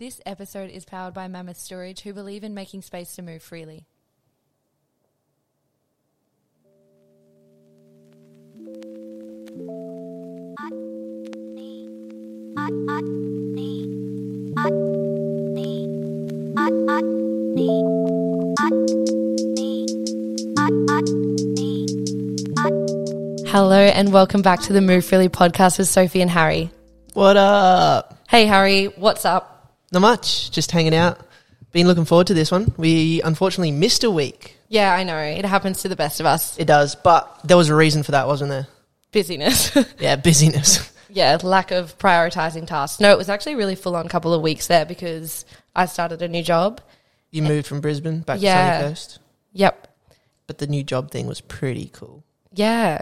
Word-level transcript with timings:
This 0.00 0.18
episode 0.24 0.70
is 0.70 0.86
powered 0.86 1.12
by 1.12 1.28
Mammoth 1.28 1.58
Storage, 1.58 2.00
who 2.00 2.14
believe 2.14 2.42
in 2.42 2.54
making 2.54 2.80
space 2.80 3.14
to 3.16 3.22
move 3.22 3.42
freely. 3.42 3.84
Hello, 23.50 23.76
and 23.76 24.14
welcome 24.14 24.40
back 24.40 24.62
to 24.62 24.72
the 24.72 24.80
Move 24.80 25.04
Freely 25.04 25.28
podcast 25.28 25.76
with 25.76 25.88
Sophie 25.88 26.22
and 26.22 26.30
Harry. 26.30 26.70
What 27.12 27.36
up? 27.36 28.18
Hey, 28.30 28.46
Harry, 28.46 28.86
what's 28.86 29.26
up? 29.26 29.49
Not 29.92 30.00
much. 30.00 30.50
Just 30.50 30.70
hanging 30.70 30.94
out. 30.94 31.20
Been 31.72 31.86
looking 31.86 32.04
forward 32.04 32.26
to 32.28 32.34
this 32.34 32.50
one. 32.50 32.72
We 32.76 33.22
unfortunately 33.22 33.70
missed 33.72 34.02
a 34.04 34.10
week. 34.10 34.56
Yeah, 34.68 34.92
I 34.92 35.04
know. 35.04 35.18
It 35.18 35.44
happens 35.44 35.82
to 35.82 35.88
the 35.88 35.96
best 35.96 36.20
of 36.20 36.26
us. 36.26 36.58
It 36.58 36.66
does, 36.66 36.94
but 36.96 37.40
there 37.44 37.56
was 37.56 37.68
a 37.68 37.74
reason 37.74 38.02
for 38.02 38.12
that, 38.12 38.26
wasn't 38.26 38.50
there? 38.50 38.66
Busyness. 39.12 39.76
Yeah, 39.98 40.16
busyness. 40.16 40.92
yeah, 41.08 41.36
lack 41.42 41.70
of 41.72 41.96
prioritizing 41.98 42.66
tasks. 42.66 43.00
No, 43.00 43.10
it 43.12 43.18
was 43.18 43.28
actually 43.28 43.54
a 43.54 43.56
really 43.56 43.74
full 43.74 43.96
on 43.96 44.08
couple 44.08 44.32
of 44.34 44.42
weeks 44.42 44.66
there 44.68 44.84
because 44.84 45.44
I 45.74 45.86
started 45.86 46.22
a 46.22 46.28
new 46.28 46.42
job. 46.42 46.80
You 47.30 47.42
moved 47.42 47.66
from 47.66 47.80
Brisbane 47.80 48.20
back 48.20 48.40
Yeah. 48.40 48.70
to 48.70 48.74
Sunny 48.78 48.88
Coast, 48.90 49.18
Yep. 49.52 49.88
but 50.46 50.58
the 50.58 50.66
new 50.66 50.82
job 50.82 51.10
thing 51.10 51.26
was 51.26 51.40
pretty 51.40 51.90
cool. 51.92 52.24
Yeah. 52.52 53.00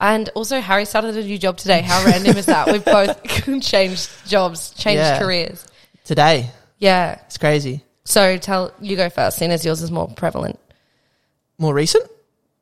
And 0.00 0.28
also, 0.30 0.60
Harry 0.60 0.84
started 0.84 1.16
a 1.16 1.22
new 1.24 1.38
job 1.38 1.56
today. 1.56 1.82
How 1.82 2.04
random 2.04 2.36
is 2.36 2.46
that? 2.46 2.68
We've 2.70 2.84
both 2.84 3.20
changed 3.62 4.08
jobs, 4.28 4.70
changed 4.70 4.98
Yeah. 4.98 5.18
careers. 5.18 5.64
Today, 6.08 6.48
Yeah. 6.78 7.20
it's 7.26 7.36
crazy. 7.36 7.84
So 8.06 8.38
tell 8.38 8.72
you 8.80 8.96
go 8.96 9.10
first, 9.10 9.36
seeing 9.36 9.50
as 9.50 9.62
yours 9.62 9.82
is 9.82 9.90
more 9.90 10.08
prevalent. 10.08 10.58
More 11.58 11.74
recent? 11.74 12.10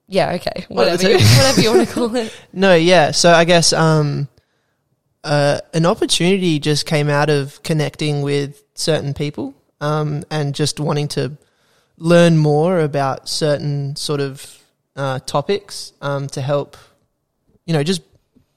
Yeah, 0.08 0.33
okay. 0.33 0.66
Whatever 0.69 1.08
you, 1.11 1.19
whatever 1.19 1.61
you 1.61 1.70
want 1.72 1.88
to 1.88 1.94
call 1.94 2.16
it. 2.16 2.34
No, 2.53 2.75
yeah. 2.75 3.12
So 3.12 3.30
I 3.33 3.44
guess 3.44 3.72
um, 3.72 4.27
uh, 5.22 5.61
an 5.72 5.86
opportunity 5.86 6.58
just 6.58 6.86
came 6.86 7.08
out 7.08 7.30
of 7.30 7.62
connecting 7.62 8.22
with 8.22 8.64
certain 8.75 9.14
people 9.14 9.55
um, 9.81 10.25
and 10.28 10.53
just 10.53 10.81
wanting 10.81 11.06
to 11.08 11.36
learn 11.98 12.38
more 12.38 12.81
about 12.81 13.28
certain 13.28 13.94
sort 13.94 14.20
of 14.20 14.58
uh, 14.97 15.20
topics 15.20 15.92
um, 16.03 16.27
to 16.31 16.41
help, 16.41 16.77
you 17.64 17.75
know, 17.75 17.84
just 17.84 18.03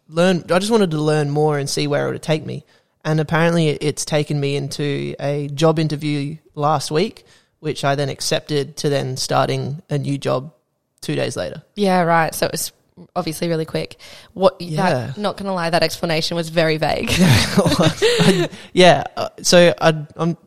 learn. 0.07 0.43
I 0.49 0.57
just 0.57 0.71
wanted 0.71 0.89
to 0.91 0.97
learn 0.99 1.29
more 1.29 1.59
and 1.59 1.69
see 1.69 1.85
where 1.85 2.09
it 2.09 2.13
would 2.13 2.23
take 2.23 2.43
me. 2.43 2.65
And 3.05 3.19
apparently, 3.19 3.69
it's 3.69 4.03
taken 4.03 4.39
me 4.39 4.55
into 4.55 5.15
a 5.19 5.47
job 5.49 5.79
interview 5.79 6.37
last 6.53 6.91
week, 6.91 7.25
which 7.59 7.83
I 7.83 7.95
then 7.95 8.09
accepted 8.09 8.77
to 8.77 8.89
then 8.89 9.15
starting 9.17 9.81
a 9.89 9.97
new 9.97 10.17
job 10.17 10.53
two 11.01 11.15
days 11.15 11.37
later. 11.37 11.63
Yeah, 11.75 12.01
right. 12.01 12.33
So 12.35 12.45
it 12.45 12.51
was 12.51 12.71
obviously 13.15 13.47
really 13.47 13.65
quick. 13.65 13.97
What? 14.33 14.59
Yeah. 14.59 15.07
That, 15.07 15.17
not 15.17 15.37
gonna 15.37 15.53
lie, 15.53 15.69
that 15.69 15.83
explanation 15.83 16.35
was 16.35 16.49
very 16.49 16.77
vague. 16.77 17.11
yeah. 18.73 19.03
So 19.41 19.73
I, 19.79 20.05
I'm 20.17 20.37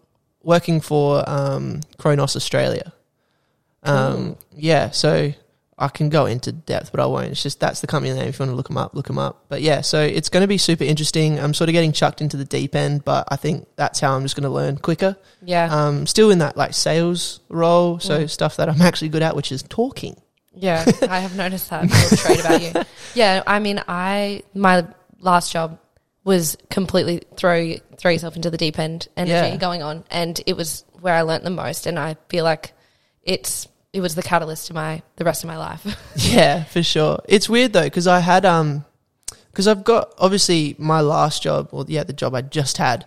working 0.42 0.80
for 0.80 1.28
um, 1.28 1.80
Kronos 1.98 2.36
Australia. 2.36 2.92
Um, 3.82 4.36
yeah. 4.54 4.90
So 4.90 5.32
I 5.82 5.88
can 5.88 6.08
go 6.08 6.26
into 6.26 6.52
depth, 6.52 6.92
but 6.92 7.00
I 7.00 7.06
won't. 7.06 7.28
It's 7.32 7.42
just 7.42 7.58
that's 7.60 7.80
the 7.80 7.86
company 7.86 8.14
name. 8.14 8.28
If 8.28 8.38
you 8.38 8.42
want 8.44 8.52
to 8.52 8.56
look 8.56 8.68
them 8.68 8.78
up, 8.78 8.94
look 8.94 9.06
them 9.08 9.18
up. 9.18 9.44
But 9.48 9.60
yeah, 9.62 9.80
so 9.82 10.00
it's 10.00 10.28
going 10.28 10.42
to 10.42 10.46
be 10.48 10.56
super 10.58 10.84
interesting. 10.84 11.38
I'm 11.40 11.52
sort 11.54 11.68
of 11.68 11.72
getting 11.72 11.92
chucked 11.92 12.20
into 12.20 12.36
the 12.36 12.44
deep 12.44 12.74
end, 12.74 13.04
but 13.04 13.26
I 13.30 13.36
think 13.36 13.66
that's 13.76 14.00
how 14.00 14.14
I'm 14.14 14.22
just 14.22 14.36
going 14.36 14.44
to 14.44 14.50
learn 14.50 14.76
quicker. 14.78 15.16
yeah, 15.44 15.68
Um, 15.70 16.06
still 16.06 16.30
in 16.30 16.38
that 16.38 16.56
like 16.56 16.72
sales 16.74 17.40
role, 17.48 17.98
so 17.98 18.20
Mm. 18.24 18.30
stuff 18.30 18.56
that 18.56 18.68
I'm 18.68 18.80
actually 18.80 19.08
good 19.10 19.22
at, 19.22 19.34
which 19.36 19.50
is 19.52 19.62
talking. 19.64 20.16
yeah. 20.54 20.84
I 21.10 21.18
have 21.20 21.36
noticed 21.36 21.68
that 21.70 21.82
little 21.90 22.16
trait 22.16 22.40
about 22.40 22.62
you. 22.62 22.72
Yeah, 23.14 23.42
I 23.46 23.58
mean, 23.58 23.82
I 23.88 24.42
my 24.54 24.86
last 25.20 25.52
job 25.52 25.78
was 26.24 26.56
completely 26.70 27.22
throw 27.36 27.74
throw 27.98 28.10
yourself 28.12 28.36
into 28.36 28.48
the 28.50 28.56
deep 28.56 28.78
end 28.78 29.08
energy 29.16 29.32
Yeah. 29.32 29.56
going 29.56 29.82
on, 29.82 30.04
and 30.10 30.40
it 30.46 30.56
was 30.56 30.84
where 31.00 31.14
I 31.14 31.22
learnt 31.22 31.42
the 31.44 31.50
most. 31.50 31.86
And 31.86 31.98
I 31.98 32.16
feel 32.28 32.44
like 32.44 32.72
it's 33.24 33.66
it 33.92 34.00
was 34.00 34.14
the 34.14 34.22
catalyst 34.22 34.66
to 34.68 34.74
my 34.74 35.02
the 35.16 35.24
rest 35.24 35.44
of 35.44 35.48
my 35.48 35.56
life. 35.56 35.86
Yeah, 36.16 36.64
for 36.64 36.82
sure. 36.82 37.20
It's 37.28 37.48
weird 37.48 37.72
though 37.72 37.84
because 37.84 38.06
I 38.06 38.20
had 38.20 38.44
um 38.46 38.84
because 39.50 39.68
I've 39.68 39.84
got 39.84 40.14
obviously 40.18 40.74
my 40.78 41.00
last 41.00 41.42
job 41.42 41.68
or 41.72 41.84
yeah 41.88 42.04
the 42.04 42.12
job 42.12 42.34
I 42.34 42.42
just 42.42 42.78
had 42.78 43.06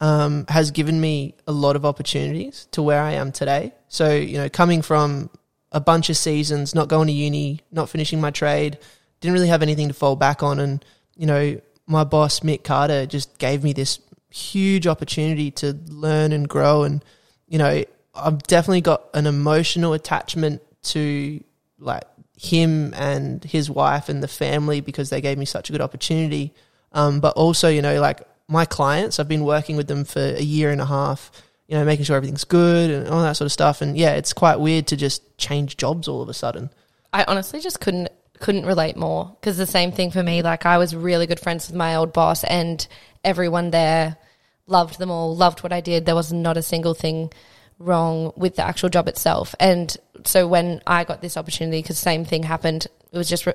um 0.00 0.44
has 0.48 0.70
given 0.70 1.00
me 1.00 1.34
a 1.46 1.52
lot 1.52 1.76
of 1.76 1.84
opportunities 1.86 2.68
to 2.72 2.82
where 2.82 3.00
I 3.00 3.12
am 3.12 3.32
today. 3.32 3.72
So 3.88 4.14
you 4.14 4.38
know 4.38 4.48
coming 4.48 4.82
from 4.82 5.30
a 5.72 5.80
bunch 5.80 6.10
of 6.10 6.16
seasons, 6.16 6.74
not 6.74 6.88
going 6.88 7.08
to 7.08 7.12
uni, 7.12 7.60
not 7.72 7.88
finishing 7.88 8.20
my 8.20 8.30
trade, 8.30 8.78
didn't 9.20 9.34
really 9.34 9.48
have 9.48 9.62
anything 9.62 9.88
to 9.88 9.94
fall 9.94 10.16
back 10.16 10.42
on, 10.42 10.60
and 10.60 10.84
you 11.16 11.26
know 11.26 11.60
my 11.86 12.04
boss 12.04 12.40
Mick 12.40 12.64
Carter 12.64 13.06
just 13.06 13.38
gave 13.38 13.62
me 13.62 13.72
this 13.72 14.00
huge 14.28 14.86
opportunity 14.86 15.50
to 15.50 15.72
learn 15.86 16.32
and 16.32 16.48
grow 16.48 16.82
and 16.82 17.02
you 17.48 17.58
know 17.58 17.82
I've 18.16 18.42
definitely 18.44 18.80
got 18.80 19.04
an 19.14 19.26
emotional 19.26 19.92
attachment 19.92 20.62
to 20.84 21.42
like 21.78 22.04
him 22.36 22.92
and 22.94 23.42
his 23.44 23.70
wife 23.70 24.08
and 24.08 24.22
the 24.22 24.28
family 24.28 24.80
because 24.80 25.10
they 25.10 25.20
gave 25.20 25.38
me 25.38 25.44
such 25.44 25.68
a 25.68 25.72
good 25.72 25.80
opportunity. 25.80 26.54
Um, 26.92 27.20
but 27.20 27.34
also, 27.36 27.68
you 27.68 27.82
know, 27.82 28.00
like 28.00 28.22
my 28.48 28.64
clients, 28.64 29.18
I've 29.18 29.28
been 29.28 29.44
working 29.44 29.76
with 29.76 29.88
them 29.88 30.04
for 30.04 30.20
a 30.20 30.42
year 30.42 30.70
and 30.70 30.80
a 30.80 30.86
half, 30.86 31.30
you 31.66 31.76
know, 31.76 31.84
making 31.84 32.04
sure 32.04 32.16
everything's 32.16 32.44
good 32.44 32.90
and 32.90 33.08
all 33.08 33.22
that 33.22 33.36
sort 33.36 33.46
of 33.46 33.52
stuff. 33.52 33.80
And 33.80 33.96
yeah, 33.96 34.12
it's 34.12 34.32
quite 34.32 34.60
weird 34.60 34.86
to 34.88 34.96
just 34.96 35.36
change 35.38 35.76
jobs 35.76 36.08
all 36.08 36.22
of 36.22 36.28
a 36.28 36.34
sudden. 36.34 36.70
I 37.12 37.24
honestly 37.26 37.60
just 37.60 37.80
couldn't 37.80 38.08
couldn't 38.38 38.66
relate 38.66 38.98
more 38.98 39.34
because 39.40 39.56
the 39.56 39.66
same 39.66 39.92
thing 39.92 40.10
for 40.10 40.22
me. 40.22 40.42
Like 40.42 40.66
I 40.66 40.76
was 40.76 40.94
really 40.94 41.26
good 41.26 41.40
friends 41.40 41.68
with 41.68 41.76
my 41.76 41.94
old 41.94 42.12
boss, 42.12 42.44
and 42.44 42.86
everyone 43.24 43.70
there 43.70 44.18
loved 44.66 44.98
them 44.98 45.10
all, 45.10 45.34
loved 45.34 45.62
what 45.62 45.72
I 45.72 45.80
did. 45.80 46.04
There 46.04 46.14
was 46.14 46.32
not 46.32 46.56
a 46.56 46.62
single 46.62 46.94
thing 46.94 47.32
wrong 47.78 48.32
with 48.36 48.56
the 48.56 48.64
actual 48.64 48.88
job 48.88 49.08
itself. 49.08 49.54
And 49.60 49.94
so 50.24 50.46
when 50.46 50.82
I 50.86 51.04
got 51.04 51.20
this 51.20 51.36
opportunity, 51.36 51.82
because 51.82 51.98
same 51.98 52.24
thing 52.24 52.42
happened, 52.42 52.86
it 53.12 53.18
was 53.18 53.28
just 53.28 53.46
re- 53.46 53.54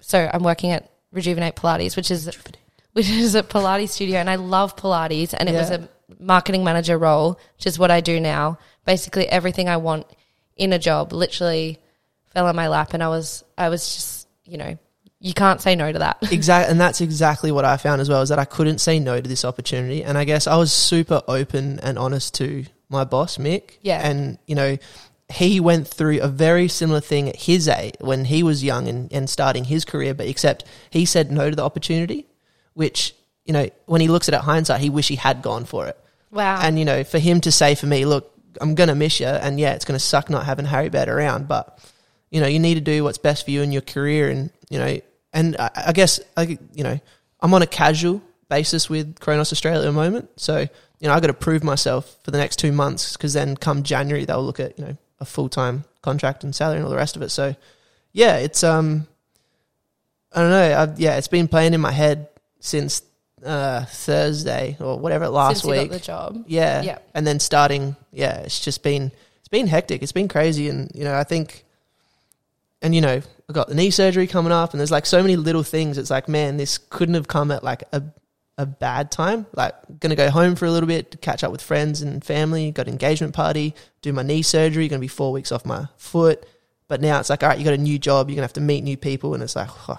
so 0.00 0.30
I'm 0.32 0.42
working 0.42 0.70
at 0.70 0.90
Rejuvenate 1.12 1.56
Pilates, 1.56 1.96
which 1.96 2.10
is 2.10 2.30
which 2.92 3.08
is 3.08 3.34
a 3.34 3.42
Pilates 3.42 3.90
studio, 3.90 4.18
and 4.18 4.30
I 4.30 4.36
love 4.36 4.76
Pilates, 4.76 5.34
and 5.36 5.48
it 5.48 5.52
was 5.52 5.70
a 5.70 5.88
marketing 6.18 6.64
manager 6.64 6.98
role, 6.98 7.38
which 7.56 7.66
is 7.66 7.78
what 7.78 7.90
I 7.90 8.00
do 8.00 8.20
now. 8.20 8.58
Basically, 8.84 9.26
everything 9.28 9.68
I 9.68 9.76
want 9.76 10.06
in 10.56 10.72
a 10.72 10.78
job 10.78 11.12
literally 11.12 11.78
fell 12.32 12.46
on 12.46 12.56
my 12.56 12.68
lap, 12.68 12.94
and 12.94 13.02
I 13.02 13.08
was 13.08 13.44
I 13.56 13.68
was 13.68 13.82
just 13.94 14.28
you 14.44 14.58
know 14.58 14.78
you 15.20 15.34
can't 15.34 15.60
say 15.60 15.74
no 15.74 15.90
to 15.90 15.98
that. 15.98 16.18
Exactly, 16.32 16.70
and 16.70 16.80
that's 16.80 17.00
exactly 17.00 17.50
what 17.50 17.64
I 17.64 17.76
found 17.76 18.00
as 18.00 18.08
well. 18.08 18.22
Is 18.22 18.28
that 18.28 18.38
I 18.38 18.44
couldn't 18.44 18.78
say 18.78 18.98
no 18.98 19.20
to 19.20 19.28
this 19.28 19.44
opportunity, 19.44 20.04
and 20.04 20.16
I 20.16 20.24
guess 20.24 20.46
I 20.46 20.56
was 20.56 20.72
super 20.72 21.22
open 21.26 21.80
and 21.80 21.98
honest 21.98 22.34
to 22.34 22.64
my 22.88 23.04
boss 23.04 23.36
Mick. 23.36 23.78
Yeah. 23.82 24.06
and 24.08 24.38
you 24.46 24.54
know, 24.54 24.78
he 25.30 25.60
went 25.60 25.86
through 25.86 26.20
a 26.20 26.28
very 26.28 26.68
similar 26.68 27.00
thing 27.00 27.28
at 27.28 27.36
his 27.36 27.68
age 27.68 27.94
when 28.00 28.24
he 28.24 28.42
was 28.42 28.64
young 28.64 28.88
and, 28.88 29.12
and 29.12 29.28
starting 29.28 29.64
his 29.64 29.84
career, 29.84 30.14
but 30.14 30.26
except 30.26 30.64
he 30.90 31.04
said 31.04 31.30
no 31.30 31.50
to 31.50 31.56
the 31.56 31.64
opportunity, 31.64 32.26
which 32.74 33.14
you 33.44 33.52
know, 33.52 33.68
when 33.86 34.00
he 34.02 34.08
looks 34.08 34.28
at 34.28 34.34
it 34.34 34.40
hindsight, 34.40 34.80
he 34.80 34.90
wish 34.90 35.08
he 35.08 35.16
had 35.16 35.40
gone 35.40 35.64
for 35.64 35.86
it. 35.86 35.98
Wow. 36.30 36.60
And 36.62 36.78
you 36.78 36.84
know, 36.84 37.04
for 37.04 37.18
him 37.18 37.40
to 37.42 37.52
say 37.52 37.74
for 37.74 37.86
me, 37.86 38.04
look, 38.04 38.32
I'm 38.60 38.74
gonna 38.74 38.94
miss 38.94 39.20
you, 39.20 39.26
and 39.26 39.58
yeah, 39.58 39.72
it's 39.72 39.84
gonna 39.84 39.98
suck 39.98 40.30
not 40.30 40.44
having 40.44 40.66
Harry 40.66 40.88
Bed 40.88 41.08
around, 41.08 41.48
but 41.48 41.78
you 42.30 42.40
know, 42.40 42.46
you 42.46 42.58
need 42.58 42.74
to 42.74 42.80
do 42.80 43.04
what's 43.04 43.18
best 43.18 43.44
for 43.44 43.50
you 43.50 43.62
in 43.62 43.72
your 43.72 43.82
career, 43.82 44.28
and 44.28 44.50
you 44.68 44.78
know, 44.78 45.00
and 45.32 45.56
I, 45.58 45.70
I 45.88 45.92
guess 45.92 46.20
I, 46.36 46.58
you 46.74 46.84
know, 46.84 47.00
I'm 47.40 47.54
on 47.54 47.62
a 47.62 47.66
casual 47.66 48.22
basis 48.48 48.90
with 48.90 49.18
Kronos 49.20 49.52
Australia 49.52 49.80
at 49.80 49.84
the 49.84 49.92
moment, 49.92 50.28
so 50.36 50.66
you 51.00 51.08
know, 51.08 51.14
I 51.14 51.20
got 51.20 51.28
to 51.28 51.34
prove 51.34 51.62
myself 51.62 52.16
for 52.24 52.30
the 52.30 52.38
next 52.38 52.56
two 52.56 52.72
months 52.72 53.12
because 53.16 53.32
then 53.32 53.56
come 53.56 53.82
January 53.82 54.24
they'll 54.24 54.44
look 54.44 54.60
at 54.60 54.78
you 54.78 54.84
know 54.84 54.96
a 55.20 55.24
full 55.24 55.48
time 55.48 55.84
contract 56.02 56.44
and 56.44 56.54
salary 56.54 56.76
and 56.76 56.84
all 56.84 56.90
the 56.90 56.96
rest 56.96 57.16
of 57.16 57.22
it. 57.22 57.30
So 57.30 57.54
yeah, 58.12 58.36
it's 58.36 58.64
um, 58.64 59.06
I 60.32 60.40
don't 60.40 60.50
know, 60.50 60.78
I've, 60.78 61.00
yeah, 61.00 61.16
it's 61.16 61.28
been 61.28 61.48
playing 61.48 61.74
in 61.74 61.80
my 61.80 61.92
head 61.92 62.28
since 62.60 63.02
uh 63.44 63.84
Thursday 63.84 64.76
or 64.80 64.98
whatever 64.98 65.28
last 65.28 65.60
Since 65.60 65.64
you 65.64 65.80
week. 65.80 65.90
got 65.90 65.98
the 65.98 66.04
job. 66.04 66.44
Yeah. 66.48 66.82
Yeah. 66.82 66.98
And 67.14 67.26
then 67.26 67.38
starting, 67.38 67.94
yeah, 68.12 68.38
it's 68.38 68.58
just 68.60 68.82
been 68.82 69.12
it's 69.38 69.48
been 69.48 69.66
hectic. 69.68 70.02
It's 70.02 70.12
been 70.12 70.28
crazy 70.28 70.68
and 70.68 70.90
you 70.94 71.04
know, 71.04 71.14
I 71.14 71.24
think 71.24 71.64
and 72.82 72.94
you 72.94 73.00
know, 73.00 73.22
I've 73.48 73.54
got 73.54 73.68
the 73.68 73.74
knee 73.74 73.90
surgery 73.90 74.26
coming 74.26 74.52
up 74.52 74.72
and 74.72 74.80
there's 74.80 74.90
like 74.90 75.06
so 75.06 75.22
many 75.22 75.36
little 75.36 75.62
things. 75.62 75.98
It's 75.98 76.10
like, 76.10 76.28
man, 76.28 76.56
this 76.56 76.78
couldn't 76.78 77.14
have 77.14 77.28
come 77.28 77.50
at 77.50 77.62
like 77.62 77.84
a 77.92 78.02
a 78.58 78.66
bad 78.66 79.10
time. 79.10 79.46
Like 79.54 79.74
gonna 80.00 80.16
go 80.16 80.28
home 80.30 80.54
for 80.56 80.66
a 80.66 80.70
little 80.70 80.86
bit 80.86 81.12
to 81.12 81.18
catch 81.18 81.42
up 81.44 81.52
with 81.52 81.62
friends 81.62 82.02
and 82.02 82.22
family, 82.22 82.70
got 82.72 82.86
an 82.86 82.92
engagement 82.92 83.32
party, 83.34 83.74
do 84.02 84.12
my 84.12 84.22
knee 84.22 84.42
surgery, 84.42 84.88
gonna 84.88 85.00
be 85.00 85.08
four 85.08 85.32
weeks 85.32 85.50
off 85.52 85.64
my 85.64 85.86
foot. 85.96 86.44
But 86.88 87.00
now 87.00 87.20
it's 87.20 87.30
like, 87.30 87.42
all 87.42 87.48
right, 87.50 87.58
you 87.58 87.64
got 87.64 87.74
a 87.74 87.78
new 87.78 87.98
job, 87.98 88.28
you're 88.28 88.34
gonna 88.36 88.44
have 88.44 88.52
to 88.54 88.60
meet 88.60 88.82
new 88.84 88.96
people 88.96 89.32
and 89.34 89.42
it's 89.42 89.54
like 89.56 89.68
oh, 89.88 89.98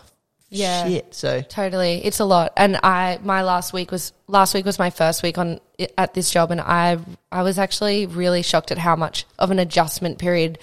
Yeah. 0.50 0.88
shit. 0.88 1.14
So 1.16 1.42
Totally, 1.42 2.04
it's 2.04 2.20
a 2.20 2.26
lot. 2.26 2.52
And 2.58 2.78
I, 2.84 3.20
my 3.24 3.44
last 3.44 3.72
week 3.74 3.92
was 3.92 4.12
last 4.28 4.54
week 4.54 4.66
was 4.66 4.78
my 4.78 4.90
first 4.90 5.24
week 5.24 5.38
on 5.38 5.60
at 5.98 6.14
this 6.14 6.30
job, 6.30 6.52
and 6.52 6.60
I, 6.60 6.98
I 7.32 7.44
was 7.44 7.58
actually 7.58 8.06
really 8.08 8.42
shocked 8.42 8.72
at 8.72 8.78
how 8.78 8.96
much 8.96 9.26
of 9.38 9.52
an 9.52 9.60
adjustment 9.60 10.18
period 10.20 10.60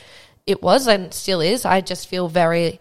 it 0.46 0.62
was, 0.62 0.86
and 0.86 1.14
still 1.14 1.40
is. 1.40 1.64
I 1.64 1.80
just 1.80 2.08
feel 2.08 2.28
very, 2.28 2.78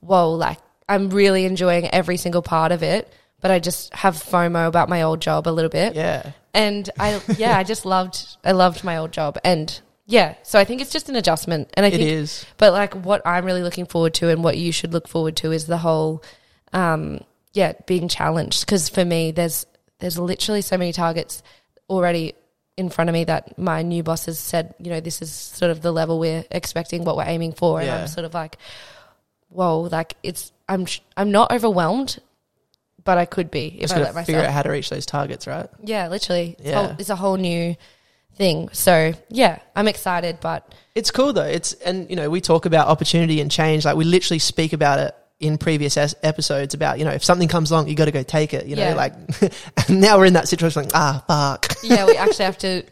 whoa, 0.00 0.32
like 0.32 0.58
I'm 0.88 1.10
really 1.10 1.44
enjoying 1.44 1.86
every 1.90 2.16
single 2.16 2.42
part 2.42 2.72
of 2.72 2.82
it, 2.82 3.12
but 3.40 3.50
I 3.50 3.58
just 3.58 3.92
have 3.94 4.14
FOMO 4.16 4.66
about 4.68 4.88
my 4.88 5.02
old 5.02 5.20
job 5.20 5.46
a 5.46 5.50
little 5.50 5.70
bit. 5.70 5.94
yeah, 5.94 6.32
And 6.54 6.88
I, 6.98 7.20
yeah, 7.36 7.56
I 7.58 7.64
just 7.64 7.84
loved, 7.86 8.36
I 8.44 8.52
loved 8.52 8.82
my 8.84 8.96
old 8.96 9.12
job, 9.12 9.38
and 9.44 9.80
yeah, 10.06 10.34
so 10.42 10.58
I 10.58 10.64
think 10.64 10.80
it's 10.80 10.92
just 10.92 11.08
an 11.08 11.16
adjustment, 11.16 11.70
and 11.74 11.84
I 11.84 11.88
it 11.88 11.92
think 11.98 12.02
is. 12.10 12.46
but 12.58 12.72
like 12.72 12.94
what 12.94 13.22
I'm 13.26 13.44
really 13.44 13.62
looking 13.62 13.86
forward 13.86 14.14
to 14.14 14.28
and 14.28 14.42
what 14.44 14.56
you 14.56 14.70
should 14.72 14.92
look 14.92 15.08
forward 15.08 15.36
to 15.38 15.50
is 15.52 15.66
the 15.66 15.78
whole, 15.78 16.22
um, 16.72 17.20
yeah, 17.52 17.72
being 17.86 18.06
challenged. 18.08 18.64
Because 18.64 18.88
for 18.88 19.04
me, 19.04 19.32
there's 19.32 19.66
there's 19.98 20.18
literally 20.18 20.60
so 20.62 20.76
many 20.78 20.92
targets 20.92 21.42
already 21.90 22.34
in 22.76 22.88
front 22.90 23.08
of 23.10 23.14
me 23.14 23.24
that 23.24 23.58
my 23.58 23.80
new 23.82 24.02
boss 24.02 24.26
has 24.26 24.38
said, 24.38 24.74
you 24.78 24.90
know, 24.90 25.00
this 25.00 25.22
is 25.22 25.32
sort 25.32 25.70
of 25.70 25.80
the 25.80 25.90
level 25.90 26.18
we're 26.18 26.44
expecting, 26.50 27.02
what 27.04 27.16
we're 27.16 27.24
aiming 27.26 27.52
for, 27.52 27.80
and 27.80 27.86
Yeah. 27.88 28.00
I'm 28.02 28.06
sort 28.06 28.26
of 28.26 28.34
like, 28.34 28.58
whoa, 29.48 29.80
like 29.80 30.14
it's 30.22 30.52
I'm 30.68 30.86
I'm 31.16 31.30
not 31.32 31.50
overwhelmed, 31.52 32.20
but 33.06 33.16
I 33.16 33.24
could 33.24 33.50
be 33.50 33.68
if 33.80 33.88
Just 33.88 33.94
I 33.94 34.00
gotta 34.04 34.22
figure 34.24 34.42
out 34.42 34.50
how 34.52 34.62
to 34.62 34.70
reach 34.70 34.90
those 34.90 35.06
targets, 35.06 35.46
right? 35.46 35.66
yeah, 35.82 36.08
literally, 36.08 36.56
it's, 36.58 36.68
Yeah. 36.68 36.74
whole, 36.86 36.96
it's 36.98 37.08
a 37.08 37.16
whole 37.16 37.36
new 37.38 37.74
thing. 38.36 38.68
So 38.72 39.14
yeah, 39.30 39.60
I'm 39.74 39.88
excited, 39.88 40.38
but 40.42 40.74
It's 40.94 41.10
cool 41.10 41.32
though. 41.32 41.42
It's 41.44 41.72
and 41.72 42.10
you 42.10 42.16
know 42.16 42.28
we 42.28 42.42
talk 42.42 42.66
about 42.66 42.88
opportunity 42.88 43.40
and 43.40 43.50
change. 43.50 43.86
Like 43.86 43.96
we 43.96 44.04
literally 44.04 44.38
speak 44.40 44.74
about 44.74 44.98
it 44.98 45.14
in 45.40 45.58
previous 45.58 45.96
es- 45.96 46.14
episodes 46.22 46.74
about 46.74 46.98
you 46.98 47.04
know 47.06 47.12
if 47.12 47.22
something 47.24 47.48
comes 47.48 47.70
along, 47.70 47.88
you 47.88 47.94
got 47.94 48.06
to 48.06 48.10
go 48.10 48.22
take 48.22 48.52
it. 48.52 48.66
You 48.66 48.76
know, 48.76 48.88
Yeah. 48.88 48.94
like 48.94 49.14
now 49.88 50.18
we're 50.18 50.26
in 50.26 50.34
that 50.34 50.48
situation. 50.48 50.82
Like 50.82 50.92
ah, 50.94 51.24
fuck. 51.26 51.74
yeah, 51.82 52.04
we 52.06 52.16
actually 52.16 52.44
have 52.46 52.58
to 52.58 52.82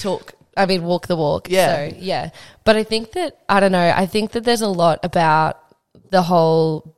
talk. 0.00 0.32
I 0.56 0.66
mean, 0.66 0.84
walk 0.84 1.06
the 1.08 1.16
walk. 1.16 1.50
Yeah. 1.50 1.88
So 1.90 1.96
yeah, 1.98 2.30
but 2.64 2.76
I 2.76 2.84
think 2.84 3.12
that 3.12 3.38
I 3.48 3.60
don't 3.60 3.72
know. 3.72 3.92
I 3.96 4.06
think 4.06 4.32
that 4.32 4.44
there's 4.44 4.62
a 4.62 4.68
lot 4.68 5.00
about 5.02 5.58
the 6.10 6.22
whole 6.22 6.94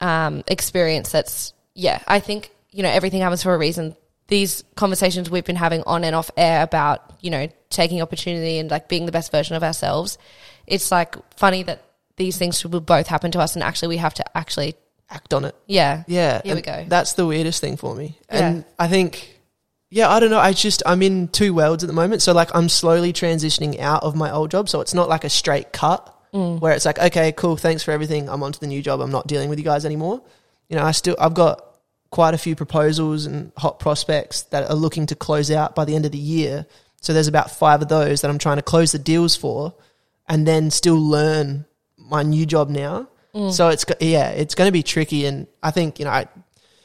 um, 0.00 0.42
experience. 0.46 1.10
That's 1.10 1.54
yeah. 1.74 2.00
I 2.06 2.20
think 2.20 2.50
you 2.70 2.82
know 2.82 2.88
everything 2.90 3.20
happens 3.20 3.42
for 3.42 3.54
a 3.54 3.58
reason. 3.58 3.96
These 4.28 4.64
conversations 4.76 5.28
we've 5.30 5.44
been 5.44 5.56
having 5.56 5.82
on 5.84 6.04
and 6.04 6.14
off 6.14 6.30
air 6.36 6.62
about 6.62 7.00
you 7.20 7.30
know 7.30 7.48
taking 7.70 8.00
opportunity 8.02 8.58
and 8.58 8.70
like 8.70 8.88
being 8.88 9.06
the 9.06 9.12
best 9.12 9.30
version 9.32 9.56
of 9.56 9.62
ourselves. 9.62 10.18
It's 10.66 10.90
like 10.90 11.16
funny 11.36 11.62
that 11.64 11.82
these 12.16 12.36
things 12.38 12.64
will 12.64 12.80
both 12.80 13.06
happen 13.08 13.30
to 13.32 13.40
us, 13.40 13.54
and 13.56 13.62
actually 13.62 13.88
we 13.88 13.96
have 13.98 14.14
to 14.14 14.36
actually 14.36 14.74
Act 15.10 15.34
on 15.34 15.44
it. 15.44 15.54
yeah 15.66 16.04
Yeah, 16.06 16.40
Here 16.42 16.54
we 16.54 16.62
go. 16.62 16.86
That's 16.88 17.12
the 17.14 17.26
weirdest 17.26 17.60
thing 17.60 17.76
for 17.76 17.94
me, 17.94 18.16
Yeah. 18.30 18.46
and 18.48 18.64
I 18.78 18.88
think, 18.88 19.38
yeah, 19.90 20.08
I 20.08 20.20
don't 20.20 20.30
know. 20.30 20.38
I 20.38 20.54
just 20.54 20.82
I'm 20.86 21.02
in 21.02 21.28
two 21.28 21.52
worlds 21.52 21.84
at 21.84 21.86
the 21.88 21.92
moment, 21.92 22.22
so 22.22 22.32
like 22.32 22.48
I'm 22.54 22.70
slowly 22.70 23.12
transitioning 23.12 23.78
out 23.78 24.02
of 24.04 24.16
my 24.16 24.30
old 24.30 24.50
job, 24.50 24.70
so 24.70 24.80
it's 24.80 24.94
not 24.94 25.10
like 25.10 25.24
a 25.24 25.28
straight 25.30 25.72
cut 25.72 26.08
Mm. 26.32 26.60
where 26.60 26.72
it's 26.72 26.86
like, 26.86 26.98
okay, 26.98 27.30
cool, 27.32 27.58
thanks 27.58 27.82
for 27.82 27.90
everything. 27.90 28.26
I'm 28.30 28.42
on 28.42 28.52
to 28.52 28.58
the 28.60 28.66
new 28.66 28.80
job. 28.80 29.02
I'm 29.02 29.10
not 29.10 29.26
dealing 29.26 29.50
with 29.50 29.58
you 29.58 29.66
guys 29.66 29.84
anymore. 29.84 30.22
You 30.72 30.78
know, 30.78 30.84
I 30.84 30.92
still 30.92 31.14
I've 31.20 31.34
got 31.34 31.62
quite 32.10 32.32
a 32.32 32.38
few 32.38 32.56
proposals 32.56 33.26
and 33.26 33.52
hot 33.58 33.78
prospects 33.78 34.42
that 34.44 34.70
are 34.70 34.74
looking 34.74 35.06
to 35.06 35.14
close 35.14 35.50
out 35.50 35.74
by 35.74 35.84
the 35.84 35.94
end 35.94 36.06
of 36.06 36.12
the 36.12 36.18
year. 36.18 36.66
So 37.02 37.12
there's 37.12 37.28
about 37.28 37.50
five 37.50 37.82
of 37.82 37.88
those 37.88 38.22
that 38.22 38.30
I'm 38.30 38.38
trying 38.38 38.56
to 38.56 38.62
close 38.62 38.90
the 38.92 38.98
deals 38.98 39.36
for, 39.36 39.74
and 40.26 40.46
then 40.46 40.70
still 40.70 40.98
learn 40.98 41.66
my 41.98 42.22
new 42.22 42.46
job 42.46 42.70
now. 42.70 43.08
Mm. 43.34 43.52
So 43.52 43.68
it's 43.68 43.84
yeah, 44.00 44.30
it's 44.30 44.54
going 44.54 44.68
to 44.68 44.72
be 44.72 44.82
tricky, 44.82 45.26
and 45.26 45.46
I 45.62 45.72
think 45.72 45.98
you 45.98 46.06
know, 46.06 46.10
I, 46.10 46.26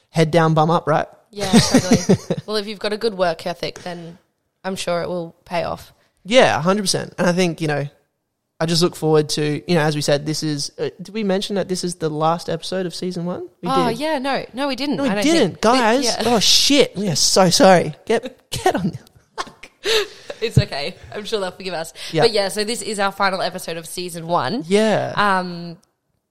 head 0.09 0.31
down, 0.31 0.53
bum 0.53 0.69
up, 0.69 0.85
right? 0.85 1.07
yeah 1.31 1.51
totally. 1.51 2.17
well, 2.45 2.57
if 2.57 2.67
you've 2.67 2.79
got 2.79 2.93
a 2.93 2.97
good 2.97 3.13
work 3.13 3.45
ethic, 3.45 3.79
then 3.79 4.17
I'm 4.63 4.75
sure 4.75 5.01
it 5.01 5.07
will 5.07 5.35
pay 5.45 5.63
off. 5.63 5.93
Yeah, 6.25 6.61
hundred 6.61 6.83
percent. 6.83 7.13
And 7.17 7.27
I 7.27 7.31
think 7.31 7.61
you 7.61 7.67
know, 7.67 7.87
I 8.59 8.65
just 8.65 8.81
look 8.81 8.95
forward 8.95 9.29
to 9.29 9.61
you 9.69 9.75
know, 9.75 9.81
as 9.81 9.95
we 9.95 10.01
said, 10.01 10.25
this 10.25 10.41
is. 10.41 10.71
Uh, 10.79 10.89
did 11.01 11.13
we 11.13 11.23
mention 11.23 11.55
that 11.57 11.67
this 11.69 11.83
is 11.83 11.95
the 11.95 12.09
last 12.09 12.49
episode 12.49 12.85
of 12.87 12.95
season 12.95 13.25
one? 13.25 13.49
We 13.61 13.69
oh 13.69 13.89
did. 13.89 13.99
yeah, 13.99 14.17
no, 14.17 14.45
no, 14.53 14.67
we 14.67 14.75
didn't. 14.75 14.95
No, 14.97 15.03
we 15.03 15.09
didn't, 15.21 15.49
think- 15.49 15.61
guys. 15.61 16.05
Yeah. 16.05 16.23
Oh 16.25 16.39
shit! 16.39 16.95
We 16.95 17.07
are 17.09 17.15
so 17.15 17.49
sorry. 17.51 17.93
Get 18.05 18.49
get 18.49 18.75
on. 18.75 18.93
it's 20.41 20.57
okay. 20.57 20.95
I'm 21.13 21.25
sure 21.25 21.39
they'll 21.39 21.51
forgive 21.51 21.73
us. 21.75 21.93
Yeah. 22.11 22.23
But 22.23 22.31
yeah, 22.31 22.47
so 22.49 22.63
this 22.63 22.81
is 22.81 22.99
our 22.99 23.11
final 23.11 23.41
episode 23.41 23.77
of 23.77 23.85
season 23.85 24.27
one. 24.27 24.63
Yeah, 24.67 25.13
Um, 25.15 25.77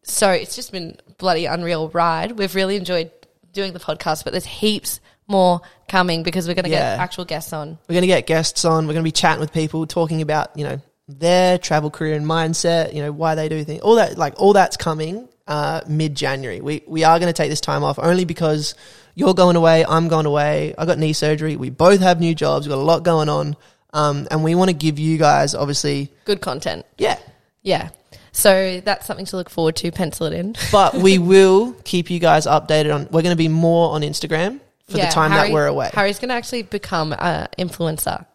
so 0.03 0.31
it's 0.31 0.57
just 0.57 0.73
been 0.73 0.97
bloody 1.19 1.47
unreal 1.47 1.89
ride. 1.91 2.33
We've 2.33 2.55
really 2.55 2.77
enjoyed 2.77 3.11
doing 3.53 3.73
the 3.73 3.81
podcast, 3.81 4.25
but 4.25 4.33
there's 4.33 4.45
heaps 4.45 5.01
more 5.29 5.61
coming 5.89 6.23
because 6.23 6.47
we're 6.47 6.55
going 6.55 6.65
to 6.65 6.71
Yeah. 6.71 6.97
get 6.97 7.01
actual 7.03 7.25
guests 7.25 7.53
on. 7.53 7.79
we're 7.89 7.95
going 7.95 8.03
to 8.03 8.07
get 8.09 8.27
guests 8.27 8.65
on. 8.65 8.87
We're 8.87 8.93
going 8.95 9.03
to 9.05 9.09
be 9.09 9.13
chatting 9.13 9.41
with 9.41 9.53
people, 9.53 9.87
talking 9.87 10.23
about 10.23 10.57
you 10.59 10.65
know 10.65 10.81
their 11.09 11.59
travel 11.59 11.91
career 11.91 12.15
and 12.15 12.27
mindset. 12.27 12.95
You 12.95 13.03
know 13.03 13.13
why 13.13 13.35
they 13.35 13.49
do 13.49 13.63
things. 13.65 13.81
All 13.83 13.97
that 13.97 14.19
like 14.19 14.35
all 14.41 14.53
that's 14.53 14.77
coming 14.77 15.29
uh, 15.47 15.81
mid 15.89 16.15
January. 16.15 16.61
We 16.61 16.83
we 16.87 17.05
are 17.05 17.19
going 17.19 17.29
to 17.33 17.37
take 17.37 17.51
this 17.51 17.61
time 17.61 17.85
off 17.85 17.99
only 17.99 18.25
because 18.25 18.75
you're 19.15 19.35
going 19.35 19.57
away. 19.57 19.85
I'm 19.85 20.09
going 20.09 20.27
away. 20.27 20.75
I 20.77 20.85
got 20.85 20.99
knee 20.99 21.13
surgery. 21.13 21.57
We 21.57 21.71
both 21.71 22.01
have 22.01 22.21
new 22.21 22.35
jobs. 22.35 22.67
We've 22.67 22.75
got 22.75 22.81
a 22.81 22.85
lot 22.85 23.03
going 23.03 23.29
on, 23.29 23.57
um, 23.93 24.27
and 24.31 24.43
we 24.45 24.55
want 24.55 24.69
to 24.71 24.75
give 24.77 24.99
you 24.99 25.17
guys 25.19 25.55
obviously 25.55 26.13
Good 26.25 26.41
content. 26.41 26.85
yeah. 26.99 27.19
Yeah. 27.63 27.89
So 28.33 28.81
that's 28.85 29.07
something 29.07 29.25
to 29.27 29.37
look 29.37 29.49
forward 29.49 29.77
to. 29.77 29.91
Pencil 29.91 30.27
it 30.27 30.35
in. 30.35 30.55
But 30.71 30.95
we 30.95 31.17
will 31.19 31.73
keep 31.85 32.11
you 32.11 32.19
guys 32.21 32.47
updated 32.47 32.95
on. 32.95 33.03
We're 33.11 33.23
going 33.23 33.33
to 33.33 33.37
be 33.37 33.49
more 33.49 33.93
on 33.95 34.03
Instagram 34.03 34.61
for 34.91 34.99
Yeah, 34.99 35.07
the 35.07 35.13
time 35.13 35.31
Harry- 35.31 35.49
that 35.49 35.55
we're 35.55 35.67
away. 35.67 35.91
Harry's 35.95 36.19
going 36.19 36.29
to 36.29 36.35
actually 36.35 36.63
become 36.63 37.15
an 37.19 37.49
influencer. 37.59 38.27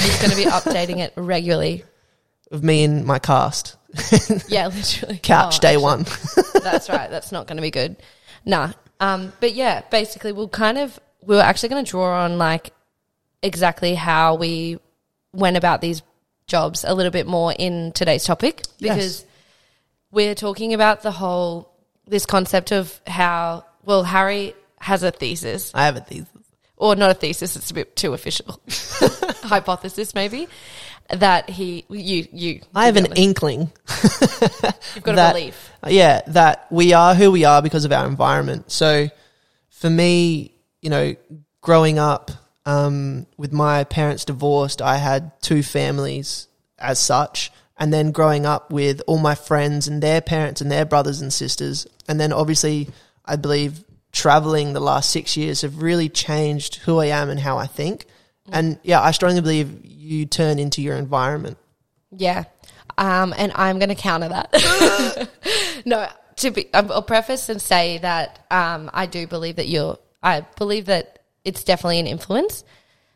He's 0.00 0.18
going 0.18 0.30
to 0.30 0.36
be 0.36 0.44
updating 0.44 0.98
it 0.98 1.12
regularly. 1.16 1.84
of 2.50 2.62
me 2.64 2.84
and 2.84 3.04
my 3.04 3.18
cast 3.18 3.76
Yeah, 4.48 4.68
literally. 4.68 5.18
couch 5.22 5.56
Oh, 5.56 5.60
day 5.60 5.68
actually, 5.74 5.82
one. 5.82 6.06
That's 6.62 6.88
right. 6.88 7.10
That's 7.10 7.32
not 7.32 7.46
going 7.46 7.56
to 7.56 7.62
be 7.62 7.70
good. 7.70 7.96
Nah. 8.44 8.72
Um, 9.00 9.32
but 9.40 9.52
yeah, 9.54 9.82
basically, 9.90 10.32
we'll 10.32 10.48
kind 10.48 10.78
of 10.78 10.98
we 11.22 11.36
were 11.36 11.42
actually 11.42 11.70
going 11.70 11.84
to 11.84 11.90
draw 11.90 12.24
on 12.24 12.38
like 12.38 12.72
exactly 13.42 13.94
how 13.94 14.34
we 14.36 14.78
went 15.32 15.56
about 15.56 15.80
these 15.80 16.02
jobs 16.46 16.84
a 16.84 16.92
little 16.94 17.12
bit 17.12 17.26
more 17.26 17.52
in 17.56 17.92
today's 17.92 18.24
topic 18.24 18.62
Yes. 18.78 18.94
because 18.94 19.24
we're 20.10 20.34
talking 20.34 20.74
about 20.74 21.02
the 21.02 21.10
whole 21.12 21.72
this 22.06 22.26
concept 22.26 22.72
of 22.72 23.00
how 23.06 23.64
well 23.84 24.02
Harry 24.02 24.54
has 24.80 25.02
a 25.04 25.10
thesis 25.12 25.70
I 25.74 25.84
have 25.86 25.96
a 25.96 26.00
thesis. 26.00 26.28
or 26.76 26.96
not 26.96 27.10
a 27.12 27.14
thesis 27.14 27.54
it's 27.54 27.70
a 27.70 27.74
bit 27.74 27.94
too 27.94 28.14
official 28.14 28.60
hypothesis 29.48 30.14
maybe 30.14 30.48
that 31.10 31.50
he 31.50 31.84
you 31.88 32.26
you 32.32 32.60
I 32.74 32.86
have 32.86 32.96
an 32.96 33.06
honest. 33.06 33.20
inkling. 33.20 33.72
you've 34.94 35.02
got 35.02 35.16
that- 35.16 35.30
a 35.30 35.38
belief 35.38 35.70
Yeah, 35.86 36.20
that 36.28 36.66
we 36.70 36.92
are 36.92 37.14
who 37.14 37.30
we 37.30 37.44
are 37.44 37.62
because 37.62 37.84
of 37.84 37.92
our 37.92 38.06
environment. 38.06 38.70
So 38.70 39.08
for 39.70 39.90
me, 39.90 40.54
you 40.82 40.90
know, 40.90 41.16
growing 41.60 41.98
up 41.98 42.30
um, 42.66 43.26
with 43.36 43.52
my 43.52 43.84
parents 43.84 44.24
divorced, 44.24 44.80
I 44.82 44.98
had 44.98 45.32
two 45.42 45.62
families 45.62 46.46
as 46.78 46.98
such. 46.98 47.50
And 47.76 47.92
then 47.94 48.12
growing 48.12 48.44
up 48.44 48.70
with 48.70 49.00
all 49.06 49.16
my 49.18 49.34
friends 49.34 49.88
and 49.88 50.02
their 50.02 50.20
parents 50.20 50.60
and 50.60 50.70
their 50.70 50.84
brothers 50.84 51.22
and 51.22 51.32
sisters. 51.32 51.86
And 52.06 52.20
then 52.20 52.30
obviously, 52.30 52.88
I 53.24 53.36
believe 53.36 53.82
traveling 54.12 54.74
the 54.74 54.80
last 54.80 55.08
six 55.08 55.34
years 55.34 55.62
have 55.62 55.80
really 55.80 56.10
changed 56.10 56.76
who 56.76 56.98
I 56.98 57.06
am 57.06 57.30
and 57.30 57.40
how 57.40 57.56
I 57.56 57.66
think. 57.66 58.04
And 58.48 58.78
yeah, 58.82 59.00
I 59.00 59.10
strongly 59.10 59.40
believe 59.40 59.84
you 59.84 60.26
turn 60.26 60.58
into 60.58 60.82
your 60.82 60.96
environment. 60.96 61.58
Yeah. 62.10 62.44
Um, 62.98 63.34
and 63.36 63.52
I'm 63.54 63.78
going 63.78 63.88
to 63.88 63.94
counter 63.94 64.28
that. 64.28 65.28
no, 65.84 66.08
to 66.36 66.50
be, 66.50 66.72
um, 66.74 66.90
I'll 66.90 67.02
preface 67.02 67.48
and 67.48 67.60
say 67.60 67.98
that 67.98 68.44
um, 68.50 68.90
I 68.92 69.06
do 69.06 69.26
believe 69.26 69.56
that 69.56 69.68
you're, 69.68 69.98
I 70.22 70.42
believe 70.56 70.86
that 70.86 71.20
it's 71.44 71.64
definitely 71.64 72.00
an 72.00 72.06
influence, 72.06 72.64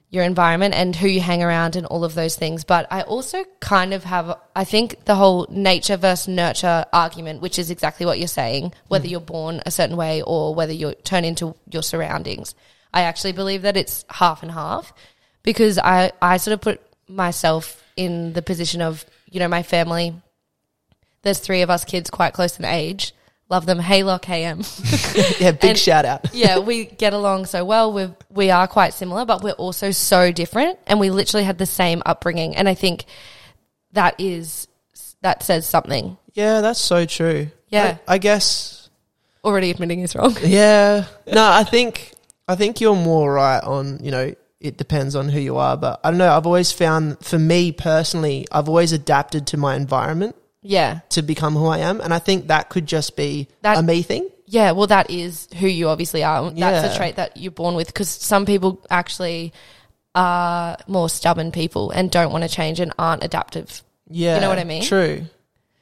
your 0.09 0.25
environment 0.25 0.75
and 0.75 0.95
who 0.95 1.09
you 1.09 1.21
hang 1.21 1.43
around 1.43 1.77
and 1.77 1.87
all 1.87 2.05
of 2.05 2.15
those 2.15 2.37
things. 2.37 2.65
But 2.65 2.87
I 2.91 3.03
also 3.03 3.45
kind 3.61 3.93
of 3.93 4.05
have, 4.05 4.39
I 4.55 4.65
think 4.65 5.05
the 5.05 5.17
whole 5.17 5.47
nature 5.51 5.97
versus 5.97 6.29
nurture 6.29 6.85
argument, 6.93 7.43
which 7.43 7.59
is 7.59 7.71
exactly 7.71 8.07
what 8.07 8.19
you're 8.19 8.29
saying, 8.29 8.73
whether 8.89 9.07
you're 9.07 9.21
born 9.21 9.61
a 9.67 9.71
certain 9.71 9.97
way 9.97 10.23
or 10.23 10.55
whether 10.55 10.73
you 10.73 10.95
turn 11.03 11.25
into 11.25 11.57
your 11.69 11.83
surroundings. 11.83 12.55
I 12.93 13.03
actually 13.03 13.33
believe 13.33 13.63
that 13.63 13.77
it's 13.77 14.05
half 14.09 14.43
and 14.43 14.53
half 14.53 14.93
because 15.45 15.79
I, 15.79 16.11
I 16.21 16.39
sort 16.39 16.55
of 16.55 16.61
put 16.61 16.81
myself 17.09 17.81
in 17.97 18.33
the 18.33 18.43
position 18.43 18.83
of, 18.83 19.05
you 19.31 19.39
know, 19.39 19.47
my 19.49 19.63
family. 19.63 20.15
There's 21.23 21.39
three 21.39 21.63
of 21.63 21.71
us 21.71 21.85
kids 21.85 22.11
quite 22.11 22.33
close 22.33 22.59
in 22.59 22.65
age. 22.65 23.13
Love 23.49 23.67
them. 23.67 23.79
Hey, 23.79 24.03
Lock, 24.03 24.25
hey, 24.25 24.45
em. 24.45 24.63
Yeah, 25.39 25.53
big 25.53 25.65
And- 25.71 25.79
shout 25.79 26.05
out. 26.05 26.27
yeah, 26.35 26.59
we 26.59 26.87
get 26.87 27.13
along 27.13 27.47
so 27.47 27.65
well. 27.65 27.93
We 27.93 28.09
we 28.31 28.51
are 28.51 28.67
quite 28.67 28.95
similar, 28.95 29.25
but 29.27 29.43
we're 29.45 29.53
also 29.53 29.91
so 29.91 30.33
different, 30.33 30.79
and 30.87 30.99
we 30.99 31.11
literally 31.11 31.45
had 31.45 31.59
the 31.59 31.67
same 31.67 32.03
upbringing. 32.07 32.57
And 32.57 32.69
I 32.69 32.75
think 32.75 33.05
that 33.93 34.15
is 34.19 34.67
that 35.21 35.43
says 35.43 35.67
something. 35.69 36.17
Yeah, 36.33 36.63
that's 36.63 36.81
so 36.81 37.05
true. 37.05 37.49
Yeah. 37.69 37.99
I, 38.09 38.15
I 38.15 38.19
guess 38.19 38.89
already 39.45 39.71
admitting 39.71 40.01
he's 40.01 40.15
wrong. 40.17 40.37
Yeah. 40.43 41.05
No, 41.27 41.45
I 41.47 41.65
think 41.65 42.13
I 42.49 42.57
think 42.57 42.81
you're 42.81 42.97
more 42.97 43.33
right 43.33 43.63
on, 43.63 44.03
you 44.03 44.11
know, 44.11 44.35
it 44.65 44.77
depends 44.79 45.15
on 45.15 45.29
who 45.29 45.39
you 45.39 45.59
are, 45.59 45.77
but 45.77 46.01
I 46.03 46.11
don't 46.11 46.19
know, 46.19 46.33
I've 46.35 46.47
always 46.47 46.73
found 46.73 47.19
for 47.25 47.39
me 47.39 47.71
personally, 47.71 48.47
I've 48.51 48.69
always 48.69 48.93
adapted 48.93 49.47
to 49.49 49.57
my 49.59 49.77
environment 49.77 50.35
Yeah. 50.63 51.01
to 51.11 51.21
become 51.23 51.55
who 51.55 51.67
I 51.67 51.79
am, 51.79 52.01
and 52.01 52.15
I 52.15 52.19
think 52.19 52.49
that 52.49 52.71
could 52.71 52.87
just 52.87 53.15
be 53.15 53.49
That- 53.63 53.79
a 53.79 53.83
me 53.83 54.03
thing. 54.03 54.29
Yeah, 54.47 54.73
well, 54.73 54.87
that 54.87 55.11
is 55.11 55.49
who 55.59 55.67
you 55.67 55.89
obviously 55.89 56.23
are. 56.25 56.51
That's 56.51 56.87
Yeah. 56.87 56.93
a 56.93 56.97
trait 56.97 57.17
that 57.17 57.37
you're 57.37 57.53
born 57.53 57.75
with 57.75 57.89
because 57.89 58.09
some 58.09 58.45
people 58.47 58.81
actually 58.91 59.53
are 60.15 60.77
more 60.87 61.09
stubborn 61.09 61.51
people 61.51 61.91
and 61.91 62.11
don't 62.11 62.31
want 62.33 62.45
to 62.45 62.49
change 62.49 62.79
and 62.81 62.93
aren't 62.99 63.25
adaptive. 63.25 63.83
Yeah. 64.09 64.37
You 64.37 64.41
know 64.43 64.49
what 64.49 64.59
I 64.59 64.65
mean? 64.65 64.83
True. 64.83 65.23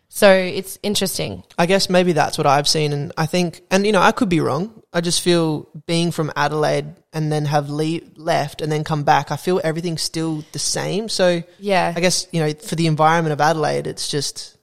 So 0.08 0.30
it's 0.32 0.78
interesting. 0.82 1.42
I 1.58 1.66
guess 1.66 1.88
maybe 1.88 2.12
that's 2.12 2.36
what 2.38 2.46
I've 2.46 2.68
seen, 2.68 2.92
and 2.92 3.12
I 3.16 3.26
think, 3.26 3.62
and 3.70 3.86
you 3.86 3.92
know, 3.92 4.00
I 4.02 4.12
could 4.12 4.28
be 4.28 4.40
wrong. 4.40 4.81
I 4.92 5.00
just 5.00 5.22
feel 5.22 5.68
being 5.86 6.10
from 6.12 6.30
Adelaide 6.36 6.86
and 7.12 7.32
then 7.32 7.46
have 7.46 7.70
le- 7.70 8.00
left 8.16 8.60
and 8.60 8.70
then 8.70 8.84
come 8.84 9.04
back. 9.04 9.30
I 9.30 9.36
feel 9.36 9.60
everything's 9.64 10.02
still 10.02 10.44
the 10.52 10.58
same. 10.58 11.08
So 11.08 11.42
Yeah. 11.58 11.92
I 11.96 12.00
guess 12.00 12.26
you 12.30 12.40
know, 12.40 12.52
for 12.52 12.74
the 12.74 12.86
environment 12.86 13.32
of 13.32 13.40
Adelaide, 13.40 13.86
it's 13.86 14.08
just 14.08 14.56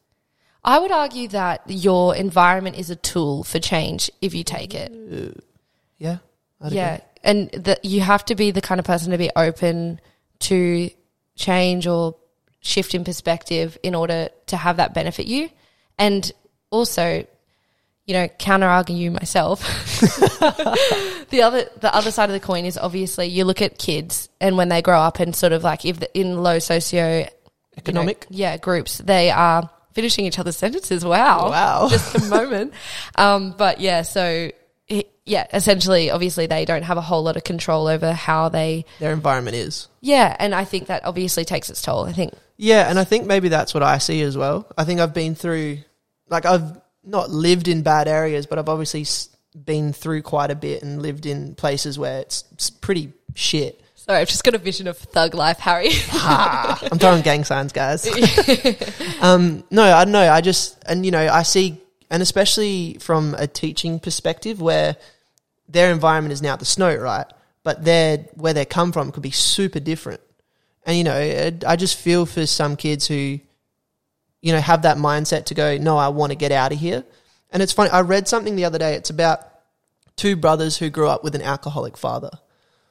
I 0.63 0.77
would 0.77 0.91
argue 0.91 1.29
that 1.29 1.63
your 1.67 2.15
environment 2.15 2.77
is 2.77 2.89
a 2.89 2.95
tool 2.95 3.43
for 3.43 3.59
change 3.59 4.11
if 4.21 4.33
you 4.35 4.43
take 4.43 4.75
it. 4.75 4.91
yeah, 5.97 6.17
I'd 6.61 6.73
yeah. 6.73 6.93
agree. 6.95 7.05
And 7.23 7.49
that 7.51 7.85
you 7.85 8.01
have 8.01 8.23
to 8.25 8.35
be 8.35 8.51
the 8.51 8.61
kind 8.61 8.79
of 8.79 8.85
person 8.85 9.11
to 9.11 9.17
be 9.17 9.29
open 9.35 9.99
to 10.39 10.89
change 11.35 11.87
or 11.87 12.15
shift 12.61 12.93
in 12.93 13.03
perspective 13.03 13.77
in 13.83 13.95
order 13.95 14.29
to 14.47 14.57
have 14.57 14.77
that 14.77 14.93
benefit 14.93 15.25
you. 15.27 15.49
And 15.97 16.29
also, 16.69 17.25
you 18.09 18.13
know, 18.15 18.27
counter 18.27 18.65
argue 18.65 18.95
you 18.95 19.11
myself. 19.11 19.59
the 21.29 21.41
other 21.43 21.69
the 21.79 21.93
other 21.93 22.09
side 22.09 22.27
of 22.27 22.33
the 22.33 22.39
coin 22.39 22.65
is 22.65 22.75
obviously 22.75 23.27
you 23.27 23.45
look 23.45 23.61
at 23.61 23.77
kids 23.77 24.29
and 24.41 24.57
when 24.57 24.67
they 24.67 24.81
grow 24.81 24.99
up 24.99 25.19
and 25.19 25.35
sort 25.35 25.53
of 25.53 25.63
like 25.63 25.85
if 25.85 25.99
the, 25.99 26.19
in 26.19 26.41
low 26.41 26.57
socio 26.57 27.27
economic. 27.77 28.25
you 28.31 28.37
know, 28.37 28.39
yeah, 28.39 28.57
groups. 28.57 28.97
They 28.97 29.29
are 29.29 29.69
finishing 29.93 30.25
each 30.25 30.39
other's 30.39 30.57
sentences. 30.57 31.05
Wow. 31.05 31.51
Wow. 31.51 31.87
Just 31.91 32.15
a 32.15 32.29
moment. 32.29 32.73
Um, 33.13 33.53
but 33.55 33.79
yeah, 33.79 34.01
so 34.01 34.49
yeah, 35.23 35.45
essentially, 35.53 36.09
obviously, 36.09 36.47
they 36.47 36.65
don't 36.65 36.81
have 36.81 36.97
a 36.97 37.01
whole 37.01 37.21
lot 37.21 37.37
of 37.37 37.43
control 37.43 37.85
over 37.85 38.11
how 38.11 38.49
they, 38.49 38.85
Their 38.97 39.13
environment 39.13 39.55
is. 39.55 39.87
yeah, 40.01 40.35
and 40.39 40.55
I 40.55 40.63
think 40.63 40.87
that 40.87 41.05
obviously 41.05 41.45
takes 41.45 41.69
its 41.69 41.83
toll. 41.83 42.05
I 42.05 42.13
think, 42.13 42.33
Yeah, 42.57 42.89
and 42.89 42.97
I 42.97 43.03
think 43.03 43.27
maybe 43.27 43.49
that's 43.49 43.75
what 43.75 43.83
I 43.83 43.99
see 43.99 44.23
as 44.23 44.35
well. 44.35 44.65
I 44.75 44.85
think 44.85 44.99
I've 44.99 45.13
been 45.13 45.35
through, 45.35 45.83
like, 46.27 46.47
I've 46.47 46.81
not 47.09 47.29
lived 47.29 47.67
in 47.67 47.81
bad 47.81 48.07
areas, 48.07 48.45
but 48.45 48.59
I've 48.59 48.69
obviously 48.69 49.05
been 49.65 49.93
through 49.93 50.21
quite 50.21 50.51
a 50.51 50.55
bit 50.55 50.83
and 50.83 51.01
lived 51.01 51.25
in 51.25 51.55
places 51.55 51.97
where 51.97 52.21
it's, 52.21 52.43
it's 52.53 52.69
pretty 52.69 53.11
shit. 53.33 53.81
sorry, 53.95 54.19
I've 54.19 54.27
just 54.27 54.43
got 54.43 54.53
a 54.53 54.59
vision 54.59 54.87
of 54.87 54.97
thug 54.97 55.33
life, 55.33 55.59
Harry. 55.59 55.89
Ah, 56.11 56.79
I'm 56.91 56.99
throwing 56.99 57.23
gang 57.23 57.43
signs, 57.43 57.73
guys. 57.73 58.07
um, 59.21 59.63
no, 59.71 59.83
I 59.83 60.03
don't 60.05 60.11
know. 60.11 60.29
I 60.31 60.41
just, 60.41 60.77
and 60.85 61.05
you 61.05 61.11
know, 61.11 61.27
I 61.27 61.43
see, 61.43 61.81
and 62.09 62.21
especially 62.21 62.97
from 62.99 63.35
a 63.35 63.47
teaching 63.47 63.99
perspective, 63.99 64.61
where 64.61 64.95
their 65.67 65.91
environment 65.91 66.33
is 66.33 66.41
now 66.41 66.55
the 66.55 66.65
snow, 66.65 66.95
right? 66.95 67.25
But 67.63 67.83
their 67.83 68.17
where 68.35 68.53
they 68.53 68.65
come 68.65 68.91
from 68.91 69.11
could 69.11 69.23
be 69.23 69.31
super 69.31 69.79
different. 69.79 70.21
And 70.85 70.97
you 70.97 71.03
know, 71.03 71.51
I 71.67 71.75
just 71.75 71.97
feel 71.97 72.25
for 72.25 72.45
some 72.45 72.75
kids 72.75 73.07
who, 73.07 73.39
you 74.41 74.53
know, 74.53 74.59
have 74.59 74.83
that 74.83 74.97
mindset 74.97 75.45
to 75.45 75.53
go, 75.53 75.77
no, 75.77 75.97
I 75.97 76.09
want 76.09 76.31
to 76.31 76.35
get 76.35 76.51
out 76.51 76.71
of 76.71 76.79
here. 76.79 77.03
And 77.51 77.61
it's 77.63 77.73
funny. 77.73 77.89
I 77.89 78.01
read 78.01 78.27
something 78.27 78.55
the 78.55 78.65
other 78.65 78.77
day. 78.77 78.93
It's 78.95 79.09
about 79.09 79.41
two 80.15 80.35
brothers 80.35 80.77
who 80.77 80.89
grew 80.89 81.07
up 81.07 81.23
with 81.23 81.35
an 81.35 81.41
alcoholic 81.41 81.97
father. 81.97 82.31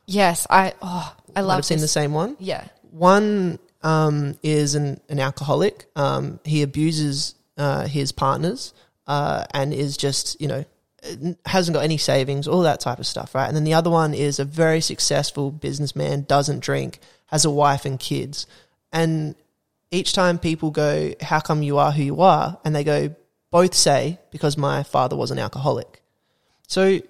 yes, 0.06 0.46
I, 0.50 0.74
oh, 0.82 1.14
I 1.36 1.42
love 1.42 1.58
have 1.58 1.64
seen 1.64 1.78
the 1.78 1.88
same 1.88 2.12
one. 2.12 2.36
Yeah. 2.38 2.66
One 2.90 3.58
um, 3.82 4.38
is 4.42 4.74
an, 4.74 5.00
an 5.08 5.20
alcoholic. 5.20 5.86
Um, 5.94 6.40
he 6.44 6.62
abuses 6.62 7.34
uh, 7.56 7.86
his 7.86 8.12
partners 8.12 8.72
uh, 9.06 9.44
and 9.52 9.72
is 9.72 9.96
just, 9.96 10.40
you 10.40 10.48
know, 10.48 10.64
hasn't 11.46 11.74
got 11.74 11.84
any 11.84 11.96
savings, 11.96 12.48
all 12.48 12.62
that 12.62 12.80
type 12.80 12.98
of 12.98 13.06
stuff, 13.06 13.34
right? 13.34 13.46
And 13.46 13.56
then 13.56 13.64
the 13.64 13.74
other 13.74 13.90
one 13.90 14.14
is 14.14 14.38
a 14.38 14.44
very 14.44 14.80
successful 14.80 15.50
businessman, 15.50 16.22
doesn't 16.22 16.60
drink, 16.60 16.98
has 17.26 17.44
a 17.44 17.50
wife 17.50 17.84
and 17.84 18.00
kids. 18.00 18.46
And 18.92 19.34
each 19.90 20.12
time 20.12 20.38
people 20.38 20.70
go, 20.70 21.12
How 21.20 21.40
come 21.40 21.62
you 21.62 21.78
are 21.78 21.92
who 21.92 22.02
you 22.02 22.20
are? 22.20 22.58
And 22.64 22.74
they 22.74 22.84
go, 22.84 23.14
Both 23.50 23.74
say, 23.74 24.18
Because 24.30 24.56
my 24.56 24.82
father 24.82 25.16
was 25.16 25.30
an 25.30 25.38
alcoholic. 25.38 26.02
So 26.66 27.00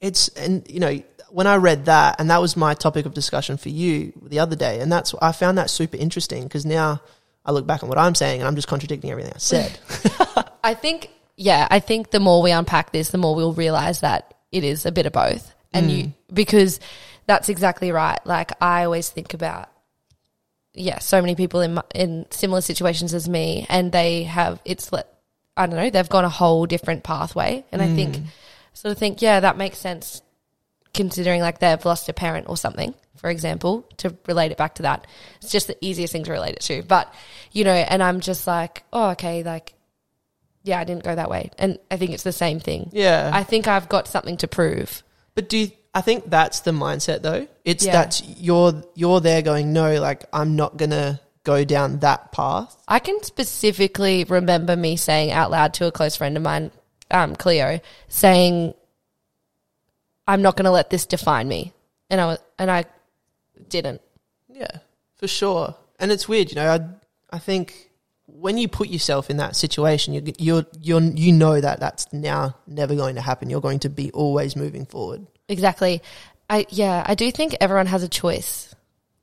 it's, 0.00 0.28
and 0.28 0.68
you 0.70 0.80
know, 0.80 1.02
when 1.30 1.46
I 1.46 1.56
read 1.56 1.86
that, 1.86 2.16
and 2.18 2.30
that 2.30 2.40
was 2.40 2.56
my 2.56 2.74
topic 2.74 3.06
of 3.06 3.14
discussion 3.14 3.56
for 3.56 3.68
you 3.68 4.12
the 4.22 4.38
other 4.38 4.56
day, 4.56 4.80
and 4.80 4.90
that's, 4.90 5.14
I 5.20 5.32
found 5.32 5.58
that 5.58 5.70
super 5.70 5.96
interesting 5.96 6.44
because 6.44 6.64
now 6.64 7.02
I 7.44 7.52
look 7.52 7.66
back 7.66 7.82
on 7.82 7.88
what 7.88 7.98
I'm 7.98 8.14
saying 8.14 8.40
and 8.40 8.48
I'm 8.48 8.54
just 8.54 8.68
contradicting 8.68 9.10
everything 9.10 9.32
I 9.34 9.38
said. 9.38 9.78
I 10.64 10.74
think, 10.74 11.10
yeah, 11.36 11.66
I 11.70 11.80
think 11.80 12.10
the 12.10 12.20
more 12.20 12.42
we 12.42 12.50
unpack 12.50 12.92
this, 12.92 13.10
the 13.10 13.18
more 13.18 13.34
we'll 13.34 13.52
realize 13.52 14.00
that 14.00 14.34
it 14.52 14.64
is 14.64 14.86
a 14.86 14.92
bit 14.92 15.06
of 15.06 15.12
both. 15.12 15.54
And 15.72 15.90
mm. 15.90 15.96
you, 15.96 16.12
because 16.32 16.80
that's 17.26 17.48
exactly 17.48 17.92
right. 17.92 18.18
Like 18.26 18.52
I 18.62 18.84
always 18.84 19.08
think 19.08 19.34
about, 19.34 19.70
yeah, 20.74 20.98
so 20.98 21.20
many 21.20 21.34
people 21.34 21.60
in 21.60 21.80
in 21.94 22.26
similar 22.30 22.60
situations 22.60 23.14
as 23.14 23.28
me, 23.28 23.66
and 23.68 23.92
they 23.92 24.24
have 24.24 24.60
it's 24.64 24.92
like 24.92 25.06
I 25.56 25.66
don't 25.66 25.76
know, 25.76 25.90
they've 25.90 26.08
gone 26.08 26.24
a 26.24 26.30
whole 26.30 26.66
different 26.66 27.02
pathway, 27.02 27.64
and 27.72 27.82
I 27.82 27.88
hmm. 27.88 27.96
think 27.96 28.18
sort 28.74 28.92
of 28.92 28.98
think, 28.98 29.20
yeah, 29.20 29.40
that 29.40 29.56
makes 29.56 29.78
sense, 29.78 30.22
considering 30.94 31.40
like 31.40 31.58
they've 31.58 31.84
lost 31.84 32.08
a 32.08 32.12
parent 32.12 32.48
or 32.48 32.56
something, 32.56 32.94
for 33.16 33.28
example, 33.28 33.84
to 33.98 34.16
relate 34.26 34.52
it 34.52 34.56
back 34.58 34.76
to 34.76 34.82
that. 34.82 35.06
It's 35.42 35.50
just 35.50 35.66
the 35.66 35.76
easiest 35.80 36.12
thing 36.12 36.24
to 36.24 36.32
relate 36.32 36.54
it 36.54 36.60
to, 36.62 36.82
but 36.82 37.12
you 37.52 37.64
know, 37.64 37.72
and 37.72 38.02
I'm 38.02 38.20
just 38.20 38.46
like, 38.46 38.84
oh, 38.92 39.10
okay, 39.10 39.42
like 39.42 39.74
yeah, 40.68 40.78
I 40.78 40.84
didn't 40.84 41.02
go 41.02 41.14
that 41.14 41.30
way. 41.30 41.50
And 41.58 41.78
I 41.90 41.96
think 41.96 42.12
it's 42.12 42.22
the 42.22 42.32
same 42.32 42.60
thing. 42.60 42.90
yeah. 42.92 43.30
I 43.32 43.42
think 43.42 43.66
I've 43.66 43.88
got 43.88 44.06
something 44.06 44.36
to 44.38 44.48
prove. 44.48 45.02
But 45.34 45.48
do 45.48 45.58
you, 45.58 45.70
I 45.94 46.00
think 46.00 46.30
that's 46.30 46.60
the 46.60 46.70
mindset 46.70 47.22
though? 47.22 47.48
It's 47.64 47.84
Yeah. 47.84 47.92
that 47.92 48.22
you're 48.38 48.82
you're 48.94 49.20
there 49.20 49.42
going, 49.42 49.72
no, 49.72 50.00
like 50.00 50.24
I'm 50.32 50.56
not 50.56 50.76
gonna 50.76 51.20
go 51.44 51.64
down 51.64 52.00
that 52.00 52.30
path. 52.30 52.76
I 52.86 52.98
can 52.98 53.22
specifically 53.22 54.24
remember 54.24 54.76
me 54.76 54.96
saying 54.96 55.30
out 55.30 55.50
loud 55.50 55.72
to 55.74 55.86
a 55.86 55.92
close 55.92 56.14
friend 56.14 56.36
of 56.36 56.42
mine, 56.42 56.70
um, 57.10 57.34
Cleo, 57.36 57.80
saying, 58.08 58.74
"I'm 60.26 60.42
not 60.42 60.56
going 60.56 60.66
to 60.66 60.70
let 60.70 60.90
this 60.90 61.06
define 61.06 61.48
me," 61.48 61.72
and 62.10 62.20
I 62.20 62.26
was, 62.26 62.38
and 62.58 62.70
I 62.70 62.84
didn't. 63.68 64.02
Yeah, 64.50 64.78
for 65.16 65.26
sure. 65.26 65.74
And 65.98 66.12
it's 66.12 66.28
weird, 66.28 66.50
you 66.50 66.56
know. 66.56 66.70
I 66.70 67.36
I 67.36 67.38
think 67.38 67.90
when 68.26 68.58
you 68.58 68.68
put 68.68 68.88
yourself 68.88 69.30
in 69.30 69.38
that 69.38 69.56
situation, 69.56 70.12
you 70.12 70.22
you're 70.38 70.66
you're 70.82 71.00
you 71.00 71.32
know 71.32 71.60
that 71.60 71.80
that's 71.80 72.12
now 72.12 72.56
never 72.66 72.94
going 72.94 73.14
to 73.14 73.22
happen. 73.22 73.48
You're 73.48 73.62
going 73.62 73.80
to 73.80 73.88
be 73.88 74.10
always 74.12 74.54
moving 74.54 74.84
forward. 74.84 75.26
Exactly. 75.48 76.02
I 76.50 76.66
yeah, 76.70 77.04
I 77.06 77.14
do 77.14 77.30
think 77.30 77.56
everyone 77.60 77.86
has 77.86 78.02
a 78.02 78.08
choice. 78.08 78.74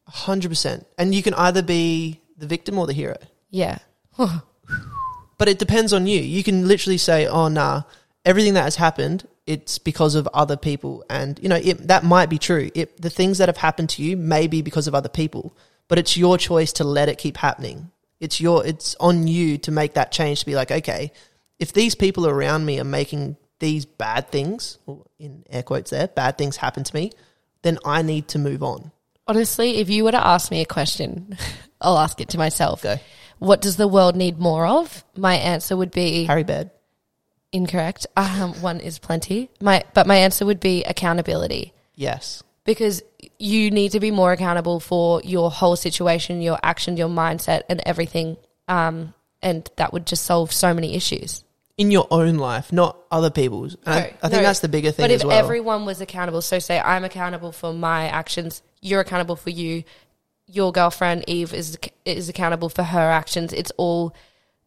hundred 0.07 0.49
percent. 0.49 0.85
And 0.97 1.13
you 1.13 1.23
can 1.23 1.33
either 1.33 1.61
be 1.61 2.21
the 2.37 2.47
victim 2.47 2.77
or 2.77 2.87
the 2.87 2.93
hero. 2.93 3.17
Yeah. 3.49 3.77
But 5.37 5.49
it 5.49 5.59
depends 5.59 5.91
on 5.91 6.07
you. 6.07 6.21
You 6.21 6.43
can 6.43 6.67
literally 6.67 6.97
say, 6.97 7.27
"Oh, 7.27 7.49
nah, 7.49 7.83
everything 8.23 8.53
that 8.53 8.63
has 8.63 8.77
happened, 8.77 9.27
it's 9.45 9.79
because 9.79 10.15
of 10.15 10.27
other 10.33 10.55
people," 10.55 11.03
and 11.09 11.37
you 11.41 11.49
know 11.49 11.57
it, 11.57 11.87
that 11.89 12.05
might 12.05 12.29
be 12.29 12.37
true. 12.37 12.71
It, 12.73 13.01
the 13.01 13.09
things 13.09 13.39
that 13.39 13.49
have 13.49 13.57
happened 13.57 13.89
to 13.91 14.01
you 14.01 14.15
may 14.15 14.47
be 14.47 14.61
because 14.61 14.87
of 14.87 14.95
other 14.95 15.09
people, 15.09 15.53
but 15.89 15.99
it's 15.99 16.15
your 16.15 16.37
choice 16.37 16.71
to 16.73 16.83
let 16.85 17.09
it 17.09 17.17
keep 17.17 17.35
happening. 17.35 17.91
It's 18.21 18.39
your, 18.39 18.65
it's 18.65 18.95
on 18.99 19.27
you 19.27 19.57
to 19.59 19.71
make 19.71 19.95
that 19.95 20.13
change. 20.13 20.39
To 20.39 20.45
be 20.45 20.55
like, 20.55 20.71
okay, 20.71 21.11
if 21.59 21.73
these 21.73 21.95
people 21.95 22.27
around 22.27 22.65
me 22.65 22.79
are 22.79 22.85
making 22.85 23.35
these 23.59 23.85
bad 23.85 24.29
things, 24.29 24.77
in 25.19 25.43
air 25.49 25.63
quotes, 25.63 25.91
there, 25.91 26.07
bad 26.07 26.37
things 26.37 26.57
happen 26.57 26.83
to 26.83 26.95
me, 26.95 27.11
then 27.61 27.77
I 27.85 28.01
need 28.01 28.27
to 28.29 28.39
move 28.39 28.63
on. 28.63 28.91
Honestly, 29.27 29.77
if 29.77 29.89
you 29.89 30.03
were 30.03 30.11
to 30.11 30.25
ask 30.25 30.51
me 30.51 30.61
a 30.61 30.65
question, 30.65 31.37
I'll 31.81 31.97
ask 31.97 32.19
it 32.21 32.29
to 32.29 32.37
myself. 32.37 32.81
Go. 32.83 32.97
What 33.39 33.61
does 33.61 33.75
the 33.77 33.87
world 33.87 34.15
need 34.15 34.37
more 34.39 34.67
of? 34.67 35.03
My 35.15 35.35
answer 35.35 35.75
would 35.75 35.91
be 35.91 36.25
Harry 36.25 36.43
bed. 36.43 36.71
incorrect. 37.51 38.07
Um, 38.17 38.53
one 38.61 38.79
is 38.79 38.99
plenty. 38.99 39.49
My 39.61 39.83
but 39.93 40.05
my 40.07 40.17
answer 40.17 40.45
would 40.45 40.59
be 40.59 40.83
accountability. 40.83 41.73
Yes. 41.95 42.43
because 42.65 43.01
you 43.39 43.71
need 43.71 43.93
to 43.93 44.01
be 44.01 44.11
more 44.11 44.33
accountable 44.33 44.79
for 44.81 45.21
your 45.23 45.49
whole 45.49 45.77
situation, 45.77 46.41
your 46.41 46.59
actions, 46.61 46.99
your 46.99 47.07
mindset, 47.07 47.61
and 47.69 47.81
everything. 47.85 48.35
Um, 48.67 49.13
and 49.41 49.69
that 49.77 49.93
would 49.93 50.05
just 50.05 50.25
solve 50.25 50.51
so 50.51 50.73
many 50.73 50.95
issues. 50.95 51.44
In 51.77 51.91
your 51.91 52.07
own 52.09 52.35
life, 52.35 52.71
not 52.71 52.97
other 53.11 53.29
people's. 53.29 53.75
And 53.85 53.93
I, 53.93 53.99
No, 53.99 54.05
I 54.05 54.29
think 54.29 54.33
no. 54.33 54.41
that's 54.43 54.59
the 54.61 54.69
bigger 54.69 54.91
thing 54.91 55.03
But 55.03 55.11
if 55.11 55.23
well. 55.25 55.37
everyone 55.37 55.85
was 55.85 55.99
accountable, 55.99 56.41
so 56.41 56.57
say 56.59 56.79
I'm 56.79 57.03
accountable 57.03 57.51
for 57.51 57.73
my 57.73 58.07
actions, 58.07 58.61
you're 58.81 59.01
accountable 59.01 59.35
for 59.35 59.49
you, 59.49 59.83
your 60.47 60.71
girlfriend 60.71 61.25
Eve 61.27 61.53
is 61.53 61.77
is 62.05 62.29
accountable 62.29 62.69
for 62.69 62.83
her 62.83 63.09
actions. 63.11 63.51
It's 63.51 63.71
all 63.77 64.15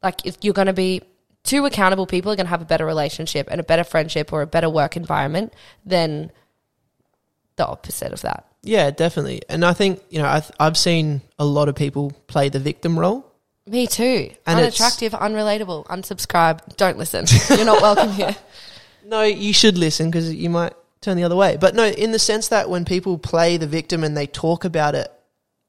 like 0.02 0.26
if 0.26 0.36
you're 0.42 0.52
going 0.52 0.66
to 0.66 0.72
be 0.74 1.02
two 1.44 1.64
accountable 1.64 2.06
people 2.06 2.30
are 2.30 2.36
going 2.36 2.46
to 2.46 2.50
have 2.50 2.60
a 2.62 2.66
better 2.66 2.84
relationship 2.84 3.48
and 3.50 3.58
a 3.60 3.64
better 3.64 3.84
friendship 3.84 4.32
or 4.32 4.42
a 4.42 4.46
better 4.46 4.68
work 4.68 4.96
environment 4.96 5.54
than 5.86 6.30
the 7.56 7.66
opposite 7.66 8.12
of 8.12 8.20
that. 8.22 8.44
Yeah, 8.62 8.90
definitely. 8.90 9.42
And 9.48 9.64
I 9.64 9.72
think 9.72 10.02
you 10.10 10.18
know 10.18 10.26
I've, 10.26 10.50
I've 10.60 10.76
seen 10.76 11.22
a 11.38 11.44
lot 11.44 11.68
of 11.68 11.74
people 11.74 12.12
play 12.26 12.48
the 12.48 12.58
victim 12.60 12.98
role. 12.98 13.24
Me 13.68 13.86
too. 13.86 14.30
And 14.46 14.58
it's- 14.60 14.80
Unattractive, 14.80 15.12
unrelatable, 15.12 15.86
unsubscribe. 15.86 16.76
Don't 16.76 16.98
listen. 16.98 17.26
You're 17.56 17.66
not 17.66 17.82
welcome 17.82 18.10
here. 18.12 18.36
No, 19.04 19.22
you 19.22 19.54
should 19.54 19.78
listen 19.78 20.10
because 20.10 20.34
you 20.34 20.50
might 20.50 20.74
turn 21.00 21.16
the 21.16 21.24
other 21.24 21.34
way. 21.36 21.56
But 21.58 21.74
no, 21.74 21.86
in 21.86 22.12
the 22.12 22.18
sense 22.18 22.48
that 22.48 22.68
when 22.68 22.84
people 22.84 23.16
play 23.16 23.56
the 23.56 23.66
victim 23.66 24.04
and 24.04 24.14
they 24.14 24.26
talk 24.26 24.66
about 24.66 24.94
it, 24.94 25.10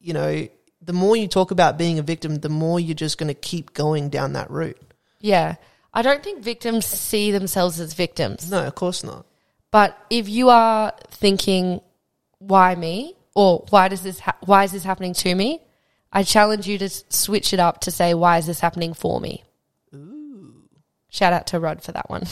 you 0.02 0.12
know, 0.12 0.46
the 0.82 0.92
more 0.92 1.16
you 1.16 1.30
talk 1.30 1.52
about 1.52 1.78
being 1.78 2.00
a 2.00 2.02
victim, 2.02 2.36
the 2.40 2.50
more 2.50 2.82
you're 2.82 2.96
just 2.96 3.18
going 3.18 3.30
to 3.30 3.34
keep 3.34 3.74
going 3.74 4.10
down 4.10 4.34
that 4.34 4.52
route. 4.52 4.78
Yeah. 5.22 5.56
I 5.94 6.02
don't 6.02 6.22
think 6.22 6.44
victims 6.44 6.86
see 6.86 7.32
themselves 7.32 7.80
as 7.80 7.94
victims. 7.94 8.52
No, 8.52 8.68
of 8.68 8.76
course 8.76 9.06
not. 9.06 9.26
But 9.72 9.98
if 10.10 10.28
you 10.28 10.50
are 10.50 10.92
thinking, 11.10 11.80
why 12.40 12.76
me? 12.76 13.16
Or 13.36 13.64
why 13.70 13.88
does 13.88 14.02
this, 14.02 14.20
ha- 14.20 14.36
why 14.42 14.66
is 14.66 14.74
this 14.74 14.84
happening 14.84 15.14
to 15.14 15.34
me? 15.34 15.62
I 16.12 16.24
challenge 16.24 16.68
you 16.68 16.78
to 16.80 16.90
switch 16.90 17.54
it 17.54 17.60
up 17.60 17.82
to 17.82 17.92
say, 17.92 18.14
why 18.14 18.38
is 18.38 18.48
this 18.48 18.60
happening 18.60 18.94
for 18.94 19.20
me? 19.22 19.44
Ooh. 19.94 20.54
Shout 21.10 21.34
out 21.34 21.48
to 21.48 21.60
Rod 21.60 21.84
for 21.84 21.92
that 21.92 22.10
one. 22.10 22.24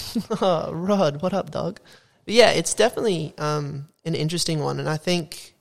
Oh, 0.41 0.71
Rod, 0.73 1.21
what 1.21 1.33
up, 1.33 1.51
dog? 1.51 1.79
But 2.25 2.33
yeah, 2.33 2.49
it's 2.51 2.73
definitely 2.73 3.33
um, 3.37 3.87
an 4.03 4.15
interesting 4.15 4.59
one, 4.59 4.79
and 4.79 4.89
I 4.89 4.97
think 4.97 5.55